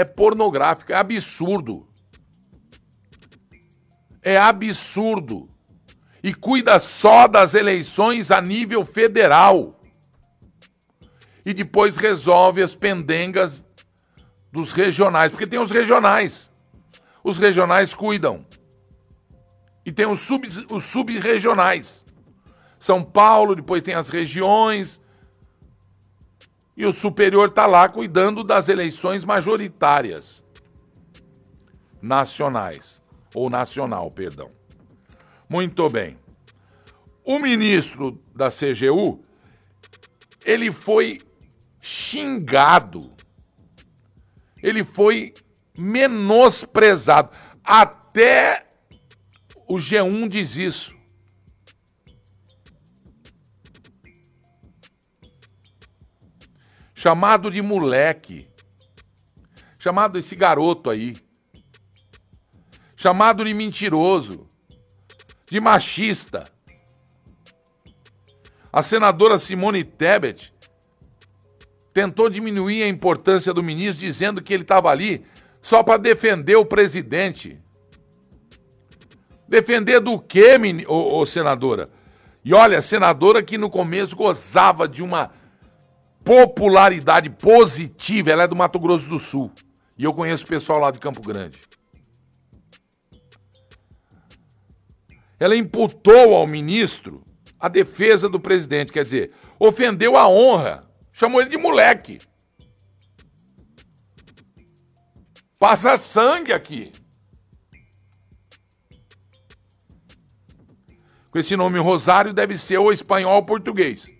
É 0.00 0.04
pornográfico, 0.04 0.94
é 0.94 0.96
absurdo. 0.96 1.86
É 4.22 4.38
absurdo 4.38 5.46
e 6.22 6.32
cuida 6.32 6.80
só 6.80 7.28
das 7.28 7.52
eleições 7.52 8.30
a 8.30 8.40
nível 8.40 8.82
federal. 8.82 9.78
E 11.44 11.52
depois 11.52 11.98
resolve 11.98 12.62
as 12.62 12.74
pendengas 12.74 13.62
dos 14.50 14.72
regionais, 14.72 15.30
porque 15.30 15.46
tem 15.46 15.60
os 15.60 15.70
regionais. 15.70 16.50
Os 17.22 17.36
regionais 17.36 17.92
cuidam. 17.92 18.46
E 19.84 19.92
tem 19.92 20.06
os, 20.06 20.20
sub, 20.20 20.48
os 20.70 20.84
sub-regionais. 20.86 22.06
São 22.78 23.04
Paulo, 23.04 23.54
depois 23.54 23.82
tem 23.82 23.92
as 23.92 24.08
regiões. 24.08 24.98
E 26.80 26.86
o 26.86 26.94
superior 26.94 27.50
está 27.50 27.66
lá 27.66 27.90
cuidando 27.90 28.42
das 28.42 28.70
eleições 28.70 29.22
majoritárias. 29.22 30.42
Nacionais. 32.00 33.02
Ou 33.34 33.50
nacional, 33.50 34.10
perdão. 34.10 34.48
Muito 35.46 35.90
bem. 35.90 36.16
O 37.22 37.38
ministro 37.38 38.18
da 38.34 38.48
CGU, 38.48 39.20
ele 40.42 40.72
foi 40.72 41.20
xingado. 41.78 43.12
Ele 44.62 44.82
foi 44.82 45.34
menosprezado. 45.76 47.28
Até 47.62 48.66
o 49.68 49.74
G1 49.74 50.28
diz 50.30 50.56
isso. 50.56 50.96
Chamado 57.02 57.50
de 57.50 57.62
moleque. 57.62 58.46
Chamado 59.78 60.18
esse 60.18 60.36
garoto 60.36 60.90
aí. 60.90 61.16
Chamado 62.94 63.42
de 63.42 63.54
mentiroso 63.54 64.46
de 65.46 65.58
machista. 65.60 66.44
A 68.70 68.82
senadora 68.82 69.38
Simone 69.38 69.82
Tebet 69.82 70.52
tentou 71.94 72.28
diminuir 72.28 72.82
a 72.82 72.88
importância 72.88 73.54
do 73.54 73.62
ministro, 73.62 74.04
dizendo 74.04 74.42
que 74.42 74.52
ele 74.52 74.64
estava 74.64 74.90
ali 74.90 75.24
só 75.62 75.82
para 75.82 75.96
defender 75.96 76.56
o 76.56 76.66
presidente. 76.66 77.58
Defender 79.48 80.00
do 80.00 80.18
quê, 80.18 80.58
ô, 80.86 81.18
ô, 81.18 81.24
senadora? 81.24 81.88
E 82.44 82.52
olha, 82.52 82.82
senadora 82.82 83.42
que 83.42 83.56
no 83.56 83.70
começo 83.70 84.14
gozava 84.14 84.86
de 84.86 85.02
uma 85.02 85.39
popularidade 86.30 87.28
positiva, 87.28 88.30
ela 88.30 88.44
é 88.44 88.46
do 88.46 88.54
Mato 88.54 88.78
Grosso 88.78 89.08
do 89.08 89.18
Sul. 89.18 89.50
E 89.98 90.04
eu 90.04 90.14
conheço 90.14 90.44
o 90.44 90.48
pessoal 90.48 90.78
lá 90.78 90.92
de 90.92 91.00
Campo 91.00 91.20
Grande. 91.20 91.58
ela 95.40 95.56
imputou 95.56 96.34
ao 96.34 96.46
ministro 96.46 97.24
a 97.58 97.66
defesa 97.66 98.28
do 98.28 98.38
presidente, 98.38 98.92
quer 98.92 99.02
dizer, 99.02 99.32
ofendeu 99.58 100.14
a 100.16 100.28
honra, 100.28 100.82
chamou 101.14 101.40
ele 101.40 101.48
de 101.48 101.56
moleque. 101.56 102.20
Passa 105.58 105.96
sangue 105.96 106.52
aqui. 106.52 106.92
Com 111.30 111.38
esse 111.38 111.56
nome 111.56 111.78
Rosário 111.78 112.34
deve 112.34 112.58
ser 112.58 112.76
ou 112.76 112.92
espanhol 112.92 113.36
ou 113.36 113.44
português. 113.44 114.19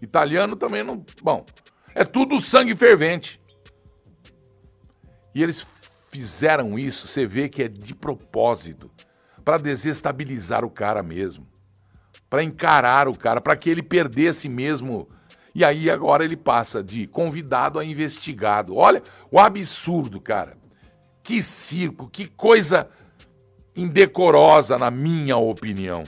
Italiano 0.00 0.56
também 0.56 0.82
não. 0.82 1.04
Bom, 1.22 1.44
é 1.94 2.04
tudo 2.04 2.40
sangue 2.40 2.74
fervente. 2.74 3.40
E 5.34 5.42
eles 5.42 5.66
fizeram 6.10 6.78
isso, 6.78 7.06
você 7.06 7.26
vê 7.26 7.48
que 7.48 7.62
é 7.62 7.68
de 7.68 7.94
propósito 7.94 8.90
para 9.44 9.58
desestabilizar 9.58 10.64
o 10.64 10.70
cara 10.70 11.02
mesmo, 11.02 11.46
para 12.28 12.42
encarar 12.42 13.08
o 13.08 13.16
cara, 13.16 13.40
para 13.40 13.56
que 13.56 13.70
ele 13.70 13.82
perdesse 13.82 14.48
mesmo. 14.48 15.08
E 15.54 15.64
aí 15.64 15.90
agora 15.90 16.24
ele 16.24 16.36
passa 16.36 16.82
de 16.82 17.06
convidado 17.06 17.78
a 17.78 17.84
investigado. 17.84 18.76
Olha 18.76 19.02
o 19.30 19.38
absurdo, 19.38 20.20
cara. 20.20 20.56
Que 21.22 21.42
circo, 21.42 22.08
que 22.08 22.26
coisa 22.26 22.88
indecorosa, 23.76 24.78
na 24.78 24.90
minha 24.90 25.36
opinião. 25.36 26.04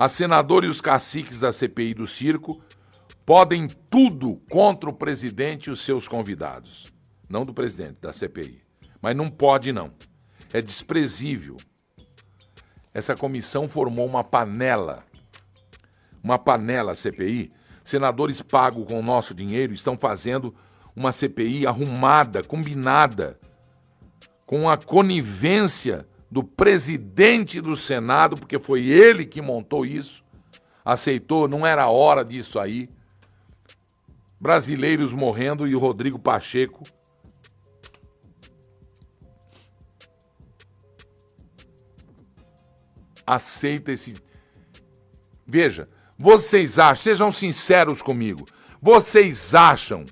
A 0.00 0.08
senadora 0.08 0.64
e 0.64 0.68
os 0.70 0.80
caciques 0.80 1.40
da 1.40 1.52
CPI 1.52 1.92
do 1.92 2.06
circo 2.06 2.58
podem 3.26 3.68
tudo 3.68 4.40
contra 4.50 4.88
o 4.88 4.94
presidente 4.94 5.66
e 5.66 5.70
os 5.70 5.82
seus 5.82 6.08
convidados. 6.08 6.90
Não 7.28 7.44
do 7.44 7.52
presidente, 7.52 7.98
da 8.00 8.10
CPI. 8.10 8.62
Mas 9.02 9.14
não 9.14 9.28
pode, 9.28 9.72
não 9.72 9.92
é 10.54 10.62
desprezível. 10.62 11.58
Essa 12.94 13.14
comissão 13.14 13.68
formou 13.68 14.06
uma 14.06 14.24
panela, 14.24 15.04
uma 16.24 16.38
panela 16.38 16.94
CPI. 16.94 17.50
Senadores 17.84 18.40
pagos 18.40 18.86
com 18.86 18.98
o 18.98 19.02
nosso 19.02 19.34
dinheiro 19.34 19.74
estão 19.74 19.98
fazendo 19.98 20.54
uma 20.96 21.12
CPI 21.12 21.66
arrumada, 21.66 22.42
combinada, 22.42 23.38
com 24.46 24.66
a 24.66 24.78
conivência 24.78 26.08
do 26.30 26.44
presidente 26.44 27.60
do 27.60 27.76
Senado, 27.76 28.36
porque 28.36 28.58
foi 28.58 28.86
ele 28.86 29.26
que 29.26 29.42
montou 29.42 29.84
isso, 29.84 30.24
aceitou, 30.84 31.48
não 31.48 31.66
era 31.66 31.88
hora 31.88 32.24
disso 32.24 32.58
aí. 32.58 32.88
Brasileiros 34.38 35.12
morrendo 35.12 35.66
e 35.66 35.74
o 35.74 35.78
Rodrigo 35.78 36.18
Pacheco 36.18 36.84
aceita 43.26 43.92
esse. 43.92 44.16
Veja, 45.46 45.88
vocês 46.16 46.78
acham, 46.78 47.02
sejam 47.02 47.32
sinceros 47.32 48.00
comigo, 48.00 48.46
vocês 48.80 49.54
acham 49.54 50.06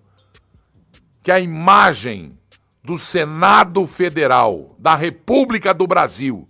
que 1.23 1.31
a 1.31 1.41
imagem 1.41 2.38
do 2.89 2.97
Senado 2.97 3.87
Federal 3.87 4.75
da 4.79 4.95
República 4.95 5.75
do 5.75 5.87
Brasil 5.87 6.47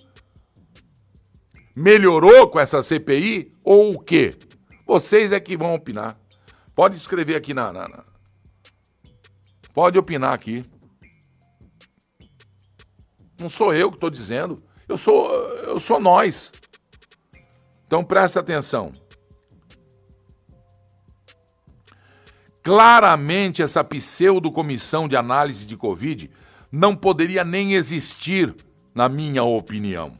melhorou 1.77 2.47
com 2.47 2.61
essa 2.61 2.81
CPI 2.81 3.51
ou 3.65 3.95
o 3.95 3.99
quê? 3.99 4.39
Vocês 4.87 5.33
é 5.33 5.41
que 5.41 5.57
vão 5.57 5.75
opinar. 5.75 6.17
Pode 6.77 6.97
escrever 6.97 7.35
aqui 7.35 7.53
na, 7.53 7.73
na, 7.73 7.89
na. 7.89 8.05
Pode 9.75 9.99
opinar 9.99 10.33
aqui. 10.33 10.65
Não 13.37 13.51
sou 13.51 13.75
eu 13.75 13.89
que 13.91 13.97
estou 13.97 14.09
dizendo. 14.09 14.63
Eu 14.89 14.97
sou, 14.97 15.29
eu 15.33 15.81
sou 15.81 15.99
nós. 15.99 16.53
Então 17.85 18.05
presta 18.05 18.39
atenção. 18.39 18.93
Claramente 22.69 23.63
essa 23.63 23.83
pseudo 23.83 24.53
comissão 24.53 25.09
de 25.09 25.17
análise 25.17 25.65
de 25.65 25.75
Covid 25.75 26.31
não 26.71 26.95
poderia 26.95 27.43
nem 27.43 27.73
existir, 27.73 28.55
na 28.95 29.09
minha 29.09 29.43
opinião. 29.43 30.13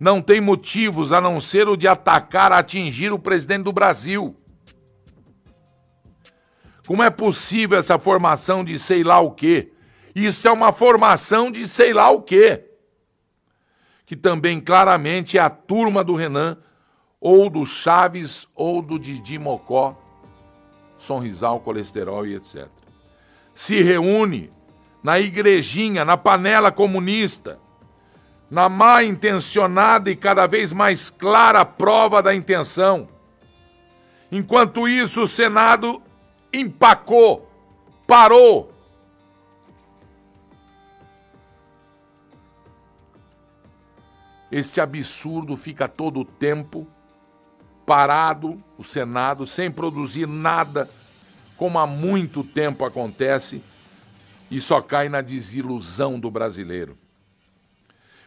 Não 0.00 0.20
tem 0.20 0.40
motivos 0.40 1.12
a 1.12 1.20
não 1.20 1.38
ser 1.38 1.68
o 1.68 1.76
de 1.76 1.86
atacar, 1.86 2.50
atingir 2.50 3.12
o 3.12 3.20
presidente 3.20 3.62
do 3.62 3.72
Brasil. 3.72 4.34
Como 6.88 7.04
é 7.04 7.08
possível 7.08 7.78
essa 7.78 8.00
formação 8.00 8.64
de 8.64 8.80
sei 8.80 9.04
lá 9.04 9.20
o 9.20 9.30
quê? 9.30 9.70
Isso 10.12 10.48
é 10.48 10.50
uma 10.50 10.72
formação 10.72 11.52
de 11.52 11.68
sei 11.68 11.92
lá 11.92 12.10
o 12.10 12.20
quê 12.20 12.64
que 14.04 14.16
também 14.16 14.60
claramente 14.60 15.38
é 15.38 15.40
a 15.40 15.50
turma 15.50 16.02
do 16.02 16.16
Renan, 16.16 16.58
ou 17.20 17.48
do 17.48 17.64
Chaves, 17.64 18.48
ou 18.56 18.82
do 18.82 18.98
Didi 18.98 19.38
Mocó, 19.38 20.00
Sonrisal, 21.06 21.60
colesterol 21.60 22.26
e 22.26 22.34
etc. 22.34 22.66
Se 23.54 23.80
reúne 23.80 24.52
na 25.02 25.18
igrejinha, 25.18 26.04
na 26.04 26.16
panela 26.16 26.72
comunista, 26.72 27.58
na 28.50 28.68
má 28.68 29.02
intencionada 29.04 30.10
e 30.10 30.16
cada 30.16 30.46
vez 30.46 30.72
mais 30.72 31.08
clara 31.08 31.64
prova 31.64 32.22
da 32.22 32.34
intenção. 32.34 33.08
Enquanto 34.30 34.88
isso, 34.88 35.22
o 35.22 35.26
Senado 35.26 36.02
empacou, 36.52 37.48
parou, 38.06 38.72
Este 44.50 44.80
absurdo 44.80 45.56
fica 45.56 45.88
todo 45.88 46.20
o 46.20 46.24
tempo 46.24 46.86
parado, 47.86 48.62
o 48.76 48.82
Senado, 48.82 49.46
sem 49.46 49.70
produzir 49.70 50.26
nada, 50.26 50.90
como 51.56 51.78
há 51.78 51.86
muito 51.86 52.42
tempo 52.42 52.84
acontece, 52.84 53.62
e 54.50 54.60
só 54.60 54.80
cai 54.80 55.08
na 55.08 55.20
desilusão 55.20 56.18
do 56.18 56.30
brasileiro. 56.30 56.98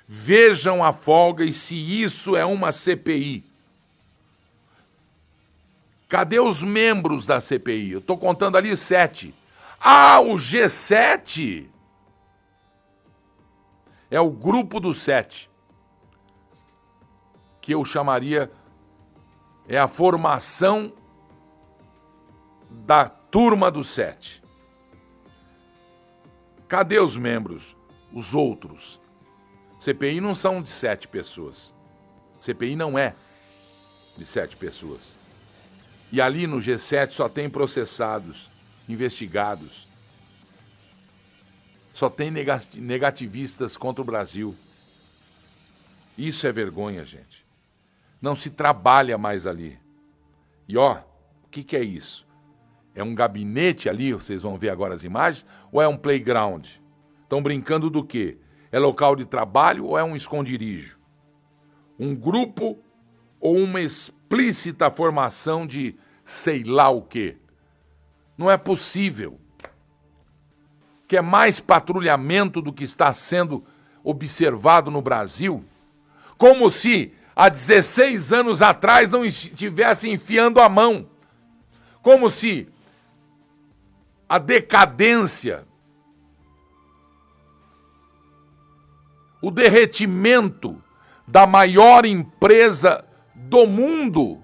Vejam 0.08 0.84
a 0.84 0.92
folga 0.92 1.44
e 1.44 1.54
se 1.54 1.76
isso 1.76 2.36
é 2.36 2.44
uma 2.44 2.72
CPI. 2.72 3.44
Cadê 6.08 6.40
os 6.40 6.64
membros 6.64 7.28
da 7.28 7.40
CPI? 7.40 7.92
Eu 7.92 8.00
estou 8.00 8.18
contando 8.18 8.58
ali 8.58 8.76
sete. 8.76 9.36
Ah, 9.80 10.20
o 10.20 10.36
G7 10.36 11.68
é 14.10 14.20
o 14.20 14.32
grupo 14.32 14.80
dos 14.80 15.00
sete 15.02 15.50
que 17.62 17.76
eu 17.76 17.86
chamaria 17.86 18.52
é 19.70 19.78
a 19.78 19.88
formação 19.88 20.92
da 22.72 23.08
turma 23.08 23.70
dos 23.70 23.88
sete. 23.90 24.42
Cadê 26.68 27.00
os 27.00 27.16
membros? 27.16 27.78
Os 28.12 28.34
outros. 28.34 29.00
CPI 29.80 30.20
não 30.20 30.34
são 30.34 30.60
de 30.60 30.70
sete 30.70 31.08
pessoas. 31.08 31.72
CPI 32.40 32.76
não 32.76 32.98
é 32.98 33.14
de 34.18 34.26
sete 34.26 34.58
pessoas. 34.58 35.14
E 36.12 36.20
ali 36.20 36.48
no 36.48 36.58
G7 36.58 37.12
só 37.12 37.30
tem 37.30 37.48
processados, 37.48 38.50
investigados. 38.88 39.88
Só 41.94 42.10
tem 42.10 42.32
negativistas 42.74 43.78
contra 43.78 44.02
o 44.02 44.06
Brasil. 44.06 44.56
Isso 46.18 46.48
é 46.48 46.52
vergonha, 46.52 47.06
gente 47.06 47.49
não 48.22 48.36
se 48.36 48.50
trabalha 48.50 49.18
mais 49.18 49.48
ali. 49.48 49.80
E 50.68 50.78
ó, 50.78 50.98
o 51.44 51.50
que, 51.50 51.64
que 51.64 51.76
é 51.76 51.84
isso? 51.84 52.28
É 52.94 53.04
um 53.04 53.16
gabinete 53.16 53.88
ali, 53.88 54.14
vocês 54.14 54.42
vão 54.42 54.58
ver 54.58 54.70
agora 54.70 54.94
as 54.94 55.04
imagens, 55.04 55.46
ou 55.72 55.82
é 55.82 55.88
um 55.88 55.98
playground? 55.98 56.66
Estão 57.24 57.42
brincando 57.42 57.90
do 57.90 58.04
quê? 58.04 58.38
É 58.72 58.80
local 58.80 59.16
de 59.16 59.26
trabalho 59.26 59.86
ou 59.86 59.98
é 59.98 60.04
um 60.04 60.16
esconderijo? 60.16 61.00
Um 61.98 62.16
grupo 62.16 62.78
ou 63.40 63.58
uma 63.58 63.82
explícita 63.82 64.92
formação 64.92 65.66
de 65.66 65.96
sei 66.24 66.64
lá 66.64 66.90
o 66.90 67.02
quê? 67.02 67.38
Não 68.38 68.50
é 68.50 68.58
possível. 68.58 69.40
Que 71.08 71.18
é 71.18 71.22
mais 71.22 71.60
patrulhamento 71.60 72.62
do 72.62 72.72
que 72.72 72.84
está 72.84 73.12
sendo 73.14 73.64
observado 74.04 74.92
no 74.92 75.02
Brasil? 75.02 75.66
Como 76.38 76.70
se 76.70 77.14
há 77.36 77.50
16 77.50 78.32
anos 78.34 78.62
atrás 78.62 79.10
não 79.10 79.24
estivesse 79.24 80.10
enfiando 80.10 80.60
a 80.60 80.68
mão. 80.68 81.08
Como 82.02 82.30
se 82.30 82.68
a 84.28 84.38
decadência, 84.38 85.66
o 89.42 89.50
derretimento 89.50 90.82
da 91.28 91.48
maior 91.48 92.06
empresa 92.06 93.06
do 93.34 93.66
mundo 93.66 94.44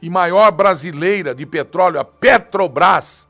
e 0.00 0.08
maior 0.08 0.50
brasileira 0.52 1.34
de 1.34 1.44
petróleo, 1.44 1.98
a 2.00 2.04
Petrobras, 2.04 3.28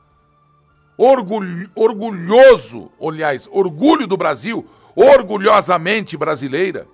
orgulho, 0.97 1.71
orgulhoso, 1.75 2.91
aliás, 3.01 3.49
orgulho 3.51 4.07
do 4.07 4.17
Brasil, 4.17 4.69
orgulhosamente 4.95 6.17
brasileira, 6.17 6.87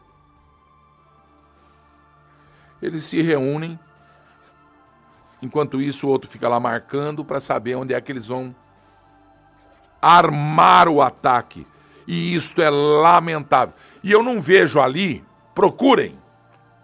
eles 2.85 3.05
se 3.05 3.23
reúnem. 3.23 3.79
Enquanto 5.41 5.81
isso, 5.81 6.07
o 6.07 6.11
outro 6.11 6.31
fica 6.31 6.47
lá 6.49 6.61
marcando 6.61 7.25
para 7.25 7.41
saber 7.41 7.77
onde 7.77 7.95
é 7.95 8.01
que 8.01 8.13
eles 8.13 8.27
vão 8.27 8.55
armar 10.01 10.87
o 10.87 11.01
ataque. 11.01 11.67
E 12.07 12.35
isto 12.35 12.61
é 12.61 12.69
lamentável. 12.69 13.75
E 14.03 14.13
eu 14.13 14.23
não 14.23 14.39
vejo 14.39 14.81
ali, 14.81 15.25
procurem. 15.55 16.19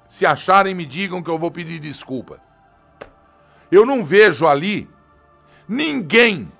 Se 0.09 0.25
acharem, 0.25 0.75
me 0.75 0.87
digam 0.87 1.23
que 1.23 1.29
eu 1.29 1.39
vou 1.39 1.51
pedir 1.51 1.79
desculpa. 1.79 2.41
Eu 3.71 3.85
não 3.85 4.03
vejo 4.03 4.47
ali 4.47 4.89
ninguém 5.69 6.51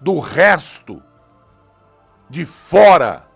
do 0.00 0.18
resto 0.18 1.00
de 2.28 2.44
fora 2.44 3.26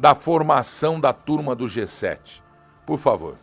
da 0.00 0.14
formação 0.14 0.98
da 0.98 1.12
turma 1.12 1.54
do 1.54 1.66
G7. 1.66 2.43
Por 2.86 2.98
favor. 2.98 3.36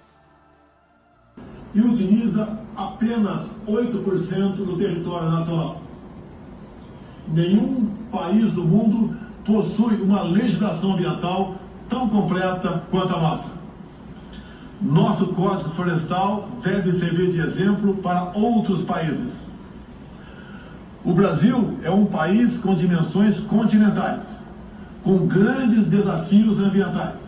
E 1.74 1.82
utiliza 1.82 2.60
apenas 2.76 3.42
8% 3.68 4.56
do 4.56 4.78
território 4.78 5.30
nacional. 5.30 5.82
Nenhum 7.28 7.89
país 8.12 8.52
do 8.52 8.64
mundo 8.64 9.16
possui 9.46 9.96
uma 10.02 10.22
legislação 10.24 10.94
ambiental 10.94 11.56
tão 11.89 12.08
completa 12.10 12.84
quanto 12.92 13.16
a 13.16 13.20
nossa. 13.20 13.50
Nosso 14.82 15.28
Código 15.28 15.70
Florestal 15.72 16.50
deve 16.64 17.00
servir 17.00 17.32
de 17.32 17.39
exemplo 17.39 17.96
para 17.98 18.32
outros 18.34 18.84
países. 18.84 19.32
O 21.04 21.14
Brasil 21.14 21.80
é 21.84 21.89
um 21.89 22.06
país 22.06 22.60
com 22.60 22.76
dimensões 22.76 23.39
continentais, 23.39 24.22
com 25.04 25.26
grandes 25.26 25.86
desafios 25.88 26.60
ambientais 26.60 27.21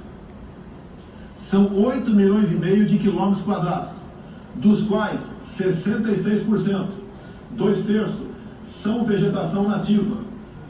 são 1.54 1.72
8 1.72 2.10
milhões 2.10 2.52
e 2.52 2.56
meio 2.56 2.84
de 2.84 2.98
quilômetros 2.98 3.46
quadrados, 3.46 3.92
dos 4.56 4.82
quais 4.88 5.20
66%, 5.56 6.88
dois 7.52 7.86
terços, 7.86 8.26
são 8.82 9.06
vegetação 9.06 9.70
nativa, 9.70 10.18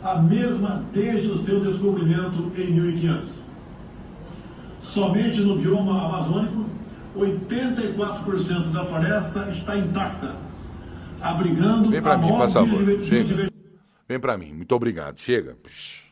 a 0.04 0.16
mesma 0.22 0.84
desde 0.94 1.30
o 1.30 1.46
seu 1.46 1.62
descobrimento 1.62 2.52
em 2.58 2.72
1500. 2.72 3.30
Somente 4.82 5.40
no 5.40 5.58
bioma 5.58 6.06
amazônico, 6.06 6.66
84% 7.16 8.72
da 8.74 8.84
floresta 8.84 9.50
está 9.52 9.78
intacta, 9.78 10.36
abrigando 11.22 11.92
Vem 11.92 12.02
para 12.02 12.18
mim, 12.18 12.38
faz 12.38 12.52
favor. 12.52 13.02
Chega. 13.06 13.50
Vem 14.06 14.20
para 14.20 14.38
mim. 14.38 14.52
Muito 14.52 14.76
obrigado. 14.76 15.18
Chega. 15.18 15.56
Psh. 15.64 16.03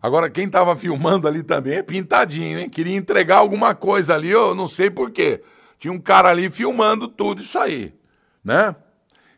Agora, 0.00 0.30
quem 0.30 0.46
estava 0.46 0.76
filmando 0.76 1.26
ali 1.26 1.42
também 1.42 1.74
é 1.74 1.82
pintadinho, 1.82 2.58
hein? 2.58 2.70
Queria 2.70 2.96
entregar 2.96 3.38
alguma 3.38 3.74
coisa 3.74 4.14
ali, 4.14 4.30
eu 4.30 4.54
não 4.54 4.68
sei 4.68 4.88
porquê. 4.88 5.42
Tinha 5.78 5.92
um 5.92 6.00
cara 6.00 6.28
ali 6.28 6.48
filmando 6.50 7.08
tudo 7.08 7.42
isso 7.42 7.58
aí, 7.58 7.92
né? 8.44 8.76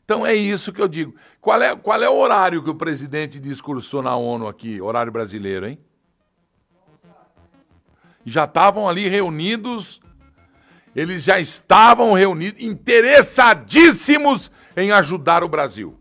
Então 0.04 0.26
é 0.26 0.34
isso 0.34 0.72
que 0.72 0.82
eu 0.82 0.88
digo. 0.88 1.14
Qual 1.40 1.62
é, 1.62 1.76
qual 1.76 2.02
é 2.02 2.08
o 2.08 2.16
horário 2.16 2.62
que 2.62 2.70
o 2.70 2.74
presidente 2.74 3.38
discursou 3.38 4.02
na 4.02 4.16
ONU 4.16 4.48
aqui, 4.48 4.80
horário 4.80 5.12
brasileiro, 5.12 5.68
hein? 5.68 5.78
Já 8.24 8.44
estavam 8.44 8.88
ali 8.88 9.08
reunidos, 9.08 10.00
eles 10.94 11.22
já 11.22 11.40
estavam 11.40 12.12
reunidos, 12.12 12.62
interessadíssimos 12.62 14.50
em 14.76 14.92
ajudar 14.92 15.42
o 15.42 15.48
Brasil. 15.48 15.98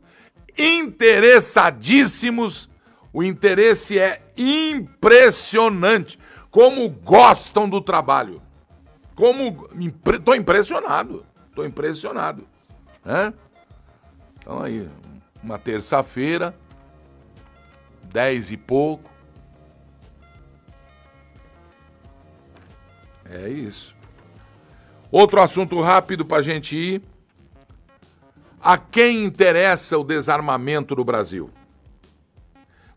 Interessadíssimos, 0.57 2.68
o 3.11 3.23
interesse 3.23 3.97
é 3.97 4.21
impressionante. 4.37 6.19
Como 6.51 6.89
gostam 6.89 7.69
do 7.69 7.81
trabalho. 7.81 8.41
Como. 9.15 9.67
Tô 10.23 10.33
impressionado. 10.33 11.25
Tô 11.53 11.65
impressionado. 11.65 12.47
Então 14.39 14.63
aí, 14.63 14.87
uma 15.43 15.59
terça-feira, 15.59 16.55
dez 18.05 18.51
e 18.51 18.57
pouco. 18.57 19.09
É 23.25 23.47
isso. 23.49 23.95
Outro 25.11 25.41
assunto 25.41 25.79
rápido 25.81 26.25
para 26.25 26.37
a 26.37 26.41
gente 26.41 26.75
ir. 26.75 27.01
A 28.61 28.77
quem 28.77 29.23
interessa 29.23 29.97
o 29.97 30.03
desarmamento 30.03 30.95
do 30.95 31.03
Brasil? 31.03 31.49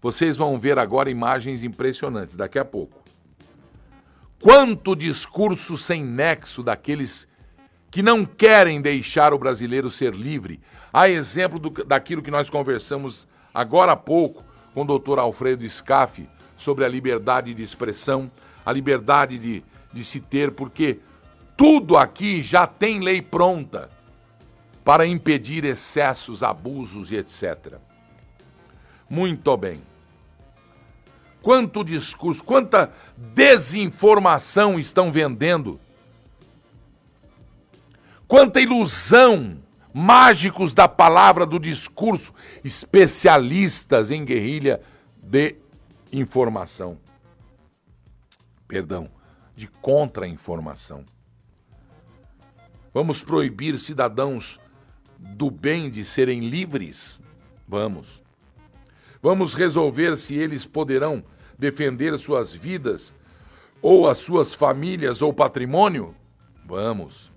Vocês 0.03 0.37
vão 0.37 0.59
ver 0.59 0.79
agora 0.79 1.09
imagens 1.09 1.63
impressionantes 1.63 2.35
daqui 2.37 2.59
a 2.59 2.65
pouco. 2.65 3.01
Quanto 4.41 4.97
discurso 4.97 5.79
sem 5.79 6.05
nexo 6.05 6.63
daqueles 6.63 7.29
que 7.93 8.03
não 8.03 8.25
querem 8.25 8.81
deixar 8.81 9.35
o 9.35 9.39
brasileiro 9.39 9.91
ser 9.91 10.15
livre. 10.15 10.61
A 10.91 11.11
exemplo 11.11 11.59
do, 11.59 11.85
daquilo 11.85 12.23
que 12.23 12.31
nós 12.31 12.49
conversamos 12.49 13.29
agora 13.53 13.93
há 13.93 13.97
pouco 13.97 14.43
com 14.75 14.81
o 14.81 14.85
doutor 14.85 15.19
Alfredo 15.19 15.69
Scaff 15.69 16.27
sobre 16.57 16.87
a 16.87 16.89
liberdade 16.89 17.53
de 17.53 17.63
expressão, 17.63 18.31
a 18.65 18.73
liberdade 18.73 19.39
de, 19.39 19.63
de 19.93 20.05
se 20.05 20.21
ter, 20.21 20.53
porque 20.53 21.01
tudo 21.55 21.99
aqui 21.99 22.41
já 22.41 22.67
tem 22.67 23.01
lei 23.01 23.21
pronta 23.21 23.91
para 24.83 25.07
impedir 25.07 25.63
excessos, 25.65 26.43
abusos 26.43 27.13
e 27.13 27.17
etc. 27.17 27.75
Muito 29.09 29.55
bem. 29.57 29.91
Quanto 31.43 31.82
discurso, 31.82 32.45
quanta 32.45 32.93
desinformação 33.16 34.78
estão 34.78 35.11
vendendo. 35.11 35.80
Quanta 38.28 38.61
ilusão, 38.61 39.59
mágicos 39.93 40.72
da 40.72 40.88
palavra, 40.88 41.45
do 41.45 41.59
discurso, 41.59 42.32
especialistas 42.64 44.11
em 44.11 44.24
guerrilha 44.24 44.80
de 45.20 45.57
informação. 46.12 46.99
Perdão, 48.68 49.11
de 49.55 49.66
contra-informação. 49.66 51.05
Vamos 52.95 53.22
proibir 53.22 53.78
cidadãos 53.78 54.61
do 55.18 55.51
bem 55.51 55.90
de 55.90 56.05
serem 56.05 56.49
livres? 56.49 57.20
Vamos. 57.66 58.22
Vamos 59.23 59.55
resolver 59.55 60.16
se 60.16 60.35
eles 60.35 60.66
poderão 60.66 61.25
defender 61.57 62.18
suas 62.18 62.53
vidas, 62.53 63.14
ou 63.81 64.09
as 64.09 64.18
suas 64.18 64.53
famílias 64.53 65.23
ou 65.23 65.33
patrimônio? 65.33 66.14
Vamos. 66.64 67.33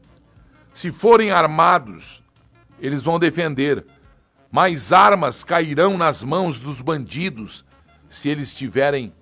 Se 0.73 0.91
forem 0.91 1.31
armados, 1.31 2.23
eles 2.79 3.03
vão 3.03 3.19
defender, 3.19 3.85
mas 4.51 4.91
armas 4.91 5.43
cairão 5.43 5.97
nas 5.97 6.23
mãos 6.23 6.59
dos 6.59 6.81
bandidos 6.81 7.63
se 8.09 8.29
eles 8.29 8.55
tiverem 8.55 9.13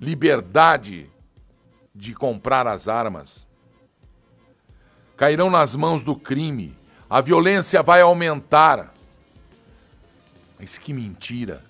liberdade 0.00 1.10
de 1.94 2.14
comprar 2.14 2.66
as 2.66 2.88
armas. 2.88 3.46
Cairão 5.16 5.50
nas 5.50 5.76
mãos 5.76 6.02
do 6.02 6.16
crime, 6.16 6.76
a 7.08 7.20
violência 7.20 7.82
vai 7.82 8.00
aumentar. 8.00 8.91
Mas 10.62 10.78
que 10.78 10.92
mentira! 10.92 11.60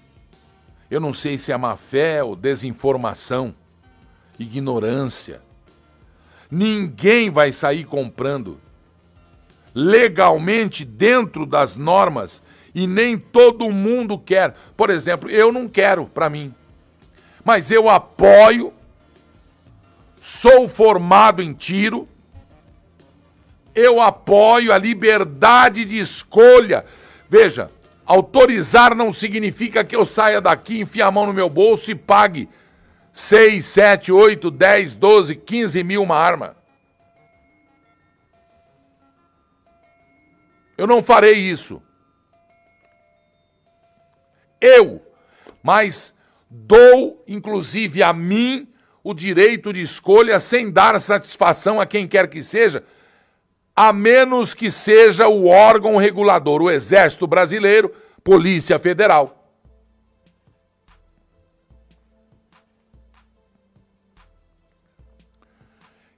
Eu 0.90 1.00
não 1.00 1.14
sei 1.14 1.38
se 1.38 1.50
é 1.50 1.56
má 1.56 1.78
fé 1.78 2.22
ou 2.22 2.36
desinformação, 2.36 3.54
ignorância. 4.38 5.40
Ninguém 6.50 7.30
vai 7.30 7.52
sair 7.52 7.84
comprando 7.84 8.60
legalmente 9.74 10.84
dentro 10.84 11.46
das 11.46 11.74
normas 11.74 12.42
e 12.74 12.86
nem 12.86 13.16
todo 13.16 13.72
mundo 13.72 14.18
quer. 14.18 14.54
Por 14.76 14.90
exemplo, 14.90 15.30
eu 15.30 15.50
não 15.50 15.66
quero 15.66 16.04
para 16.04 16.28
mim, 16.28 16.54
mas 17.42 17.70
eu 17.70 17.88
apoio, 17.88 18.74
sou 20.20 20.68
formado 20.68 21.40
em 21.40 21.54
tiro, 21.54 22.06
eu 23.74 24.02
apoio 24.02 24.70
a 24.70 24.76
liberdade 24.76 25.82
de 25.86 25.98
escolha. 25.98 26.84
Veja, 27.30 27.70
autorizar 28.06 28.94
não 28.94 29.12
significa 29.12 29.84
que 29.84 29.94
eu 29.94 30.04
saia 30.04 30.40
daqui, 30.40 30.80
enfie 30.80 31.02
a 31.02 31.10
mão 31.10 31.26
no 31.26 31.32
meu 31.32 31.48
bolso 31.48 31.90
e 31.90 31.94
pague 31.94 32.48
6, 33.12 33.64
7, 33.64 34.12
8, 34.12 34.50
10, 34.50 34.94
12, 34.94 35.36
15 35.36 35.84
mil 35.84 36.02
uma 36.02 36.16
arma. 36.16 36.56
Eu 40.76 40.86
não 40.86 41.02
farei 41.02 41.34
isso. 41.34 41.82
Eu, 44.60 45.04
mas 45.62 46.14
dou, 46.48 47.22
inclusive 47.26 48.02
a 48.02 48.12
mim, 48.12 48.68
o 49.02 49.12
direito 49.12 49.72
de 49.72 49.82
escolha 49.82 50.38
sem 50.40 50.70
dar 50.70 51.00
satisfação 51.00 51.80
a 51.80 51.86
quem 51.86 52.06
quer 52.06 52.28
que 52.28 52.42
seja, 52.42 52.84
a 53.74 53.92
menos 53.92 54.54
que 54.54 54.70
seja 54.70 55.28
o 55.28 55.46
órgão 55.46 55.96
regulador, 55.96 56.62
o 56.62 56.70
Exército 56.70 57.26
Brasileiro, 57.26 57.92
Polícia 58.22 58.78
Federal. 58.78 59.38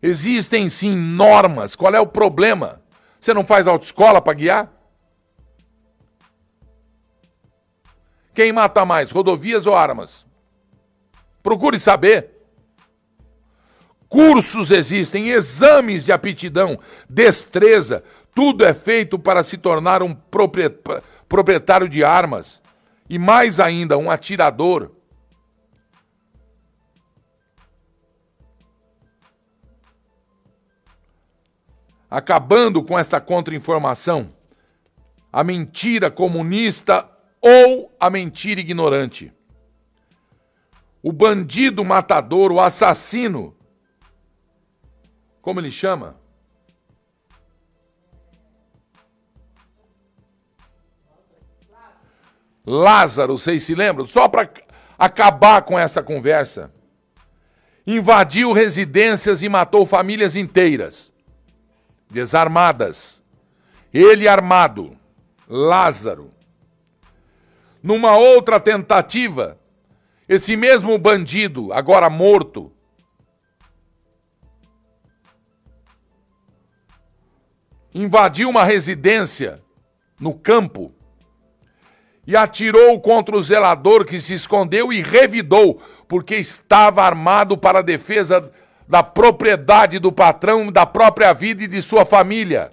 Existem 0.03 0.69
sim 0.69 0.95
normas. 0.95 1.75
Qual 1.75 1.95
é 1.95 2.01
o 2.01 2.07
problema? 2.07 2.83
Você 3.19 3.33
não 3.33 3.43
faz 3.43 3.67
autoescola 3.67 4.21
para 4.21 4.35
guiar? 4.35 4.71
Quem 8.35 8.53
mata 8.53 8.85
mais, 8.85 9.11
rodovias 9.11 9.67
ou 9.67 9.75
armas? 9.75 10.27
Procure 11.43 11.81
saber. 11.81 12.34
Cursos 14.15 14.71
existem, 14.71 15.31
exames 15.31 16.05
de 16.05 16.13
aptidão, 16.13 16.79
destreza, 17.11 18.05
tudo 18.33 18.65
é 18.65 18.73
feito 18.73 19.19
para 19.19 19.43
se 19.43 19.59
tornar 19.59 20.05
um 20.05 20.15
proprietário 20.15 21.89
de 21.89 22.05
armas 22.05 22.63
e 23.11 23.19
mais 23.19 23.59
ainda 23.59 23.99
um 23.99 24.09
atirador. 24.09 24.93
Acabando 32.09 32.85
com 32.85 32.97
esta 32.97 33.21
contra-informação, 33.21 34.33
a 35.33 35.43
mentira 35.43 36.09
comunista 36.09 37.11
ou 37.41 37.93
a 37.99 38.09
mentira 38.09 38.61
ignorante. 38.61 39.33
O 41.03 41.11
bandido 41.11 41.85
matador, 41.85 42.53
o 42.53 42.61
assassino, 42.61 43.57
como 45.45 45.61
ele 45.61 45.71
chama? 45.71 46.17
Lázaro, 52.67 53.37
vocês 53.37 53.63
se 53.63 53.75
lembram? 53.75 54.07
Só 54.07 54.27
para 54.27 54.49
acabar 54.99 55.61
com 55.61 55.79
essa 55.79 56.03
conversa. 56.03 56.73
Invadiu 57.87 58.53
residências 58.55 59.43
e 59.43 59.49
matou 59.51 59.85
famílias 59.85 60.35
inteiras, 60.35 61.13
desarmadas. 62.09 63.23
Ele 63.93 64.27
armado. 64.27 64.97
Lázaro. 65.47 66.33
Numa 67.83 68.17
outra 68.17 68.59
tentativa, 68.59 69.59
esse 70.27 70.57
mesmo 70.57 70.97
bandido, 70.97 71.71
agora 71.71 72.09
morto, 72.09 72.74
invadiu 77.95 78.51
uma 78.51 78.65
residência 78.65 79.63
no 80.19 80.35
campo 80.35 80.93
e 82.27 82.37
atirou 82.37 83.01
contra 83.01 83.37
o 83.37 83.43
zelador 83.43 84.05
que 84.05 84.21
se 84.21 84.35
escondeu 84.35 84.93
e 84.93 85.01
revidou, 85.01 85.81
porque 86.09 86.37
estava 86.37 87.03
armado 87.03 87.57
para 87.57 87.79
a 87.79 87.83
defesa 87.83 88.51
da 88.89 89.03
propriedade 89.03 89.99
do 89.99 90.11
patrão, 90.11 90.73
da 90.73 90.85
própria 90.85 91.33
vida 91.33 91.63
e 91.65 91.69
de 91.69 91.81
sua 91.81 92.05
família. 92.05 92.71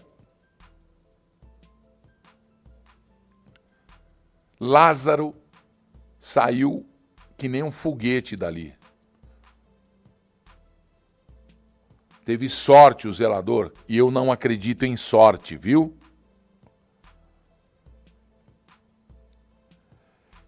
Lázaro 4.59 5.35
saiu 6.19 6.85
que 7.37 7.47
nem 7.47 7.63
um 7.63 7.71
foguete 7.71 8.35
dali. 8.35 8.80
Teve 12.23 12.47
sorte 12.47 13.07
o 13.07 13.13
zelador, 13.13 13.71
e 13.89 13.97
eu 13.97 14.11
não 14.11 14.31
acredito 14.31 14.85
em 14.85 14.95
sorte, 14.95 15.57
viu? 15.57 15.97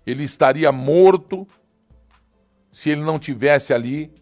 Ele 0.05 0.23
estaria 0.23 0.71
morto 0.71 1.47
se 2.71 2.89
ele 2.89 3.01
não 3.01 3.17
tivesse 3.17 3.73
ali 3.73 4.13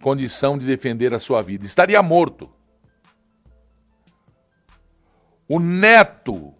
condição 0.00 0.58
de 0.58 0.66
defender 0.66 1.14
a 1.14 1.18
sua 1.18 1.42
vida. 1.42 1.64
Estaria 1.64 2.02
morto. 2.02 2.50
O 5.48 5.58
neto 5.58 6.54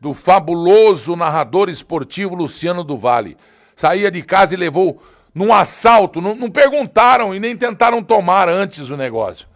do 0.00 0.12
fabuloso 0.12 1.14
narrador 1.14 1.68
esportivo 1.68 2.34
Luciano 2.34 2.82
do 2.82 2.96
Vale 2.96 3.36
saía 3.80 4.10
de 4.10 4.22
casa 4.22 4.52
e 4.52 4.58
levou 4.58 5.02
num 5.34 5.54
assalto, 5.54 6.20
não, 6.20 6.34
não 6.34 6.50
perguntaram 6.50 7.34
e 7.34 7.40
nem 7.40 7.56
tentaram 7.56 8.02
tomar 8.02 8.46
antes 8.46 8.90
o 8.90 8.96
negócio. 8.96 9.48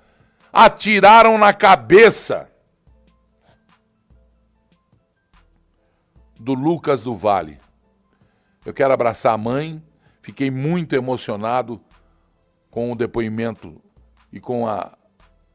Atiraram 0.50 1.36
na 1.36 1.52
cabeça 1.52 2.48
do 6.40 6.54
Lucas 6.54 7.02
do 7.02 7.14
Vale. 7.14 7.58
Eu 8.64 8.72
quero 8.72 8.94
abraçar 8.94 9.34
a 9.34 9.38
mãe, 9.38 9.82
fiquei 10.22 10.50
muito 10.50 10.94
emocionado 10.94 11.78
com 12.70 12.90
o 12.90 12.96
depoimento 12.96 13.78
e 14.32 14.40
com 14.40 14.66
a, 14.66 14.96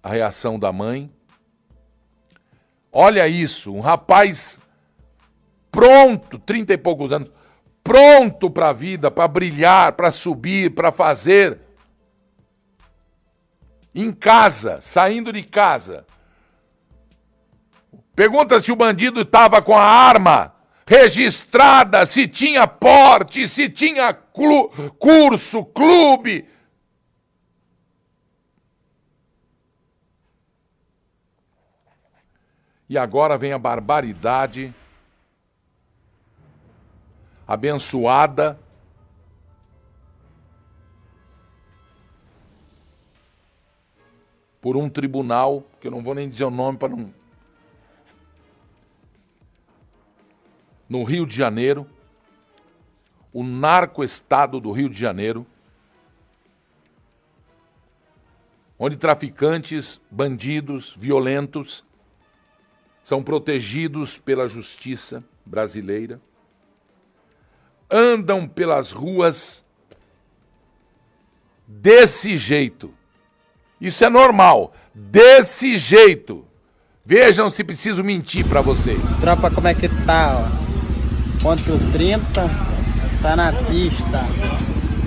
a 0.04 0.10
reação 0.10 0.60
da 0.60 0.72
mãe. 0.72 1.12
Olha 2.92 3.28
isso, 3.28 3.74
um 3.74 3.80
rapaz 3.80 4.60
pronto, 5.72 6.38
trinta 6.38 6.74
e 6.74 6.78
poucos 6.78 7.12
anos, 7.12 7.32
pronto 7.90 8.52
para 8.52 8.70
a 8.70 8.74
vida, 8.74 9.10
para 9.10 9.28
brilhar, 9.28 9.94
para 9.94 10.12
subir, 10.12 10.76
para 10.76 10.92
fazer. 10.92 11.60
Em 13.96 14.12
casa, 14.12 14.78
saindo 14.80 15.34
de 15.34 15.42
casa. 15.42 16.06
Pergunta 18.16 18.60
se 18.60 18.72
o 18.72 18.76
bandido 18.76 19.22
estava 19.22 19.60
com 19.60 19.76
a 19.76 19.84
arma 19.84 20.54
registrada, 20.86 22.06
se 22.06 22.28
tinha 22.28 22.68
porte, 22.68 23.48
se 23.48 23.68
tinha 23.68 24.14
clu 24.14 24.70
curso, 25.00 25.66
clube. 25.66 26.48
E 32.88 33.00
agora 33.00 33.36
vem 33.36 33.52
a 33.52 33.58
barbaridade 33.58 34.76
abençoada. 37.50 38.60
Por 44.62 44.78
um 44.78 44.88
tribunal, 44.88 45.64
que 45.82 45.88
eu 45.88 45.92
não 45.92 46.04
vou 46.04 46.14
nem 46.14 46.30
dizer 46.30 46.44
o 46.44 46.52
nome 46.52 46.78
para 46.78 46.96
não. 46.96 47.12
No 50.88 51.04
Rio 51.04 51.26
de 51.26 51.36
Janeiro, 51.36 51.90
o 53.34 53.44
narco-estado 53.44 54.60
do 54.60 54.72
Rio 54.72 54.90
de 54.90 55.00
Janeiro, 55.00 55.44
onde 58.78 58.96
traficantes, 58.96 60.00
bandidos, 60.12 60.94
violentos 60.96 61.84
são 63.02 63.24
protegidos 63.24 64.20
pela 64.20 64.48
justiça 64.48 65.24
brasileira 65.44 66.22
andam 67.90 68.48
pelas 68.48 68.92
ruas 68.92 69.66
desse 71.68 72.38
jeito. 72.38 72.94
Isso 73.80 74.04
é 74.04 74.10
normal, 74.10 74.74
desse 74.94 75.78
jeito. 75.78 76.46
Vejam 77.06 77.50
se 77.50 77.64
preciso 77.64 78.04
mentir 78.04 78.46
para 78.46 78.62
vocês. 78.62 79.00
Tropa, 79.20 79.50
como 79.50 79.68
é 79.68 79.74
que 79.74 79.90
tá? 80.06 80.36
Ó? 80.38 81.42
Ponto 81.42 81.92
30, 81.92 82.22
tá 83.22 83.36
na 83.36 83.52
pista. 83.52 84.26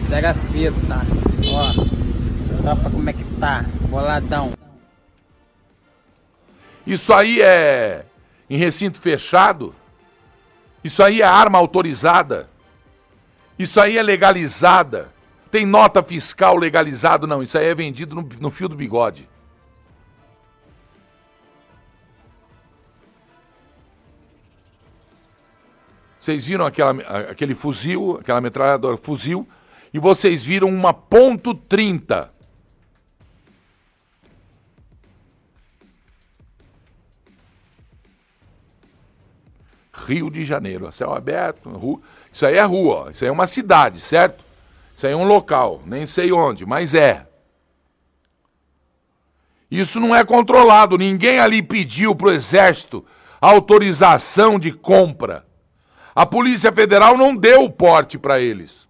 Pega 0.08 0.30
a 0.30 0.34
fita. 0.34 1.06
Ó, 1.46 1.72
tropa, 2.62 2.90
como 2.90 3.08
é 3.08 3.12
que 3.12 3.24
tá? 3.38 3.64
Boladão. 3.88 4.52
Isso 6.86 7.12
aí 7.12 7.40
é 7.40 8.04
em 8.50 8.56
recinto 8.56 9.00
fechado? 9.00 9.74
Isso 10.82 11.02
aí 11.02 11.22
é 11.22 11.24
arma 11.24 11.58
autorizada? 11.58 12.48
Isso 13.62 13.80
aí 13.80 13.96
é 13.96 14.02
legalizada. 14.02 15.12
Tem 15.48 15.64
nota 15.64 16.02
fiscal 16.02 16.56
legalizado? 16.56 17.28
Não, 17.28 17.42
isso 17.42 17.56
aí 17.56 17.66
é 17.66 17.74
vendido 17.74 18.16
no, 18.16 18.28
no 18.40 18.50
fio 18.50 18.68
do 18.68 18.74
bigode. 18.74 19.28
Vocês 26.18 26.44
viram 26.44 26.66
aquela, 26.66 26.90
aquele 27.30 27.54
fuzil, 27.54 28.18
aquela 28.20 28.40
metralhadora 28.40 28.96
fuzil, 28.96 29.48
e 29.94 29.98
vocês 30.00 30.44
viram 30.44 30.68
uma 30.68 30.92
ponto 30.92 31.54
.30. 31.54 32.30
Rio 40.06 40.30
de 40.30 40.44
Janeiro, 40.44 40.90
céu 40.92 41.12
aberto, 41.12 41.68
rua. 41.70 42.00
Isso 42.32 42.46
aí 42.46 42.56
é 42.56 42.62
rua, 42.62 43.10
isso 43.12 43.24
aí 43.24 43.28
é 43.28 43.32
uma 43.32 43.46
cidade, 43.46 44.00
certo? 44.00 44.44
Isso 44.96 45.06
aí 45.06 45.12
é 45.12 45.16
um 45.16 45.24
local, 45.24 45.82
nem 45.86 46.06
sei 46.06 46.32
onde, 46.32 46.66
mas 46.66 46.94
é. 46.94 47.26
Isso 49.70 49.98
não 49.98 50.14
é 50.14 50.24
controlado, 50.24 50.98
ninguém 50.98 51.38
ali 51.38 51.62
pediu 51.62 52.14
para 52.14 52.28
o 52.28 52.32
Exército 52.32 53.04
autorização 53.42 54.56
de 54.56 54.70
compra. 54.70 55.44
A 56.14 56.24
Polícia 56.24 56.70
Federal 56.70 57.18
não 57.18 57.34
deu 57.34 57.64
o 57.64 57.70
porte 57.70 58.16
para 58.16 58.38
eles. 58.38 58.88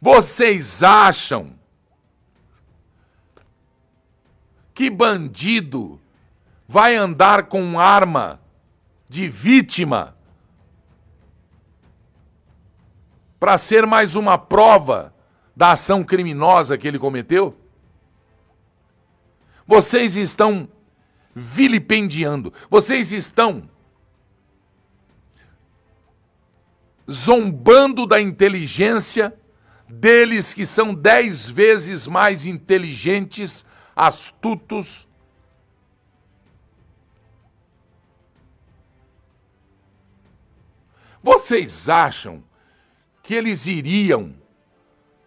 Vocês 0.00 0.82
acham 0.82 1.58
que 4.72 4.88
bandido 4.88 6.00
vai 6.68 6.94
andar 6.94 7.44
com 7.44 7.80
arma 7.80 8.38
de 9.08 9.26
vítima 9.26 10.14
para 13.40 13.56
ser 13.56 13.86
mais 13.86 14.14
uma 14.14 14.36
prova 14.36 15.14
da 15.56 15.72
ação 15.72 16.04
criminosa 16.04 16.76
que 16.76 16.86
ele 16.86 16.98
cometeu? 16.98 17.56
Vocês 19.66 20.16
estão 20.16 20.68
vilipendiando, 21.34 22.52
vocês 22.68 23.12
estão 23.12 23.62
zombando 27.10 28.06
da 28.06 28.20
inteligência 28.20 29.34
deles 29.88 30.52
que 30.52 30.66
são 30.66 30.92
dez 30.92 31.46
vezes 31.46 32.06
mais 32.06 32.44
inteligentes, 32.44 33.64
astutos 33.96 35.07
Vocês 41.30 41.90
acham 41.90 42.42
que 43.22 43.34
eles 43.34 43.66
iriam 43.66 44.34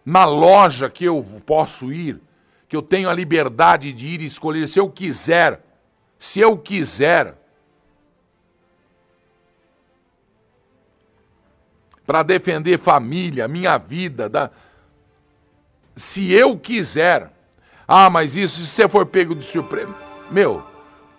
na 0.04 0.24
loja 0.24 0.90
que 0.90 1.04
eu 1.04 1.24
posso 1.46 1.92
ir, 1.92 2.20
que 2.68 2.74
eu 2.74 2.82
tenho 2.82 3.08
a 3.08 3.14
liberdade 3.14 3.92
de 3.92 4.08
ir 4.08 4.20
e 4.20 4.24
escolher 4.24 4.68
se 4.68 4.80
eu 4.80 4.90
quiser, 4.90 5.64
se 6.18 6.40
eu 6.40 6.58
quiser, 6.58 7.36
para 12.04 12.24
defender 12.24 12.80
família, 12.80 13.46
minha 13.46 13.78
vida, 13.78 14.28
da... 14.28 14.50
se 15.94 16.32
eu 16.32 16.58
quiser. 16.58 17.30
Ah, 17.86 18.10
mas 18.10 18.34
isso 18.34 18.60
se 18.60 18.66
você 18.66 18.88
for 18.88 19.06
pego 19.06 19.36
de 19.36 19.44
surpresa. 19.44 19.94
Meu, 20.32 20.66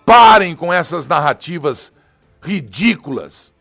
parem 0.06 0.54
com 0.54 0.74
essas 0.74 1.08
narrativas 1.08 1.94
ridículas. 2.42 3.53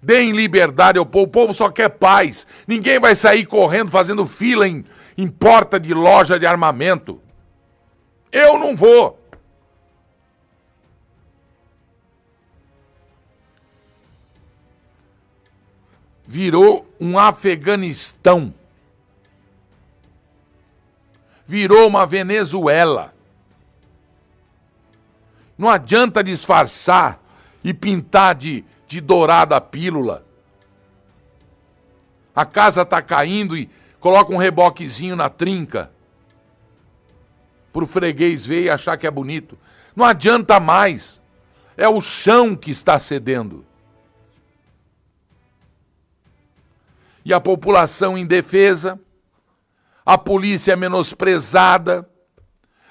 Deem 0.00 0.32
liberdade 0.32 0.98
ao 0.98 1.06
povo. 1.06 1.24
O 1.24 1.30
povo 1.30 1.54
só 1.54 1.70
quer 1.70 1.88
paz. 1.88 2.46
Ninguém 2.66 3.00
vai 3.00 3.14
sair 3.14 3.44
correndo 3.44 3.90
fazendo 3.90 4.26
fila 4.26 4.66
em, 4.66 4.84
em 5.16 5.26
porta 5.26 5.78
de 5.78 5.92
loja 5.92 6.38
de 6.38 6.46
armamento. 6.46 7.20
Eu 8.30 8.58
não 8.58 8.76
vou. 8.76 9.18
Virou 16.26 16.86
um 17.00 17.18
Afeganistão. 17.18 18.52
Virou 21.46 21.88
uma 21.88 22.04
Venezuela. 22.04 23.14
Não 25.56 25.70
adianta 25.70 26.22
disfarçar 26.22 27.18
e 27.64 27.72
pintar 27.72 28.34
de, 28.34 28.62
de 28.88 29.02
dourada 29.02 29.60
pílula. 29.60 30.24
A 32.34 32.46
casa 32.46 32.82
está 32.82 33.02
caindo 33.02 33.56
e 33.56 33.68
coloca 34.00 34.32
um 34.32 34.38
reboquezinho 34.38 35.14
na 35.14 35.28
trinca. 35.28 35.90
Para 37.70 37.84
o 37.84 37.86
freguês 37.86 38.46
ver 38.46 38.64
e 38.64 38.70
achar 38.70 38.96
que 38.96 39.06
é 39.06 39.10
bonito. 39.10 39.58
Não 39.94 40.04
adianta 40.04 40.58
mais. 40.58 41.20
É 41.76 41.86
o 41.86 42.00
chão 42.00 42.56
que 42.56 42.70
está 42.70 42.98
cedendo. 42.98 43.64
E 47.24 47.32
a 47.32 47.40
população 47.40 48.16
indefesa, 48.16 48.98
a 50.04 50.16
polícia 50.16 50.72
é 50.72 50.76
menosprezada, 50.76 52.08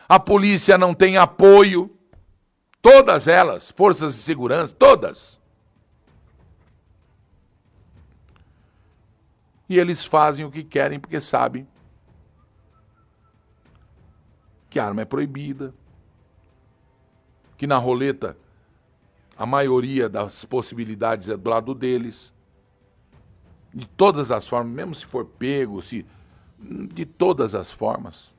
a 0.08 0.20
polícia 0.20 0.78
não 0.78 0.94
tem 0.94 1.18
apoio. 1.18 1.92
Todas 2.82 3.28
elas, 3.28 3.72
forças 3.72 4.16
de 4.16 4.22
segurança, 4.22 4.76
todas. 4.78 5.37
E 9.70 9.78
eles 9.78 10.04
fazem 10.06 10.46
o 10.46 10.52
que 10.52 10.64
querem 10.64 11.00
porque 11.00 11.20
sabem 11.20 11.68
que 14.70 14.80
a 14.80 14.86
arma 14.86 15.02
é 15.02 15.06
proibida, 15.06 15.74
que 17.58 17.66
na 17.66 17.78
roleta 17.78 18.38
a 19.38 19.46
maioria 19.46 20.10
das 20.10 20.46
possibilidades 20.46 21.30
é 21.30 21.38
do 21.38 21.50
lado 21.50 21.74
deles. 21.76 22.34
De 23.74 23.86
todas 23.86 24.32
as 24.32 24.48
formas, 24.48 24.74
mesmo 24.74 24.96
se 24.96 25.06
for 25.06 25.26
pego, 25.26 25.82
se 25.82 26.06
de 26.60 27.06
todas 27.06 27.54
as 27.54 27.72
formas. 27.72 28.34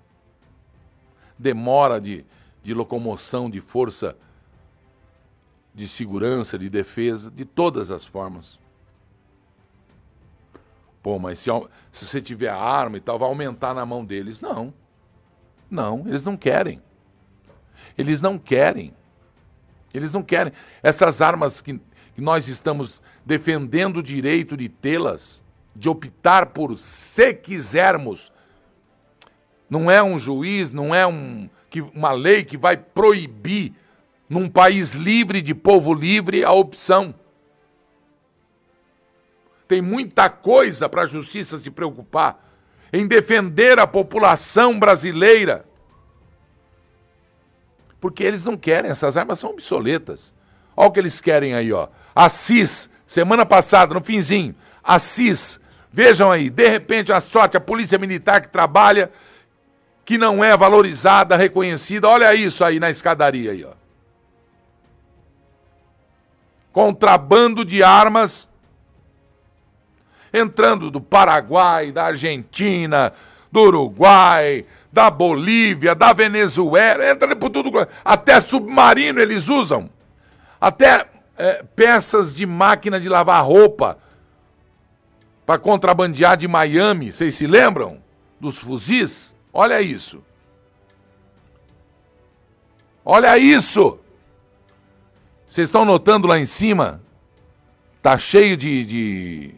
Demora 1.38 2.00
de, 2.00 2.24
de 2.62 2.74
locomoção, 2.74 3.48
de 3.48 3.60
força 3.60 4.16
de 5.74 5.86
segurança, 5.86 6.58
de 6.58 6.68
defesa, 6.68 7.30
de 7.30 7.44
todas 7.44 7.92
as 7.92 8.04
formas. 8.04 8.58
Pô, 11.08 11.18
mas 11.18 11.38
se, 11.38 11.48
se 11.90 12.04
você 12.04 12.20
tiver 12.20 12.50
arma 12.50 12.98
e 12.98 13.00
tal, 13.00 13.18
vai 13.18 13.26
aumentar 13.30 13.72
na 13.72 13.86
mão 13.86 14.04
deles. 14.04 14.42
Não. 14.42 14.74
Não, 15.70 16.04
eles 16.06 16.22
não 16.22 16.36
querem. 16.36 16.82
Eles 17.96 18.20
não 18.20 18.38
querem. 18.38 18.92
Eles 19.94 20.12
não 20.12 20.22
querem. 20.22 20.52
Essas 20.82 21.22
armas 21.22 21.62
que, 21.62 21.80
que 22.14 22.20
nós 22.20 22.46
estamos 22.46 23.02
defendendo 23.24 24.00
o 24.00 24.02
direito 24.02 24.54
de 24.54 24.68
tê-las, 24.68 25.42
de 25.74 25.88
optar 25.88 26.48
por, 26.48 26.76
se 26.76 27.32
quisermos, 27.32 28.30
não 29.70 29.90
é 29.90 30.02
um 30.02 30.18
juiz, 30.18 30.70
não 30.70 30.94
é 30.94 31.06
um, 31.06 31.48
que, 31.70 31.80
uma 31.80 32.12
lei 32.12 32.44
que 32.44 32.58
vai 32.58 32.76
proibir 32.76 33.72
num 34.28 34.46
país 34.46 34.92
livre, 34.92 35.40
de 35.40 35.54
povo 35.54 35.94
livre, 35.94 36.44
a 36.44 36.52
opção. 36.52 37.14
Tem 39.68 39.82
muita 39.82 40.30
coisa 40.30 40.88
para 40.88 41.02
a 41.02 41.06
justiça 41.06 41.58
se 41.58 41.70
preocupar 41.70 42.44
em 42.92 43.06
defender 43.06 43.78
a 43.78 43.86
população 43.86 44.78
brasileira. 44.78 45.66
Porque 48.00 48.24
eles 48.24 48.44
não 48.44 48.56
querem, 48.56 48.90
essas 48.90 49.16
armas 49.16 49.38
são 49.38 49.50
obsoletas. 49.50 50.34
Olha 50.74 50.88
o 50.88 50.92
que 50.92 50.98
eles 50.98 51.20
querem 51.20 51.54
aí, 51.54 51.72
ó. 51.72 51.88
Assis, 52.14 52.88
semana 53.06 53.44
passada, 53.44 53.92
no 53.94 54.00
finzinho, 54.00 54.54
Assis, 54.82 55.60
vejam 55.92 56.32
aí, 56.32 56.48
de 56.48 56.68
repente 56.68 57.12
a 57.12 57.20
sorte, 57.20 57.56
a 57.56 57.60
polícia 57.60 57.98
militar 57.98 58.40
que 58.40 58.48
trabalha, 58.48 59.12
que 60.04 60.16
não 60.16 60.42
é 60.42 60.56
valorizada, 60.56 61.36
reconhecida, 61.36 62.08
olha 62.08 62.34
isso 62.34 62.64
aí 62.64 62.80
na 62.80 62.88
escadaria 62.88 63.50
aí, 63.50 63.64
ó. 63.64 63.78
contrabando 66.78 67.64
de 67.64 67.82
armas 67.82 68.48
entrando 70.32 70.90
do 70.90 71.00
Paraguai, 71.00 71.92
da 71.92 72.04
Argentina, 72.04 73.12
do 73.50 73.60
Uruguai, 73.60 74.64
da 74.92 75.10
Bolívia, 75.10 75.94
da 75.94 76.12
Venezuela, 76.12 77.08
entra 77.08 77.34
por 77.36 77.50
tudo, 77.50 77.70
até 78.04 78.40
submarino 78.40 79.20
eles 79.20 79.48
usam, 79.48 79.90
até 80.60 81.06
é, 81.36 81.62
peças 81.76 82.34
de 82.34 82.46
máquina 82.46 82.98
de 82.98 83.08
lavar 83.08 83.44
roupa 83.44 83.98
para 85.46 85.58
contrabandear 85.58 86.36
de 86.36 86.46
Miami, 86.46 87.12
vocês 87.12 87.34
se 87.34 87.46
lembram 87.46 88.02
dos 88.40 88.58
fuzis? 88.58 89.34
Olha 89.52 89.80
isso. 89.80 90.22
Olha 93.04 93.38
isso. 93.38 93.98
Vocês 95.48 95.68
estão 95.68 95.84
notando 95.84 96.26
lá 96.26 96.38
em 96.38 96.44
cima? 96.44 97.00
Tá 98.02 98.18
cheio 98.18 98.56
de, 98.56 98.84
de, 98.84 99.54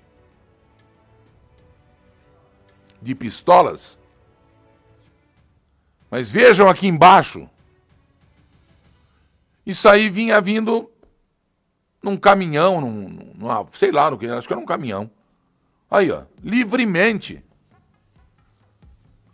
de 3.01 3.15
pistolas. 3.15 4.01
Mas 6.11 6.31
vejam 6.31 6.69
aqui 6.69 6.87
embaixo. 6.87 7.49
Isso 9.65 9.89
aí 9.89 10.11
vinha 10.11 10.41
vindo 10.41 10.91
num 12.03 12.17
caminhão, 12.17 12.81
num, 12.81 13.33
numa, 13.37 13.67
sei 13.73 13.93
lá, 13.93 14.11
no 14.11 14.19
que, 14.19 14.27
acho 14.27 14.47
que 14.47 14.53
era 14.53 14.61
um 14.61 14.67
caminhão. 14.67 15.11
Aí, 15.91 16.11
ó, 16.11 16.23
livremente. 16.43 17.43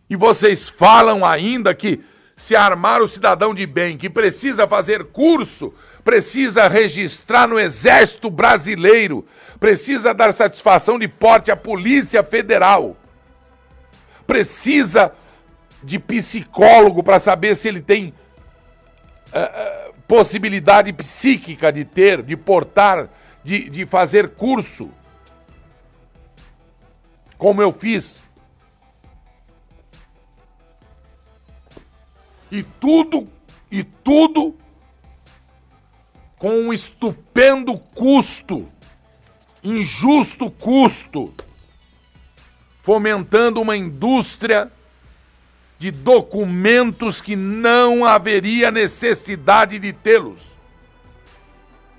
E 0.09 0.17
vocês 0.17 0.69
falam 0.69 1.25
ainda 1.25 1.75
que 1.75 2.03
se 2.37 2.55
armar 2.55 3.01
o 3.03 3.09
cidadão 3.09 3.55
de 3.55 3.67
bem 3.67 3.97
que 3.97 4.11
precisa 4.11 4.69
fazer 4.69 5.05
curso, 5.05 5.73
precisa 6.05 6.69
registrar 6.69 7.49
no 7.49 7.59
Exército 7.59 8.31
Brasileiro, 8.31 9.25
precisa 9.59 10.13
dar 10.13 10.33
satisfação 10.33 10.99
de 10.99 11.09
porte 11.09 11.51
à 11.51 11.57
Polícia 11.57 12.23
Federal, 12.23 12.97
precisa 14.27 15.13
de 15.83 15.99
psicólogo 15.99 17.03
para 17.03 17.21
saber 17.21 17.57
se 17.57 17.69
ele 17.69 17.81
tem 17.81 18.13
uh, 19.29 19.93
possibilidade 20.07 20.93
psíquica 20.93 21.73
de 21.73 21.85
ter, 21.85 22.23
de 22.23 22.37
portar, 22.37 23.09
de, 23.43 23.69
de 23.71 23.87
fazer 23.87 24.31
curso. 24.31 24.91
Como 27.39 27.61
eu 27.61 27.71
fiz. 27.71 28.23
E 32.51 32.63
tudo, 32.63 33.29
e 33.71 33.85
tudo 33.85 34.57
com 36.39 36.51
um 36.51 36.73
estupendo 36.73 37.77
custo, 37.77 38.69
injusto 39.63 40.51
custo, 40.51 41.35
fomentando 42.87 43.61
uma 43.61 43.77
indústria 43.77 44.71
de 45.77 45.91
documentos 45.91 47.21
que 47.21 47.35
não 47.35 48.05
haveria 48.05 48.71
necessidade 48.71 49.77
de 49.77 49.93
tê-los. 49.93 50.41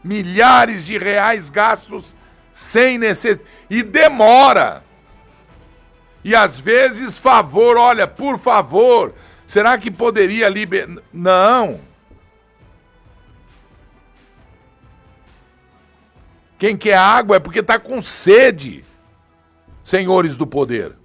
Milhares 0.01 0.85
de 0.85 0.97
reais 0.97 1.49
gastos 1.49 2.15
sem 2.53 2.97
necessidade. 2.97 3.49
E 3.69 3.83
demora. 3.83 4.81
E 6.23 6.33
às 6.33 6.57
vezes, 6.57 7.19
favor, 7.19 7.75
olha, 7.75 8.07
por 8.07 8.39
favor, 8.39 9.13
Será 9.47 9.77
que 9.77 9.89
poderia 9.89 10.49
liberar? 10.49 11.01
Não. 11.13 11.79
Quem 16.59 16.75
quer 16.75 16.97
água 16.97 17.37
é 17.37 17.39
porque 17.39 17.59
está 17.59 17.79
com 17.79 18.01
sede, 18.01 18.83
senhores 19.87 20.35
do 20.35 20.45
poder. 20.45 20.97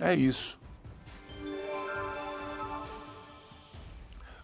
É 0.00 0.12
isso. 0.12 0.58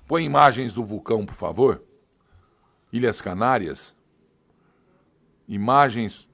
Põe 0.07 0.25
imagens 0.25 0.73
do 0.73 0.85
vulcão, 0.85 1.27
por 1.27 1.35
favor. 1.35 1.83
Ilhas 2.93 3.21
Canárias. 3.21 3.97
Imagens 5.49 6.29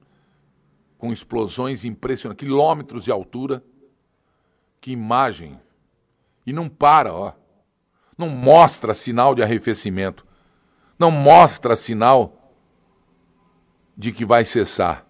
com 0.99 1.11
explosões 1.11 1.83
impressionantes, 1.83 2.45
quilômetros 2.45 3.05
de 3.05 3.11
altura. 3.11 3.63
Que 4.79 4.91
imagem! 4.91 5.59
E 6.45 6.53
não 6.53 6.69
para, 6.69 7.11
ó. 7.11 7.33
Não 8.15 8.29
mostra 8.29 8.93
sinal 8.93 9.33
de 9.33 9.41
arrefecimento. 9.41 10.23
Não 10.97 11.09
mostra 11.09 11.75
sinal 11.75 12.34
de 13.97 14.11
que 14.11 14.25
vai 14.25 14.43
cessar. 14.43 15.05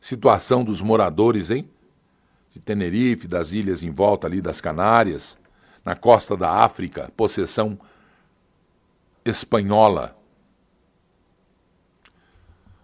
Situação 0.00 0.62
dos 0.62 0.80
moradores, 0.80 1.50
hein? 1.50 1.68
De 2.50 2.60
Tenerife, 2.60 3.26
das 3.26 3.52
ilhas 3.52 3.82
em 3.82 3.90
volta 3.90 4.26
ali 4.26 4.40
das 4.40 4.60
Canárias, 4.60 5.38
na 5.84 5.94
costa 5.94 6.36
da 6.36 6.50
África, 6.64 7.10
possessão 7.16 7.78
espanhola. 9.24 10.16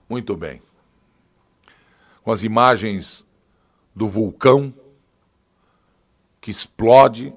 Muito 0.09 0.37
bem. 0.37 0.61
Com 2.23 2.33
as 2.33 2.43
imagens 2.43 3.27
do 3.95 4.09
vulcão 4.09 4.75
que 6.41 6.51
explode, 6.51 7.33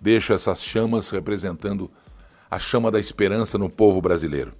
deixa 0.00 0.34
essas 0.34 0.62
chamas 0.62 1.10
representando 1.10 1.90
a 2.56 2.58
chama 2.58 2.90
da 2.90 2.98
esperança 2.98 3.58
no 3.58 3.68
povo 3.68 4.00
brasileiro. 4.00 4.54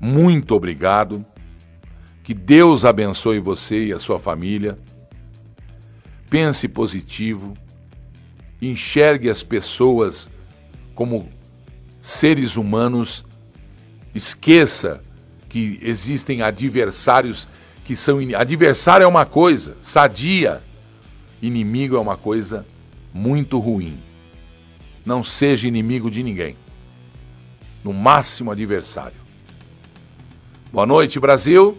Muito 0.00 0.54
obrigado. 0.54 1.26
Que 2.22 2.32
Deus 2.32 2.84
abençoe 2.84 3.40
você 3.40 3.86
e 3.86 3.92
a 3.92 3.98
sua 3.98 4.20
família. 4.20 4.78
Pense 6.30 6.68
positivo. 6.68 7.54
Enxergue 8.62 9.28
as 9.28 9.42
pessoas 9.42 10.30
como 10.94 11.28
seres 12.00 12.56
humanos. 12.56 13.24
Esqueça 14.14 15.02
que 15.48 15.76
existem 15.82 16.40
adversários 16.40 17.48
que 17.84 17.96
são. 17.96 18.20
Adversário 18.36 19.02
é 19.02 19.08
uma 19.08 19.26
coisa, 19.26 19.76
sadia. 19.82 20.62
Inimigo 21.42 21.96
é 21.96 21.98
uma 21.98 22.16
coisa 22.16 22.64
muito 23.12 23.58
ruim. 23.58 23.98
Não 25.04 25.24
seja 25.24 25.66
inimigo 25.66 26.10
de 26.10 26.22
ninguém. 26.22 26.56
No 27.82 27.92
máximo 27.92 28.50
adversário. 28.50 29.16
Boa 30.72 30.86
noite, 30.86 31.18
Brasil. 31.18 31.78